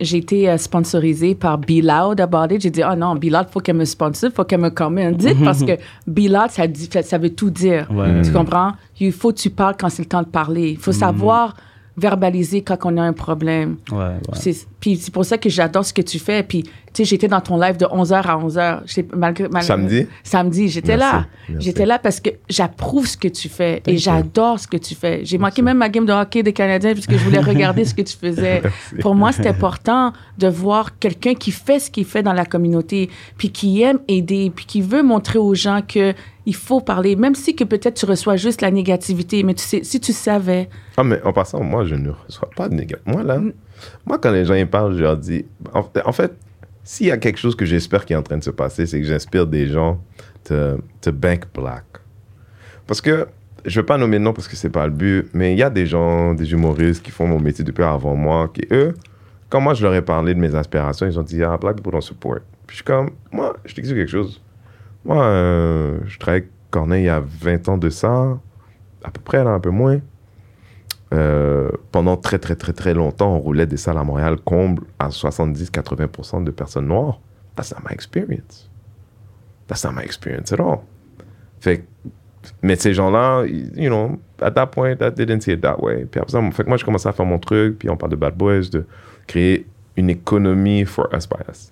j'ai 0.01 0.17
été 0.17 0.49
euh, 0.49 0.57
sponsorisée 0.57 1.35
par 1.35 1.57
Be 1.57 1.79
Loud 1.81 2.19
About 2.19 2.53
It, 2.53 2.61
j'ai 2.61 2.69
dit, 2.69 2.81
oh 2.83 2.95
non, 2.95 3.15
Be 3.15 3.25
Loud, 3.25 3.47
faut 3.49 3.61
qu'elle 3.61 3.77
me 3.77 3.85
sponsor, 3.85 4.29
faut 4.35 4.43
qu'elle 4.43 4.59
me 4.59 4.69
commandite 4.69 5.41
parce 5.43 5.63
que 5.63 5.77
Be 6.05 6.27
Loud, 6.29 6.49
ça, 6.49 6.67
dit, 6.67 6.89
ça 7.03 7.17
veut 7.17 7.29
tout 7.29 7.49
dire. 7.49 7.87
Ouais. 7.91 8.21
Tu 8.23 8.31
comprends? 8.33 8.73
Il 8.99 9.13
faut 9.13 9.31
que 9.31 9.37
tu 9.37 9.49
parles 9.49 9.75
quand 9.79 9.87
c'est 9.89 10.01
le 10.03 10.09
temps 10.09 10.21
de 10.23 10.27
parler. 10.27 10.71
Il 10.71 10.77
faut 10.77 10.91
savoir 10.91 11.55
verbaliser 11.97 12.61
quand 12.61 12.77
on 12.85 12.97
a 12.97 13.01
un 13.01 13.13
problème. 13.13 13.77
ouais, 13.91 13.97
ouais. 13.97 14.13
C'est- 14.33 14.67
Puis 14.79 14.97
c'est 14.97 15.13
pour 15.13 15.25
ça 15.25 15.37
que 15.37 15.49
j'adore 15.49 15.85
ce 15.85 15.93
que 15.93 16.01
tu 16.01 16.19
fais. 16.19 16.43
Puis, 16.43 16.63
tu 16.93 17.03
sais, 17.03 17.05
j'étais 17.05 17.27
dans 17.27 17.41
ton 17.41 17.57
live 17.59 17.77
de 17.77 17.85
11h 17.85 18.21
à 18.25 18.37
11h. 18.37 18.81
J'étais- 18.85 19.15
Malgré, 19.15 19.43
malgré- 19.45 19.61
Samedi? 19.67 20.07
Samedi, 20.23 20.67
j'étais 20.69 20.97
là. 20.97 21.25
J'étais 21.59 21.85
là 21.85 21.99
parce 21.99 22.19
que 22.19 22.29
j'approuve 22.49 23.07
ce 23.07 23.17
que 23.17 23.27
tu 23.27 23.49
fais 23.49 23.81
et 23.87 23.97
j'adore 23.97 24.59
ce 24.59 24.67
que 24.67 24.77
tu 24.77 24.95
fais. 24.95 25.21
J'ai 25.23 25.37
manqué 25.37 25.61
même 25.61 25.77
ma 25.77 25.89
game 25.89 26.05
de 26.05 26.13
hockey 26.13 26.43
des 26.43 26.53
Canadiens 26.53 26.93
puisque 26.93 27.11
je 27.13 27.23
voulais 27.23 27.39
regarder 27.39 27.85
ce 27.85 27.93
que 27.93 28.01
tu 28.01 28.15
faisais. 28.17 28.61
Pour 29.01 29.15
moi, 29.15 29.31
c'est 29.31 29.47
important 29.47 30.13
de 30.37 30.47
voir 30.47 30.97
quelqu'un 30.99 31.33
qui 31.33 31.51
fait 31.51 31.79
ce 31.79 31.89
qu'il 31.91 32.05
fait 32.05 32.23
dans 32.23 32.33
la 32.33 32.45
communauté, 32.45 33.09
puis 33.37 33.51
qui 33.51 33.81
aime 33.81 33.99
aider, 34.07 34.51
puis 34.55 34.65
qui 34.65 34.81
veut 34.81 35.03
montrer 35.03 35.39
aux 35.39 35.55
gens 35.55 35.81
que 35.87 36.13
il 36.47 36.55
faut 36.55 36.81
parler, 36.81 37.15
même 37.15 37.35
si 37.35 37.55
que 37.55 37.63
peut-être 37.63 37.93
tu 37.93 38.05
reçois 38.07 38.35
juste 38.35 38.61
la 38.61 38.71
négativité, 38.71 39.43
mais 39.43 39.53
tu 39.53 39.63
sais, 39.63 39.83
si 39.83 39.99
tu 39.99 40.11
savais, 40.11 40.69
Ah, 40.97 41.03
mais 41.03 41.21
en 41.23 41.31
passant, 41.33 41.61
moi, 41.63 41.85
je 41.85 41.93
ne 41.93 42.09
reçois 42.09 42.49
pas 42.55 42.67
de 42.67 42.73
négatif. 42.73 43.05
Moi, 43.05 43.21
là, 43.21 43.39
moi, 44.07 44.17
quand 44.17 44.31
les 44.31 44.43
gens 44.45 44.55
y 44.55 44.65
parlent, 44.65 44.95
je 44.95 45.01
leur 45.03 45.17
dis. 45.17 45.45
En, 45.73 45.83
en 46.03 46.11
fait, 46.11 46.33
s'il 46.83 47.07
y 47.07 47.11
a 47.11 47.17
quelque 47.17 47.37
chose 47.37 47.55
que 47.55 47.65
j'espère 47.65 48.05
qui 48.05 48.13
est 48.13 48.15
en 48.15 48.23
train 48.23 48.37
de 48.37 48.43
se 48.43 48.49
passer, 48.49 48.85
c'est 48.85 48.99
que 48.99 49.05
j'inspire 49.05 49.47
des 49.47 49.67
gens 49.67 50.01
to, 50.43 50.77
to 51.01 51.11
bank 51.11 51.45
black. 51.53 51.85
Parce 52.87 53.01
que, 53.01 53.27
je 53.65 53.79
ne 53.79 53.81
vais 53.81 53.85
pas 53.85 53.97
nommer 53.97 54.17
de 54.17 54.23
nom 54.23 54.33
parce 54.33 54.47
que 54.47 54.55
c'est 54.55 54.69
pas 54.69 54.85
le 54.85 54.91
but, 54.91 55.29
mais 55.33 55.53
il 55.53 55.59
y 55.59 55.63
a 55.63 55.69
des 55.69 55.85
gens, 55.85 56.33
des 56.33 56.51
humoristes 56.51 57.03
qui 57.03 57.11
font 57.11 57.27
mon 57.27 57.39
métier 57.39 57.63
depuis 57.63 57.83
avant 57.83 58.15
moi, 58.15 58.49
qui, 58.53 58.65
eux, 58.71 58.95
quand 59.49 59.59
moi, 59.59 59.73
je 59.73 59.83
leur 59.83 59.93
ai 59.93 60.01
parlé 60.01 60.33
de 60.33 60.39
mes 60.39 60.55
aspirations, 60.55 61.05
ils 61.05 61.19
ont 61.19 61.23
dit, 61.23 61.43
ah, 61.43 61.57
black 61.57 61.75
people 61.75 61.91
don't 61.91 62.01
support. 62.01 62.39
Puis 62.65 62.75
je 62.75 62.75
suis 62.75 62.83
comme, 62.83 63.11
moi, 63.31 63.55
je 63.65 63.75
t'explique 63.75 63.99
quelque 63.99 64.11
chose. 64.11 64.41
Moi, 65.03 65.23
euh, 65.23 65.99
je 66.05 66.17
travaillais 66.17 66.43
avec 66.43 66.51
Corneille 66.69 67.03
il 67.03 67.07
y 67.07 67.09
a 67.09 67.21
20 67.21 67.67
ans 67.67 67.77
de 67.77 67.89
ça, 67.89 68.39
à 69.03 69.11
peu 69.11 69.19
près, 69.21 69.43
là, 69.43 69.51
un 69.51 69.59
peu 69.59 69.69
moins. 69.69 69.99
Euh, 71.13 71.69
pendant 71.91 72.15
très, 72.15 72.39
très, 72.39 72.55
très, 72.55 72.71
très 72.71 72.93
longtemps, 72.93 73.35
on 73.35 73.39
roulait 73.39 73.65
des 73.65 73.77
salles 73.77 73.97
à 73.97 74.03
Montréal 74.03 74.37
comble 74.45 74.83
à 74.97 75.09
70-80% 75.09 76.43
de 76.43 76.51
personnes 76.51 76.87
noires. 76.87 77.19
That's 77.55 77.73
not 77.73 77.81
my 77.87 77.93
experience. 77.93 78.69
That's 79.67 79.83
not 79.83 79.91
my 79.91 80.03
experience 80.03 80.53
at 80.53 80.59
all. 80.59 80.79
Fait 81.59 81.83
mais 82.63 82.75
ces 82.75 82.93
gens-là, 82.93 83.45
you 83.45 83.89
know, 83.89 84.19
at 84.41 84.51
that 84.51 84.67
point, 84.67 84.95
that 84.95 85.11
didn't 85.11 85.41
see 85.41 85.51
it 85.51 85.61
that 85.61 85.79
way. 85.79 86.05
Puis 86.05 86.19
après 86.19 86.31
ça, 86.31 86.41
moi, 86.41 86.77
je 86.77 86.85
commençais 86.85 87.09
à 87.09 87.11
faire 87.11 87.25
mon 87.25 87.37
truc, 87.37 87.79
puis 87.79 87.89
on 87.89 87.97
parle 87.97 88.11
de 88.11 88.15
Bad 88.15 88.35
Boys, 88.35 88.69
de 88.71 88.85
créer 89.27 89.67
une 89.95 90.09
économie 90.09 90.85
for 90.85 91.07
us 91.13 91.27
by 91.27 91.37
us. 91.51 91.71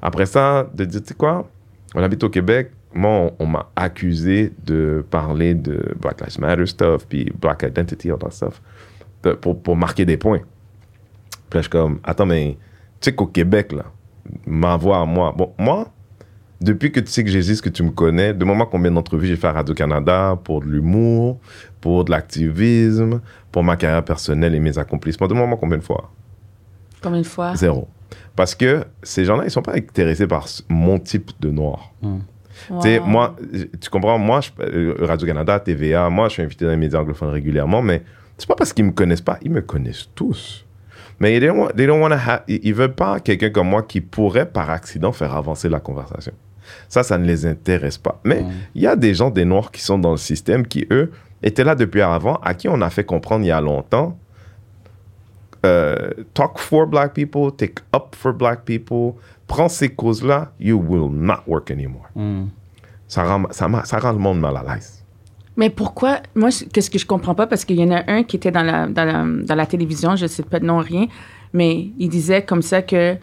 Après 0.00 0.26
ça, 0.26 0.68
de 0.72 0.84
dire, 0.84 1.02
tu 1.02 1.08
sais 1.08 1.14
quoi, 1.14 1.48
on 1.94 2.02
habite 2.02 2.22
au 2.24 2.30
Québec, 2.30 2.70
moi, 2.94 3.10
on, 3.10 3.32
on 3.40 3.46
m'a 3.46 3.70
accusé 3.76 4.52
de 4.64 5.04
parler 5.10 5.54
de 5.54 5.94
Black 6.00 6.20
Lives 6.20 6.40
Matter 6.40 6.66
stuff, 6.66 7.06
puis 7.08 7.30
Black 7.40 7.62
Identity, 7.62 8.10
all 8.10 8.18
that 8.18 8.30
stuff, 8.30 8.60
de- 9.22 9.32
pour, 9.32 9.60
pour 9.62 9.76
marquer 9.76 10.04
des 10.04 10.16
points. 10.16 10.40
Puis 11.50 11.58
là, 11.58 11.60
je 11.60 11.60
suis 11.62 11.70
comme, 11.70 12.00
attends, 12.04 12.26
mais 12.26 12.56
tu 13.00 13.10
sais 13.10 13.14
qu'au 13.14 13.26
Québec, 13.26 13.72
là, 13.72 13.84
ma 14.46 14.76
voix 14.76 15.00
à 15.00 15.04
moi, 15.04 15.32
bon, 15.36 15.52
moi, 15.58 15.88
depuis 16.60 16.90
que 16.90 17.00
tu 17.00 17.10
sais 17.12 17.22
que 17.22 17.30
j'existe, 17.30 17.62
que 17.62 17.68
tu 17.68 17.82
me 17.82 17.90
connais, 17.90 18.32
de 18.32 18.44
moment 18.44 18.64
combien 18.66 18.90
d'entrevues 18.90 19.26
j'ai 19.26 19.36
fait 19.36 19.46
à 19.48 19.52
Radio-Canada 19.52 20.38
pour 20.42 20.62
de 20.62 20.66
l'humour, 20.66 21.38
pour 21.82 22.04
de 22.04 22.10
l'activisme, 22.10 23.20
pour 23.52 23.62
ma 23.62 23.76
carrière 23.76 24.04
personnelle 24.04 24.54
et 24.54 24.60
mes 24.60 24.78
accomplissements, 24.78 25.28
de 25.28 25.34
moment 25.34 25.56
combien 25.56 25.76
de 25.78 25.82
fois 25.84 26.10
comme 27.02 27.14
une 27.14 27.24
fois? 27.24 27.54
Zéro. 27.54 27.88
Parce 28.34 28.54
que 28.54 28.84
ces 29.02 29.24
gens-là, 29.24 29.44
ils 29.44 29.50
sont 29.50 29.62
pas 29.62 29.74
intéressés 29.76 30.26
par 30.26 30.46
mon 30.68 30.98
type 30.98 31.30
de 31.40 31.50
noir. 31.50 31.92
Tu 32.68 32.74
sais, 32.82 33.00
moi, 33.00 33.36
tu 33.80 33.90
comprends, 33.90 34.18
moi, 34.18 34.40
euh, 34.60 34.94
Radio-Canada, 35.00 35.60
TVA, 35.60 36.08
moi, 36.10 36.28
je 36.28 36.34
suis 36.34 36.42
invité 36.42 36.64
dans 36.64 36.70
les 36.70 36.76
médias 36.76 37.00
anglophones 37.00 37.30
régulièrement, 37.30 37.82
mais 37.82 38.02
c'est 38.38 38.48
pas 38.48 38.54
parce 38.56 38.72
qu'ils 38.72 38.84
me 38.86 38.92
connaissent 38.92 39.20
pas, 39.20 39.38
ils 39.42 39.50
me 39.50 39.60
connaissent 39.60 40.08
tous. 40.14 40.64
Mais 41.20 41.38
they 41.38 41.48
don't, 41.48 41.58
want- 41.58 41.72
they 41.76 41.86
don't 41.86 42.00
wanna 42.02 42.16
ha- 42.16 42.42
ils 42.48 42.60
ils 42.62 42.74
veulent 42.74 42.94
pas 42.94 43.20
quelqu'un 43.20 43.50
comme 43.50 43.68
moi 43.68 43.82
qui 43.82 44.00
pourrait, 44.00 44.46
par 44.46 44.70
accident, 44.70 45.12
faire 45.12 45.34
avancer 45.34 45.68
la 45.68 45.80
conversation. 45.80 46.32
Ça, 46.88 47.02
ça 47.02 47.16
ne 47.16 47.24
les 47.24 47.46
intéresse 47.46 47.96
pas. 47.98 48.20
Mais 48.24 48.44
il 48.74 48.82
y 48.82 48.86
a 48.86 48.96
des 48.96 49.14
gens, 49.14 49.30
des 49.30 49.44
Noirs, 49.44 49.70
qui 49.70 49.80
sont 49.82 49.98
dans 49.98 50.10
le 50.10 50.16
système, 50.16 50.66
qui, 50.66 50.86
eux, 50.90 51.12
étaient 51.42 51.64
là 51.64 51.74
depuis 51.74 52.02
avant, 52.02 52.36
à 52.36 52.54
qui 52.54 52.68
on 52.68 52.80
a 52.80 52.90
fait 52.90 53.04
comprendre 53.04 53.44
il 53.44 53.48
y 53.48 53.52
a 53.52 53.60
longtemps, 53.60 54.18
euh, 55.64 56.10
talk 56.34 56.58
for 56.58 56.86
black 56.86 57.12
people, 57.14 57.50
take 57.56 57.76
up 57.94 58.14
for 58.14 58.32
black 58.32 58.64
people, 58.64 59.14
prends 59.46 59.68
ces 59.68 59.90
causes-là, 59.90 60.52
you 60.58 60.78
will 60.78 61.10
not 61.10 61.42
work 61.46 61.70
anymore. 61.70 62.06
Mm. 62.14 62.46
Ça 63.08 63.24
rend, 63.24 63.44
ça, 63.50 63.98
rend 63.98 64.12
le 64.12 64.18
monde 64.18 64.40
mal 64.40 64.56
à 64.56 64.74
l'aise. 64.74 65.04
Mais 65.56 65.70
pourquoi 65.70 66.18
Moi, 66.34 66.50
qu'est-ce 66.72 66.90
que 66.90 66.98
je 66.98 67.06
comprends 67.06 67.34
pas 67.34 67.46
Parce 67.46 67.64
qu'il 67.64 67.78
y 67.78 67.84
en 67.84 67.90
a 67.92 68.02
un 68.10 68.24
qui 68.24 68.36
était 68.36 68.50
dans 68.50 68.62
la, 68.62 68.86
dans 68.88 69.04
la, 69.04 69.24
dans 69.44 69.54
la 69.54 69.66
télévision, 69.66 70.16
je 70.16 70.26
sais 70.26 70.42
pas 70.42 70.60
de 70.60 70.66
nom 70.66 70.78
rien, 70.78 71.06
mais 71.52 71.90
il 71.98 72.08
disait 72.08 72.42
comme 72.42 72.62
ça 72.62 72.82
que 72.82 73.16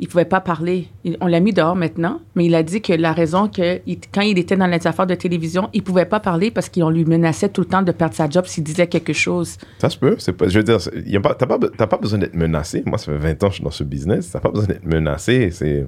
il 0.00 0.08
pouvait 0.08 0.24
pas 0.24 0.40
parler. 0.40 0.88
Il- 1.04 1.16
on 1.20 1.26
l'a 1.26 1.40
mis 1.40 1.52
dehors 1.52 1.76
maintenant, 1.76 2.20
mais 2.34 2.46
il 2.46 2.54
a 2.54 2.62
dit 2.62 2.80
que 2.80 2.92
la 2.94 3.12
raison 3.12 3.48
que 3.48 3.80
il- 3.86 3.98
quand 4.12 4.22
il 4.22 4.38
était 4.38 4.56
dans 4.56 4.66
les 4.66 4.84
affaires 4.86 5.06
de 5.06 5.14
télévision, 5.14 5.68
il 5.72 5.82
pouvait 5.82 6.06
pas 6.06 6.18
parler 6.20 6.50
parce 6.50 6.68
qu'on 6.68 6.90
lui 6.90 7.04
menaçait 7.04 7.50
tout 7.50 7.60
le 7.60 7.66
temps 7.66 7.82
de 7.82 7.92
perdre 7.92 8.14
sa 8.14 8.28
job 8.28 8.46
s'il 8.46 8.64
disait 8.64 8.86
quelque 8.86 9.12
chose. 9.12 9.56
Ça 9.78 9.90
se 9.90 9.98
peut. 9.98 10.16
C'est 10.18 10.32
pas, 10.32 10.48
je 10.48 10.58
veux 10.58 10.64
dire, 10.64 10.78
y 11.06 11.16
a 11.16 11.20
pas, 11.20 11.34
pas, 11.34 11.58
pas 11.58 11.98
besoin 11.98 12.18
d'être 12.18 12.34
menacé. 12.34 12.82
Moi, 12.86 12.98
ça 12.98 13.06
fait 13.12 13.18
20 13.18 13.44
ans 13.44 13.46
que 13.48 13.52
je 13.52 13.54
suis 13.56 13.64
dans 13.64 13.70
ce 13.70 13.84
business. 13.84 14.30
T'as 14.32 14.40
pas 14.40 14.50
besoin 14.50 14.66
d'être 14.66 14.86
menacé. 14.86 15.50
C'est, 15.52 15.86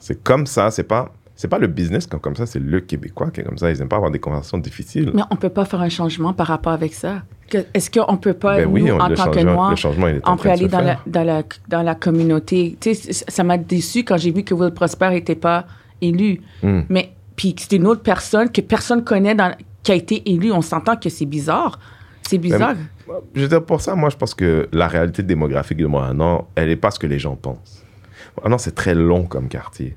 c'est 0.00 0.22
comme 0.22 0.46
ça. 0.46 0.70
C'est 0.70 0.84
pas, 0.84 1.12
c'est 1.34 1.48
pas 1.48 1.58
le 1.58 1.66
business 1.66 2.06
comme, 2.06 2.20
comme 2.20 2.36
ça. 2.36 2.46
C'est 2.46 2.60
le 2.60 2.80
Québécois 2.80 3.30
qui 3.30 3.40
est 3.40 3.44
comme 3.44 3.58
ça. 3.58 3.70
Ils 3.70 3.80
aiment 3.80 3.88
pas 3.88 3.96
avoir 3.96 4.10
des 4.12 4.20
conversations 4.20 4.58
difficiles. 4.58 5.10
Mais 5.14 5.22
on 5.30 5.36
peut 5.36 5.48
pas 5.48 5.64
faire 5.64 5.80
un 5.80 5.88
changement 5.88 6.32
par 6.32 6.46
rapport 6.46 6.72
avec 6.72 6.94
ça. 6.94 7.22
Que- 7.54 7.66
Est-ce 7.74 7.90
qu'on 7.90 8.16
peut 8.16 8.34
pas, 8.34 8.56
Ben 8.56 8.68
oui, 8.68 8.82
nous, 8.82 8.94
en 8.94 9.08
tant 9.14 9.30
que 9.30 9.40
Noirs, 9.40 9.74
on 10.26 10.36
peut 10.36 10.48
aller 10.50 10.68
dans 10.68 10.80
la, 10.80 10.98
dans, 11.06 11.22
la, 11.24 11.42
dans 11.68 11.82
la 11.82 11.94
communauté. 11.94 12.76
Tu 12.80 12.94
sais, 12.94 13.12
ça 13.12 13.44
m'a 13.44 13.56
déçu 13.58 14.02
quand 14.04 14.16
j'ai 14.16 14.32
vu 14.32 14.42
que 14.42 14.54
Will 14.54 14.72
Prosper 14.72 15.10
n'était 15.10 15.34
pas 15.36 15.66
élu. 16.00 16.40
Hmm. 16.62 16.80
Mais 16.88 17.12
puis 17.36 17.54
c'était 17.58 17.76
une 17.76 17.86
autre 17.86 18.02
personne 18.02 18.50
que 18.50 18.60
personne 18.60 19.04
connaît 19.04 19.34
dans, 19.34 19.54
qui 19.82 19.92
a 19.92 19.94
été 19.94 20.28
élue. 20.30 20.52
On 20.52 20.62
s'entend 20.62 20.96
que 20.96 21.08
c'est 21.08 21.26
bizarre. 21.26 21.78
C'est 22.22 22.38
bizarre. 22.38 22.74
Je 23.34 23.42
veux 23.42 23.48
dire, 23.48 23.62
pour 23.64 23.80
ça, 23.80 23.94
moi, 23.94 24.08
je 24.08 24.16
pense 24.16 24.34
que 24.34 24.68
la 24.72 24.88
réalité 24.88 25.22
démographique 25.22 25.78
de 25.78 25.86
Montréal, 25.86 26.16
elle 26.56 26.68
n'est 26.68 26.76
pas 26.76 26.90
ce 26.90 26.98
que 26.98 27.06
les 27.06 27.18
gens 27.18 27.36
pensent. 27.36 27.84
Montréal, 28.42 28.58
c'est 28.58 28.74
très 28.74 28.94
long 28.94 29.24
comme 29.24 29.48
quartier. 29.48 29.94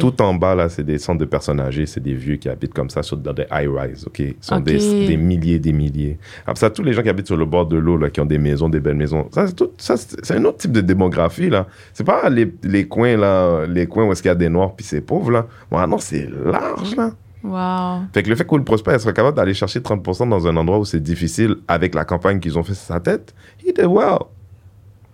Tout 0.00 0.20
en 0.22 0.34
bas, 0.34 0.54
là, 0.54 0.68
c'est 0.68 0.82
des 0.82 0.98
centres 0.98 1.20
de 1.20 1.24
personnes 1.24 1.60
âgées, 1.60 1.86
c'est 1.86 2.00
des 2.02 2.14
vieux 2.14 2.36
qui 2.36 2.48
habitent 2.48 2.74
comme 2.74 2.90
ça 2.90 3.02
sur, 3.02 3.16
dans 3.16 3.32
des 3.32 3.44
high-rise, 3.52 4.04
OK? 4.06 4.18
Ils 4.18 4.34
sont 4.40 4.56
des, 4.60 4.78
des 5.06 5.16
milliers, 5.16 5.58
des 5.58 5.72
milliers. 5.72 6.18
Après 6.46 6.58
ça, 6.60 6.70
tous 6.70 6.82
les 6.82 6.92
gens 6.92 7.02
qui 7.02 7.08
habitent 7.08 7.26
sur 7.28 7.36
le 7.36 7.44
bord 7.44 7.66
de 7.66 7.76
l'eau, 7.76 7.96
là, 7.96 8.10
qui 8.10 8.20
ont 8.20 8.26
des 8.26 8.38
maisons, 8.38 8.68
des 8.68 8.80
belles 8.80 8.96
maisons, 8.96 9.28
ça, 9.32 9.46
c'est 9.46 9.54
tout- 9.54 9.70
ça, 9.78 9.96
c'est 9.96 10.34
un 10.34 10.44
autre 10.44 10.58
type 10.58 10.72
de 10.72 10.80
démographie, 10.80 11.48
là. 11.50 11.66
C'est 11.92 12.04
pas 12.04 12.28
les, 12.28 12.52
les 12.64 12.86
coins, 12.88 13.16
là, 13.16 13.66
les 13.66 13.86
coins 13.86 14.04
où 14.06 14.12
est-ce 14.12 14.22
qu'il 14.22 14.28
y 14.30 14.32
a 14.32 14.34
des 14.34 14.48
noirs 14.48 14.74
puis 14.74 14.84
c'est 14.84 15.00
pauvre, 15.00 15.30
là. 15.30 15.46
Bon, 15.70 15.86
non, 15.86 15.98
c'est 15.98 16.28
large, 16.44 16.96
là. 16.96 17.12
Wow. 17.44 18.02
Fait 18.14 18.22
que 18.22 18.28
le 18.28 18.36
fait 18.36 18.44
qu'Oul 18.44 18.62
Prosper 18.62 18.96
soit 19.00 19.12
capable 19.12 19.36
d'aller 19.36 19.52
chercher 19.54 19.80
30% 19.80 20.28
dans 20.28 20.46
un 20.46 20.56
endroit 20.56 20.78
où 20.78 20.84
c'est 20.84 21.02
difficile 21.02 21.56
avec 21.66 21.92
la 21.94 22.04
campagne 22.04 22.38
qu'ils 22.38 22.56
ont 22.56 22.62
fait 22.62 22.74
sur 22.74 22.86
sa 22.86 23.00
tête, 23.00 23.34
he 23.66 23.72
did 23.74 23.84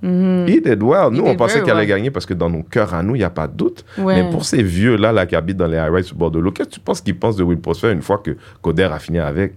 well. 0.02 0.11
Mhm. 0.12 0.48
He 0.48 0.61
did 0.61 0.82
well. 0.82 1.08
Nous, 1.11 1.22
did 1.22 1.28
on 1.30 1.37
pensait 1.37 1.61
qu'il 1.61 1.70
allait 1.70 1.80
well. 1.80 1.88
gagner 1.88 2.11
parce 2.11 2.26
que 2.26 2.34
dans 2.34 2.48
nos 2.50 2.62
cœurs 2.62 2.94
à 2.94 3.02
nous, 3.02 3.14
il 3.16 3.18
n'y 3.18 3.24
a 3.24 3.30
pas 3.30 3.46
de 3.48 3.54
doute. 3.56 3.84
Ouais. 3.98 4.22
Mais 4.22 4.30
pour 4.30 4.44
ces 4.44 4.62
vieux-là 4.62 5.12
là, 5.12 5.26
qui 5.26 5.34
habitent 5.37 5.56
dans 5.56 5.66
les 5.66 5.76
high-rise 5.76 6.06
sur 6.06 6.16
bord 6.16 6.30
de 6.30 6.38
l'eau, 6.38 6.50
qu'est-ce 6.52 6.68
que 6.68 6.74
tu 6.74 6.80
penses 6.80 7.00
qu'ils 7.00 7.18
pensent 7.18 7.37
de 7.37 7.42
Will 7.44 7.58
Prosper 7.58 7.90
une 7.92 8.02
fois 8.02 8.18
que 8.18 8.37
Coder 8.62 8.84
a 8.92 8.98
fini 8.98 9.18
avec? 9.18 9.54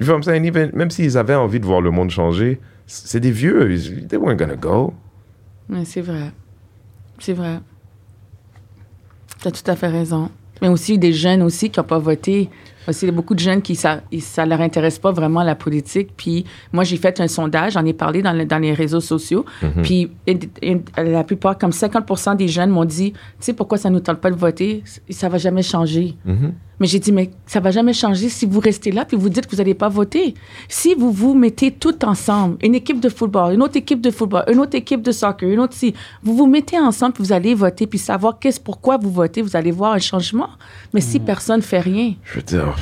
You 0.00 0.06
feel 0.06 0.10
what 0.14 0.16
I'm 0.18 0.22
saying? 0.22 0.44
Even- 0.44 0.70
Même 0.74 0.90
s'ils 0.90 1.18
avaient 1.18 1.34
envie 1.34 1.60
de 1.60 1.66
voir 1.66 1.80
le 1.80 1.90
monde 1.90 2.10
changer, 2.10 2.58
c'est 2.86 3.20
des 3.20 3.30
vieux. 3.30 3.70
Ils- 3.70 4.06
They 4.08 4.18
weren't 4.18 4.38
gonna 4.38 4.56
go. 4.56 4.94
Ouais, 5.68 5.84
c'est 5.84 6.00
vrai. 6.00 6.32
C'est 7.18 7.34
vrai. 7.34 7.60
Tu 9.42 9.48
as 9.48 9.50
tout 9.50 9.70
à 9.70 9.76
fait 9.76 9.88
raison. 9.88 10.30
Mais 10.62 10.68
aussi 10.68 10.98
des 10.98 11.12
jeunes 11.12 11.42
aussi 11.42 11.70
qui 11.70 11.78
n'ont 11.80 11.84
pas 11.86 11.98
voté. 11.98 12.50
Il 12.88 13.06
y 13.06 13.08
a 13.08 13.12
beaucoup 13.12 13.34
de 13.34 13.40
jeunes 13.40 13.62
qui, 13.62 13.74
ça 13.74 14.00
ne 14.10 14.44
leur 14.46 14.60
intéresse 14.60 14.98
pas 14.98 15.12
vraiment 15.12 15.42
la 15.42 15.54
politique. 15.54 16.10
Puis 16.16 16.44
moi, 16.72 16.82
j'ai 16.84 16.96
fait 16.96 17.20
un 17.20 17.28
sondage, 17.28 17.74
j'en 17.74 17.84
ai 17.84 17.92
parlé 17.92 18.22
dans, 18.22 18.32
le- 18.32 18.46
dans 18.46 18.58
les 18.58 18.72
réseaux 18.72 19.00
sociaux. 19.00 19.44
Puis 19.82 20.10
et- 20.26 20.38
et- 20.62 20.80
la 20.96 21.24
plupart, 21.24 21.58
comme 21.58 21.72
50 21.72 22.36
des 22.36 22.48
jeunes 22.48 22.70
m'ont 22.70 22.84
dit, 22.84 23.12
tu 23.12 23.18
sais 23.40 23.52
pourquoi 23.52 23.78
ça 23.78 23.90
ne 23.90 23.94
nous 23.94 24.00
tente 24.00 24.20
pas 24.20 24.30
de 24.30 24.36
voter? 24.36 24.82
Ça 25.10 25.28
va 25.28 25.38
jamais 25.38 25.62
changer. 25.62 26.16
Mais 26.80 26.86
j'ai 26.86 26.98
dit, 26.98 27.12
mais 27.12 27.30
ça 27.46 27.60
va 27.60 27.70
jamais 27.70 27.92
changer 27.92 28.30
si 28.30 28.46
vous 28.46 28.58
restez 28.58 28.90
là 28.90 29.04
puis 29.04 29.16
vous 29.16 29.28
dites 29.28 29.46
que 29.46 29.52
vous 29.52 29.58
n'allez 29.58 29.74
pas 29.74 29.88
voter. 29.88 30.34
Si 30.68 30.94
vous 30.94 31.12
vous 31.12 31.34
mettez 31.34 31.70
tout 31.70 32.04
ensemble, 32.04 32.56
une 32.62 32.74
équipe 32.74 33.00
de 33.00 33.08
football, 33.10 33.54
une 33.54 33.62
autre 33.62 33.76
équipe 33.76 34.00
de 34.00 34.10
football, 34.10 34.44
une 34.50 34.58
autre 34.60 34.74
équipe 34.74 35.02
de 35.02 35.12
soccer, 35.12 35.50
une 35.50 35.60
autre 35.60 35.74
si, 35.74 35.94
vous 36.22 36.34
vous 36.34 36.46
mettez 36.46 36.78
ensemble 36.78 37.12
puis 37.12 37.22
vous 37.22 37.32
allez 37.32 37.54
voter 37.54 37.86
puis 37.86 37.98
savoir 37.98 38.38
qu'est-ce 38.38 38.60
pourquoi 38.60 38.96
vous 38.96 39.10
votez, 39.10 39.42
vous 39.42 39.56
allez 39.56 39.70
voir 39.70 39.92
un 39.92 39.98
changement. 39.98 40.48
Mais 40.94 41.00
si 41.00 41.20
personne 41.20 41.62
fait 41.62 41.80
rien, 41.80 42.14
Je 42.24 42.36
veux 42.36 42.42
dire, 42.42 42.74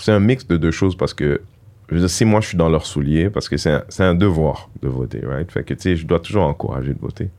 c'est 0.00 0.12
un 0.12 0.20
mix 0.20 0.46
de 0.46 0.56
deux 0.56 0.72
choses 0.72 0.96
parce 0.96 1.14
que, 1.14 1.40
je 1.88 1.94
veux 1.94 2.00
dire, 2.00 2.10
si 2.10 2.24
moi 2.24 2.40
je 2.40 2.48
suis 2.48 2.58
dans 2.58 2.68
leurs 2.68 2.86
souliers, 2.86 3.30
parce 3.30 3.48
que 3.48 3.56
c'est 3.56 3.70
un, 3.70 3.84
c'est 3.88 4.04
un 4.04 4.14
devoir 4.14 4.68
de 4.82 4.88
voter, 4.88 5.20
right? 5.24 5.50
Fait 5.50 5.62
que, 5.62 5.74
tu 5.74 5.82
sais, 5.82 5.96
je 5.96 6.06
dois 6.06 6.18
toujours 6.18 6.44
encourager 6.44 6.92
de 6.92 7.00
voter. 7.00 7.30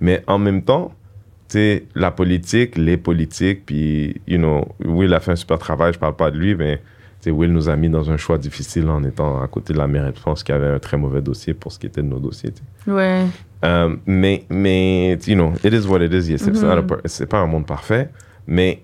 Mais 0.00 0.22
en 0.26 0.38
même 0.38 0.62
temps, 0.62 0.92
sais, 1.48 1.84
la 1.94 2.10
politique, 2.10 2.76
les 2.76 2.96
politiques, 2.96 3.64
puis, 3.66 4.20
you 4.26 4.38
know, 4.38 4.64
Will 4.84 5.12
a 5.14 5.20
fait 5.20 5.32
un 5.32 5.36
super 5.36 5.58
travail, 5.58 5.92
je 5.92 5.98
parle 5.98 6.16
pas 6.16 6.30
de 6.30 6.38
lui, 6.38 6.54
mais, 6.54 6.80
Will 7.26 7.52
nous 7.52 7.68
a 7.68 7.74
mis 7.74 7.88
dans 7.88 8.08
un 8.08 8.16
choix 8.16 8.38
difficile 8.38 8.88
en 8.88 9.02
étant 9.02 9.42
à 9.42 9.48
côté 9.48 9.72
de 9.72 9.78
la 9.78 9.88
maire 9.88 10.12
de 10.12 10.16
France 10.16 10.44
qui 10.44 10.52
avait 10.52 10.68
un 10.68 10.78
très 10.78 10.96
mauvais 10.96 11.20
dossier 11.20 11.54
pour 11.54 11.72
ce 11.72 11.78
qui 11.80 11.86
était 11.86 12.00
de 12.02 12.06
nos 12.06 12.20
dossiers, 12.20 12.52
ouais, 12.86 13.24
Euh, 13.64 13.96
mais, 14.06 14.44
mais, 14.48 15.18
you 15.26 15.34
know, 15.34 15.52
it 15.64 15.72
is 15.72 15.88
what 15.88 16.04
it 16.04 16.12
is. 16.12 16.30
Yes, 16.30 16.46
it's 16.46 16.62
not 16.62 16.70
a 16.78 16.82
per- 16.82 17.00
C'est 17.06 17.26
pas 17.26 17.38
un 17.40 17.46
monde 17.46 17.66
parfait. 17.66 18.10
Mais 18.46 18.80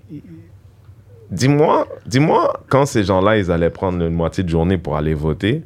dis-moi, 1.31 1.87
dis-moi, 2.07 2.64
quand 2.68 2.85
ces 2.87 3.05
gens-là, 3.05 3.38
ils 3.38 3.51
allaient 3.53 3.70
prendre 3.70 4.03
une 4.05 4.14
moitié 4.14 4.42
de 4.44 4.48
journée 4.48 4.79
pour 4.79 4.96
aller 4.96 5.14
voter, 5.14 5.62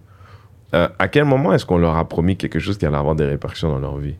euh, 0.74 0.88
à 0.98 1.09
quel 1.09 1.24
moment 1.24 1.52
est-ce 1.54 1.64
qu'on 1.64 1.78
leur 1.78 1.96
a 1.96 2.06
promis 2.06 2.37
quelque 2.37 2.59
chose 2.59 2.76
qui 2.78 2.85
allait 2.85 2.96
avoir 2.98 3.14
des 3.14 3.24
répercussions 3.24 3.70
dans 3.70 3.78
leur 3.78 3.96
vie? 3.96 4.16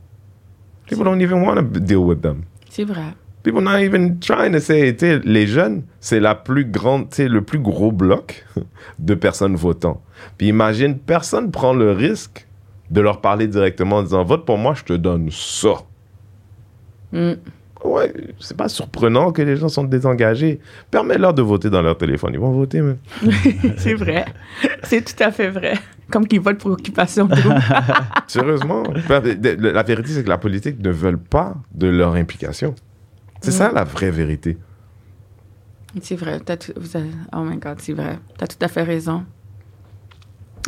People 0.89 1.05
don't 1.05 1.21
even 1.21 1.43
want 1.43 1.57
to 1.57 1.81
deal 1.81 1.97
with 1.99 2.21
them. 2.23 2.43
C'est 2.77 2.85
vrai. 2.85 3.15
People 3.43 3.62
not 3.62 3.79
even 3.79 4.19
trying 4.19 4.53
to 4.53 4.61
say, 4.61 4.95
les 5.25 5.47
jeunes, 5.47 5.85
c'est 5.99 6.21
la 6.21 6.35
plus 6.35 6.67
grande, 6.67 7.07
le 7.19 7.41
plus 7.41 7.59
gros 7.59 7.91
bloc 7.91 8.45
de 8.99 9.15
personnes 9.15 9.57
votant. 9.57 10.03
Puis 10.37 10.49
imagine, 10.49 10.99
personne 10.99 11.51
prend 11.51 11.73
le 11.73 11.93
risque 11.93 12.47
de 12.91 13.01
leur 13.01 13.23
parler 13.23 13.47
directement 13.47 13.97
en 13.97 14.03
disant, 14.03 14.25
vote 14.25 14.45
pour 14.45 14.59
moi, 14.59 14.75
je 14.75 14.85
te 14.85 14.93
donne 14.93 15.31
ça. 15.31 15.85
Mm. 17.12 17.33
Ouais, 17.85 18.12
c'est 18.41 18.57
pas 18.57 18.69
surprenant 18.69 19.33
que 19.33 19.43
les 19.43 19.57
gens 19.57 19.69
sont 19.69 19.85
désengagés. 19.85 20.61
Permets-leur 20.91 21.35
de 21.35 21.43
voter 21.43 21.71
dans 21.71 21.83
leur 21.83 21.97
téléphone. 21.97 22.31
Ils 22.35 22.41
vont 22.41 22.51
voter, 22.53 22.81
même. 22.81 22.97
c'est 23.77 23.95
vrai. 23.95 24.25
C'est 24.83 25.05
tout 25.05 25.23
à 25.23 25.31
fait 25.31 25.51
vrai. 25.51 25.75
Comme 26.11 26.27
qu'ils 26.27 26.41
votent 26.41 26.59
pour 26.59 26.71
occupation 26.73 27.27
double. 27.27 27.55
Sérieusement. 28.27 28.83
la 29.09 29.83
vérité, 29.83 30.09
c'est 30.11 30.25
que 30.25 30.29
la 30.29 30.39
politique 30.39 30.81
ne 30.83 30.91
veut 30.91 31.17
pas 31.17 31.55
de 31.75 31.87
leur 31.89 32.15
implication. 32.15 32.75
C'est 33.41 33.51
ça 33.53 33.71
la 33.73 33.85
vraie 33.85 34.11
vérité. 34.11 34.57
C'est 36.03 36.17
vrai. 36.17 36.41
t'as 36.41 36.57
tout- 36.57 36.73
vous 36.77 36.97
avez- 36.97 37.11
oh 37.35 37.41
my 37.43 37.57
God, 37.59 37.77
c'est 37.79 37.93
vrai. 37.93 38.19
Tu 38.39 38.45
as 38.45 38.47
tout 38.49 38.57
à 38.61 38.69
fait 38.69 38.83
raison. 38.83 39.25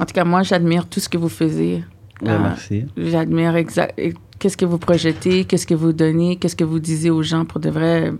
En 0.00 0.04
tout 0.04 0.14
cas, 0.14 0.24
moi, 0.24 0.42
j'admire 0.42 0.86
tout 0.88 1.00
ce 1.00 1.08
que 1.08 1.18
vous 1.18 1.28
faisiez. 1.28 1.84
Ouais, 2.22 2.30
Euh, 2.30 2.38
merci. 2.40 2.86
J'admire 2.96 3.56
exact. 3.56 3.98
Qu'est-ce 4.38 4.56
que 4.56 4.64
vous 4.64 4.78
projetez, 4.78 5.44
qu'est-ce 5.44 5.66
que 5.66 5.74
vous 5.74 5.92
donnez, 5.92 6.36
qu'est-ce 6.36 6.56
que 6.56 6.64
vous 6.64 6.78
disiez 6.78 7.10
aux 7.10 7.22
gens 7.22 7.44
pour 7.44 7.60
de 7.60 7.70
vrai? 7.70 8.12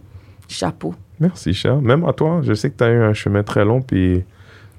Chapeau. 0.48 0.94
Merci, 1.20 1.52
cher. 1.52 1.80
Même 1.80 2.04
à 2.04 2.12
toi, 2.12 2.40
je 2.42 2.54
sais 2.54 2.70
que 2.70 2.76
tu 2.76 2.84
as 2.84 2.90
eu 2.90 3.02
un 3.02 3.12
chemin 3.12 3.42
très 3.42 3.64
long, 3.64 3.82
puis 3.82 4.24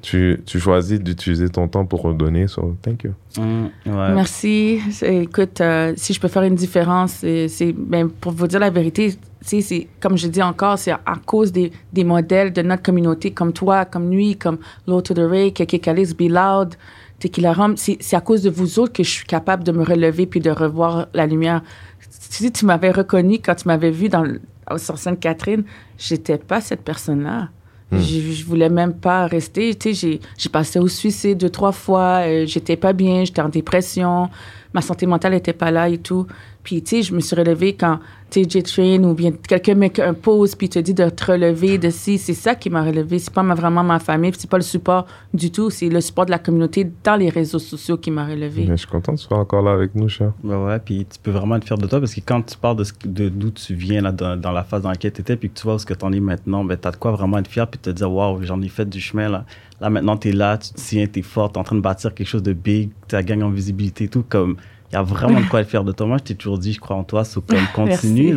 tu, 0.01 0.41
tu 0.45 0.59
choisis 0.59 0.99
d'utiliser 0.99 1.49
ton 1.49 1.67
temps 1.67 1.85
pour 1.85 2.01
redonner. 2.01 2.47
So, 2.47 2.75
thank 2.81 3.03
you. 3.03 3.11
Mm, 3.37 3.65
ouais. 3.85 4.13
Merci. 4.13 4.79
Écoute, 5.01 5.61
euh, 5.61 5.93
si 5.95 6.13
je 6.13 6.19
peux 6.19 6.27
faire 6.27 6.43
une 6.43 6.55
différence, 6.55 7.17
c'est 7.19 7.73
ben, 7.77 8.09
pour 8.09 8.31
vous 8.31 8.47
dire 8.47 8.59
la 8.59 8.69
vérité, 8.69 9.15
c'est 9.41 9.87
comme 9.99 10.17
je 10.17 10.27
dis 10.27 10.41
encore, 10.41 10.77
c'est 10.77 10.91
à 10.91 11.15
cause 11.25 11.51
des, 11.51 11.71
des 11.93 12.03
modèles 12.03 12.53
de 12.53 12.61
notre 12.61 12.83
communauté, 12.83 13.31
comme 13.31 13.53
toi, 13.53 13.85
comme 13.85 14.09
lui, 14.09 14.35
comme 14.35 14.57
Low 14.87 15.01
to 15.01 15.13
the 15.13 15.19
Ray, 15.29 15.53
Keke 15.53 15.81
Be 16.17 16.29
Loud, 16.29 16.75
Tequila 17.19 17.53
Rum. 17.53 17.75
C'est 17.77 17.97
c'est 17.99 18.15
à 18.15 18.21
cause 18.21 18.41
de 18.41 18.49
vous 18.49 18.79
autres 18.79 18.93
que 18.93 19.03
je 19.03 19.09
suis 19.09 19.25
capable 19.25 19.63
de 19.63 19.71
me 19.71 19.83
relever 19.83 20.25
puis 20.25 20.39
de 20.39 20.49
revoir 20.51 21.07
la 21.13 21.25
lumière. 21.27 21.61
Si 22.09 22.51
tu 22.51 22.65
m'avais 22.65 22.91
reconnu 22.91 23.39
quand 23.39 23.55
tu 23.55 23.67
m'avais 23.67 23.91
vu 23.91 24.09
dans, 24.09 24.23
le- 24.23 24.41
sur 24.77 24.97
Sainte-Catherine, 24.97 25.63
j'étais 25.97 26.37
pas 26.37 26.61
cette 26.61 26.81
personne-là. 26.81 27.49
Je, 27.91 27.97
je 28.21 28.45
voulais 28.45 28.69
même 28.69 28.93
pas 28.93 29.25
rester. 29.25 29.73
Tu 29.73 29.89
sais, 29.89 29.93
j'ai- 29.95 30.19
j'ai 30.37 30.49
passé 30.49 30.77
au 30.77 30.87
suicide 30.87 31.39
deux, 31.39 31.49
trois 31.49 31.71
fois. 31.71 32.21
euh, 32.27 32.45
j'étais 32.45 32.75
pas 32.77 32.93
bien, 32.93 33.25
j'étais 33.25 33.41
en 33.41 33.49
dépression. 33.49 34.29
Ma 34.73 34.81
santé 34.81 35.07
mentale 35.07 35.33
était 35.33 35.53
pas 35.53 35.71
là 35.71 35.89
et 35.89 35.97
tout. 35.97 36.27
Puis, 36.63 36.83
tu 36.83 36.97
sais, 36.97 37.01
je 37.01 37.15
me 37.15 37.19
suis 37.19 37.35
relevée 37.35 37.73
quand, 37.75 37.99
J-Train 38.31 39.03
ou 39.03 39.13
bien 39.13 39.31
quelqu'un 39.31 39.75
met 39.75 39.99
un 39.99 40.13
pause 40.13 40.55
puis 40.55 40.69
te 40.69 40.79
dit 40.79 40.93
de 40.93 41.09
te 41.09 41.31
relever 41.31 41.77
de 41.77 41.89
si. 41.89 42.17
C'est 42.17 42.33
ça 42.33 42.55
qui 42.55 42.69
m'a 42.69 42.83
relevée. 42.83 43.19
C'est 43.19 43.33
pas 43.33 43.43
ma- 43.43 43.55
vraiment 43.55 43.83
ma 43.83 43.99
famille, 43.99 44.31
c'est 44.37 44.49
pas 44.49 44.57
le 44.57 44.63
support 44.63 45.05
du 45.33 45.51
tout. 45.51 45.69
C'est 45.69 45.89
le 45.89 46.01
support 46.01 46.25
de 46.25 46.31
la 46.31 46.39
communauté 46.39 46.89
dans 47.03 47.15
les 47.15 47.29
réseaux 47.29 47.59
sociaux 47.59 47.97
qui 47.97 48.11
m'a 48.11 48.25
relevée. 48.25 48.65
Mais 48.67 48.77
je 48.77 48.81
suis 48.81 48.87
content 48.87 49.13
de 49.13 49.17
tu 49.17 49.23
sois 49.25 49.37
encore 49.37 49.61
là 49.63 49.71
avec 49.71 49.95
nous, 49.95 50.09
cher. 50.09 50.33
Ouais, 50.43 50.55
ouais, 50.55 50.79
puis 50.79 51.05
tu 51.11 51.17
peux 51.21 51.31
vraiment 51.31 51.55
être 51.55 51.65
fier 51.65 51.77
de 51.77 51.87
toi 51.87 51.99
parce 51.99 52.13
que 52.13 52.21
quand 52.25 52.41
tu 52.41 52.57
parles 52.57 52.77
de 53.05 53.29
d'où 53.29 53.51
tu 53.51 53.73
viens 53.73 54.01
là, 54.01 54.11
dans, 54.11 54.35
dans 54.39 54.51
la 54.51 54.63
phase 54.63 54.81
dans 54.83 54.89
laquelle 54.89 55.11
tu 55.13 55.21
étais, 55.21 55.35
puis 55.35 55.49
que 55.49 55.57
tu 55.57 55.63
vois 55.63 55.75
où 55.75 55.79
ce 55.79 55.85
que 55.85 55.93
tu 55.93 56.05
en 56.05 56.11
es 56.11 56.19
maintenant, 56.19 56.63
ben, 56.63 56.77
tu 56.79 56.87
as 56.87 56.91
de 56.91 56.97
quoi 56.97 57.11
vraiment 57.11 57.37
être 57.39 57.47
fier 57.49 57.67
puis 57.67 57.79
te 57.79 57.89
dire, 57.89 58.11
waouh, 58.11 58.41
j'en 58.43 58.61
ai 58.61 58.69
fait 58.69 58.85
du 58.87 58.99
chemin 58.99 59.29
là. 59.29 59.45
Là, 59.81 59.89
maintenant, 59.89 60.17
tu 60.17 60.29
es 60.29 60.31
là, 60.33 60.57
tu 60.57 60.69
te 60.73 60.75
tiens, 60.79 61.07
tu 61.07 61.19
es 61.19 61.21
fort, 61.21 61.51
tu 61.51 61.55
es 61.55 61.59
en 61.59 61.63
train 61.63 61.75
de 61.77 61.81
bâtir 61.81 62.13
quelque 62.13 62.27
chose 62.27 62.43
de 62.43 62.51
big, 62.53 62.89
tu 63.07 63.15
as 63.15 63.23
gagné 63.23 63.43
en 63.43 63.49
visibilité 63.49 64.03
et 64.03 64.07
tout. 64.09 64.25
Comme, 64.27 64.57
il 64.91 64.95
y 64.95 64.97
a 64.97 65.03
vraiment 65.03 65.39
de 65.39 65.45
quoi 65.45 65.61
être 65.61 65.69
fier 65.69 65.83
de 65.83 65.91
toi. 65.91 66.07
Moi, 66.07 66.17
je 66.17 66.23
t'ai 66.23 66.35
toujours 66.35 66.57
dit, 66.57 66.73
je 66.73 66.79
crois 66.79 66.95
en 66.95 67.03
toi, 67.03 67.23
so, 67.23 67.41
comme, 67.41 67.59
continue. 67.73 68.35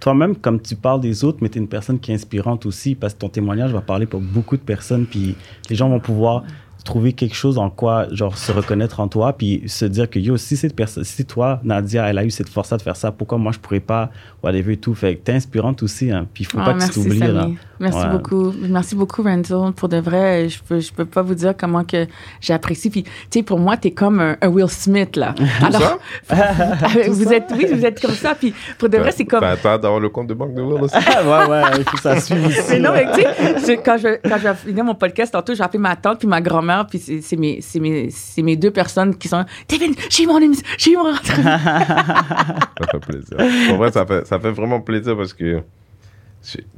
Toi-même, 0.00 0.36
comme 0.36 0.60
tu 0.60 0.76
parles 0.76 1.00
des 1.00 1.24
autres, 1.24 1.38
mais 1.40 1.48
tu 1.48 1.58
es 1.58 1.60
une 1.60 1.68
personne 1.68 1.98
qui 1.98 2.10
est 2.10 2.14
inspirante 2.14 2.66
aussi 2.66 2.94
parce 2.94 3.14
que 3.14 3.20
ton 3.20 3.28
témoignage 3.28 3.72
va 3.72 3.80
parler 3.80 4.06
pour 4.06 4.20
beaucoup 4.20 4.56
de 4.56 4.62
personnes, 4.62 5.06
puis 5.06 5.34
les 5.70 5.76
gens 5.76 5.88
vont 5.88 6.00
pouvoir 6.00 6.44
trouver 6.84 7.14
quelque 7.14 7.34
chose 7.34 7.56
en 7.58 7.70
quoi, 7.70 8.06
genre, 8.12 8.36
se 8.36 8.52
reconnaître 8.52 9.00
en 9.00 9.08
toi, 9.08 9.32
puis 9.32 9.62
se 9.66 9.86
dire 9.86 10.08
que, 10.10 10.18
yo, 10.18 10.36
si 10.36 10.56
cette 10.56 10.76
personne, 10.76 11.02
si 11.02 11.24
toi, 11.24 11.60
Nadia, 11.64 12.06
elle 12.08 12.18
a 12.18 12.24
eu 12.24 12.30
cette 12.30 12.48
force 12.48 12.70
de 12.70 12.82
faire 12.82 12.94
ça, 12.96 13.10
pourquoi 13.10 13.38
moi, 13.38 13.52
je 13.52 13.58
pourrais 13.58 13.80
pas, 13.80 14.10
whatever 14.42 14.74
et 14.74 14.76
tout. 14.76 14.94
Fait 14.94 15.16
que 15.16 15.22
t'es 15.24 15.32
inspirante 15.32 15.82
aussi, 15.82 16.10
hein. 16.12 16.26
Puis 16.34 16.44
il 16.44 16.46
faut 16.46 16.58
Ah, 16.60 16.64
pas 16.66 16.72
que 16.74 16.78
tu 16.80 16.84
merci, 16.84 17.02
t'oublies, 17.02 17.18
là. 17.20 17.48
Merci 17.80 17.98
Ouais. 17.98 18.08
beaucoup. 18.10 18.52
Merci 18.68 18.94
beaucoup, 18.94 19.22
Renzo. 19.22 19.72
Pour 19.72 19.88
de 19.88 19.96
vrai, 19.96 20.48
je 20.48 20.62
peux, 20.62 20.78
je 20.78 20.92
peux 20.92 21.04
pas 21.06 21.22
vous 21.22 21.34
dire 21.34 21.54
comment 21.58 21.84
que 21.84 22.06
j'apprécie. 22.40 22.88
Puis, 22.90 23.02
tu 23.02 23.10
sais, 23.30 23.42
pour 23.42 23.58
moi, 23.58 23.76
t'es 23.76 23.90
comme 23.90 24.20
un, 24.20 24.36
un 24.40 24.48
Will 24.48 24.68
Smith, 24.68 25.16
là. 25.16 25.34
Alors, 25.62 25.98
vous 27.08 27.32
êtes, 27.32 27.52
oui, 27.56 27.66
vous 27.72 27.84
êtes 27.84 28.00
comme 28.00 28.14
ça. 28.14 28.34
Puis, 28.34 28.54
pour 28.78 28.88
de 28.88 28.98
vrai, 28.98 29.12
c'est 29.12 29.24
comme. 29.24 29.40
Ben, 29.40 29.56
t'as 29.60 29.78
d'avoir 29.78 30.00
le 30.00 30.08
compte 30.08 30.26
de 30.28 30.34
banque 30.34 30.54
de 30.54 30.62
Will 30.62 30.82
aussi. 30.82 30.94
ouais, 30.96 31.46
ouais, 31.48 31.62
il 31.78 31.84
faut 31.84 31.96
que 31.96 32.02
ça 32.02 32.20
suive 32.20 32.46
aussi. 32.46 32.60
Mais 32.70 32.78
non, 32.78 32.90
mais 32.92 33.06
tu 33.14 33.64
sais, 33.64 33.76
quand 33.78 33.96
je, 33.96 34.18
quand 34.28 34.36
je 34.38 34.48
vais 34.48 34.54
finir 34.54 34.84
mon 34.84 34.94
podcast, 34.94 35.32
tantôt, 35.32 35.54
j'ai 35.54 35.62
appelé 35.62 35.78
ma 35.80 35.96
tante 35.96 36.18
puis 36.18 36.28
ma 36.28 36.40
grand-mère, 36.40 36.73
puis 36.88 36.98
c'est 36.98 37.36
mes, 37.36 37.60
mes, 37.80 38.08
mes 38.42 38.56
deux 38.56 38.70
personnes 38.70 39.16
qui 39.16 39.28
sont 39.28 39.44
David, 39.68 39.94
j'ai 40.10 40.24
eu 40.24 40.26
mon 40.26 40.38
émission, 40.40 40.66
j'ai 40.78 40.92
eu 40.92 40.96
mon. 40.96 41.14
Ça 41.24 42.86
fait 42.90 43.00
plaisir. 43.00 43.36
En 43.72 43.76
vrai, 43.76 43.92
ça 43.92 44.04
fait, 44.06 44.50
vraiment 44.50 44.80
plaisir 44.80 45.16
parce 45.16 45.32
que 45.32 45.62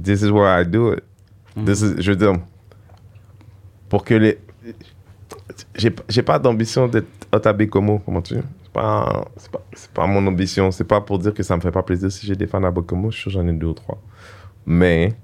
this 0.02 0.22
is 0.22 0.30
why 0.30 0.62
I 0.62 0.66
do 0.66 0.92
it. 0.94 1.02
This 1.64 1.80
is- 1.80 1.94
je 2.02 2.10
veux 2.10 2.16
dire, 2.16 2.34
pour 3.88 4.04
que 4.04 4.14
les. 4.14 4.38
J'ai 5.76 6.22
pas 6.22 6.38
d'ambition 6.38 6.86
d'être 6.88 7.06
Otabe 7.32 7.66
Como, 7.66 7.98
comment 8.00 8.20
tu 8.22 8.36
pas, 8.76 9.24
c'est 9.38 9.50
pas, 9.50 9.62
pas 9.94 10.06
mon 10.06 10.26
ambition. 10.26 10.70
C'est 10.70 10.84
pas 10.84 11.00
pour 11.00 11.18
dire 11.18 11.32
que 11.32 11.42
ça 11.42 11.56
me 11.56 11.62
fait 11.62 11.70
pas 11.70 11.82
plaisir 11.82 12.12
si 12.12 12.26
j'ai 12.26 12.36
des 12.36 12.46
fans 12.46 12.62
à 12.62 12.70
Bokomo. 12.70 13.10
Je 13.10 13.16
suis 13.18 13.30
sûr 13.30 13.40
j'en 13.40 13.48
ai 13.48 13.52
deux 13.52 13.68
ou 13.68 13.72
trois. 13.72 14.02
Mais 14.66 15.14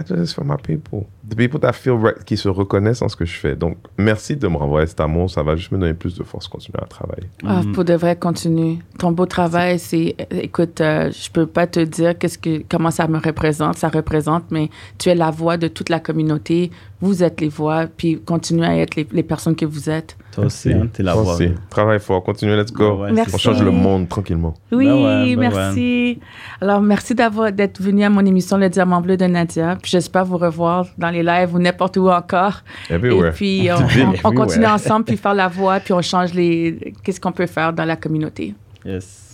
I 0.00 0.02
do 0.02 0.16
this 0.16 0.32
for 0.32 0.44
my 0.44 0.56
people. 0.56 1.06
The 1.28 1.36
people 1.36 1.60
that 1.60 1.74
feel 1.74 1.98
right, 1.98 2.24
qui 2.24 2.38
se 2.38 2.48
reconnaissent 2.48 3.02
en 3.02 3.08
ce 3.08 3.16
que 3.16 3.26
je 3.26 3.38
fais. 3.38 3.54
Donc, 3.54 3.76
merci 3.98 4.34
de 4.34 4.48
me 4.48 4.56
renvoyer 4.56 4.86
cet 4.86 5.00
amour. 5.00 5.30
Ça 5.30 5.42
va 5.42 5.56
juste 5.56 5.72
me 5.72 5.78
donner 5.78 5.92
plus 5.92 6.16
de 6.16 6.24
force 6.24 6.48
continuer 6.48 6.78
à 6.82 6.86
travailler. 6.86 7.28
Ah, 7.44 7.60
pour 7.74 7.84
de 7.84 7.92
vrai, 7.92 8.16
continue. 8.16 8.78
Ton 8.98 9.12
beau 9.12 9.26
travail, 9.26 9.78
c'est. 9.78 10.16
Écoute, 10.30 10.80
euh, 10.80 11.10
je 11.12 11.30
peux 11.30 11.46
pas 11.46 11.66
te 11.66 11.80
dire 11.80 12.16
qu'est-ce 12.16 12.38
que, 12.38 12.62
comment 12.68 12.90
ça 12.90 13.06
me 13.08 13.18
représente. 13.18 13.76
Ça 13.76 13.90
représente, 13.90 14.44
mais 14.50 14.70
tu 14.96 15.10
es 15.10 15.14
la 15.14 15.30
voix 15.30 15.58
de 15.58 15.68
toute 15.68 15.90
la 15.90 16.00
communauté. 16.00 16.70
Vous 17.02 17.22
êtes 17.22 17.40
les 17.40 17.48
voix, 17.48 17.86
puis 17.86 18.20
continuez 18.20 18.66
à 18.66 18.76
être 18.76 18.94
les, 18.94 19.06
les 19.10 19.22
personnes 19.22 19.56
que 19.56 19.64
vous 19.64 19.88
êtes. 19.88 20.16
Toi 20.32 20.44
aussi, 20.44 20.70
hein, 20.72 20.86
t'es 20.92 21.02
la 21.02 21.14
Toi 21.14 21.22
voix. 21.22 21.34
aussi. 21.34 21.48
Travaille 21.70 21.98
fort. 21.98 22.22
Continue. 22.22 22.54
Let's 22.54 22.70
go. 22.72 22.96
Ouais, 22.96 23.00
ouais, 23.04 23.12
Merci. 23.12 23.34
On 23.34 23.38
change 23.38 23.62
le 23.62 23.70
monde 23.70 24.08
tranquillement. 24.08 24.52
Oui, 24.70 24.84
Ben 24.86 24.94
ouais, 25.26 25.34
ben 25.36 25.50
merci. 25.50 26.18
Alors, 26.60 26.82
merci 26.82 27.14
d'avoir 27.14 27.50
d'être 27.52 27.80
venu 27.80 28.04
à 28.04 28.10
mon 28.10 28.24
émission 28.26 28.58
Le 28.58 28.68
Diamant 28.68 29.00
Bleu 29.00 29.16
de 29.16 29.24
Nadia. 29.24 29.76
Puis 29.80 29.90
j'espère 29.90 30.24
vous 30.26 30.36
revoir 30.36 30.86
dans 30.98 31.08
les 31.10 31.22
lives 31.22 31.54
ou 31.54 31.58
n'importe 31.58 31.96
où 31.96 32.08
encore. 32.10 32.62
Everywhere. 32.90 33.28
Et 33.30 33.32
puis, 33.32 33.68
on, 34.22 34.28
on- 34.28 34.32
continue 34.34 34.66
ensemble, 34.66 35.06
puis 35.06 35.16
faire 35.16 35.34
la 35.34 35.48
voix, 35.48 35.80
puis 35.80 35.94
on 35.94 36.02
change 36.02 36.34
les... 36.34 36.92
Qu'est-ce 37.02 37.20
qu'on 37.20 37.32
peut 37.32 37.46
faire 37.46 37.72
dans 37.72 37.84
la 37.86 37.96
communauté. 37.96 38.54
Yes. 38.84 39.29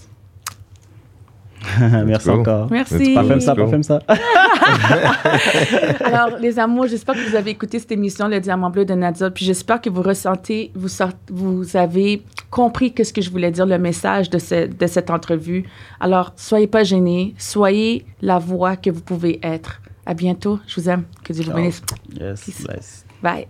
Merci 2.07 2.31
encore. 2.31 2.69
Merci. 2.71 3.15
Pas 3.15 3.25
fait 3.25 3.41
ça, 3.41 3.55
fait 3.55 3.83
ça. 3.83 3.99
Alors, 6.05 6.39
les 6.39 6.59
amours, 6.59 6.87
j'espère 6.87 7.15
que 7.15 7.29
vous 7.29 7.37
avez 7.37 7.51
écouté 7.51 7.79
cette 7.79 7.93
émission, 7.93 8.29
Le 8.29 8.41
Diamant 8.41 8.71
Bleu 8.71 8.85
de 8.85 8.95
Nadia, 8.95 9.31
puis 9.31 9.45
j'espère 9.45 9.81
que 9.81 9.91
vous 9.91 10.03
ressentez, 10.03 10.71
vous, 10.75 10.89
sort- 10.89 11.11
vous 11.31 11.77
avez 11.77 12.23
compris 12.51 12.93
que 12.93 13.05
ce 13.05 13.13
que 13.13 13.21
je 13.21 13.31
voulais 13.31 13.51
dire, 13.51 13.67
le 13.67 13.79
message 13.79 14.31
de, 14.31 14.39
ce- 14.39 14.67
de 14.67 14.87
cette 14.87 15.11
entrevue. 15.11 15.65
Alors, 16.01 16.33
soyez 16.37 16.67
pas 16.67 16.85
gênés, 16.85 17.35
soyez 17.39 18.05
la 18.23 18.39
voix 18.39 18.77
que 18.77 18.91
vous 18.91 19.03
pouvez 19.03 19.39
être. 19.43 19.81
À 20.05 20.15
bientôt, 20.15 20.59
je 20.67 20.81
vous 20.81 20.89
aime, 20.89 21.03
que 21.25 21.33
Dieu 21.33 21.45
vous 21.45 21.53
bénisse. 21.53 21.83
Yes, 22.21 22.63
bless. 22.65 23.05
Bye. 23.23 23.47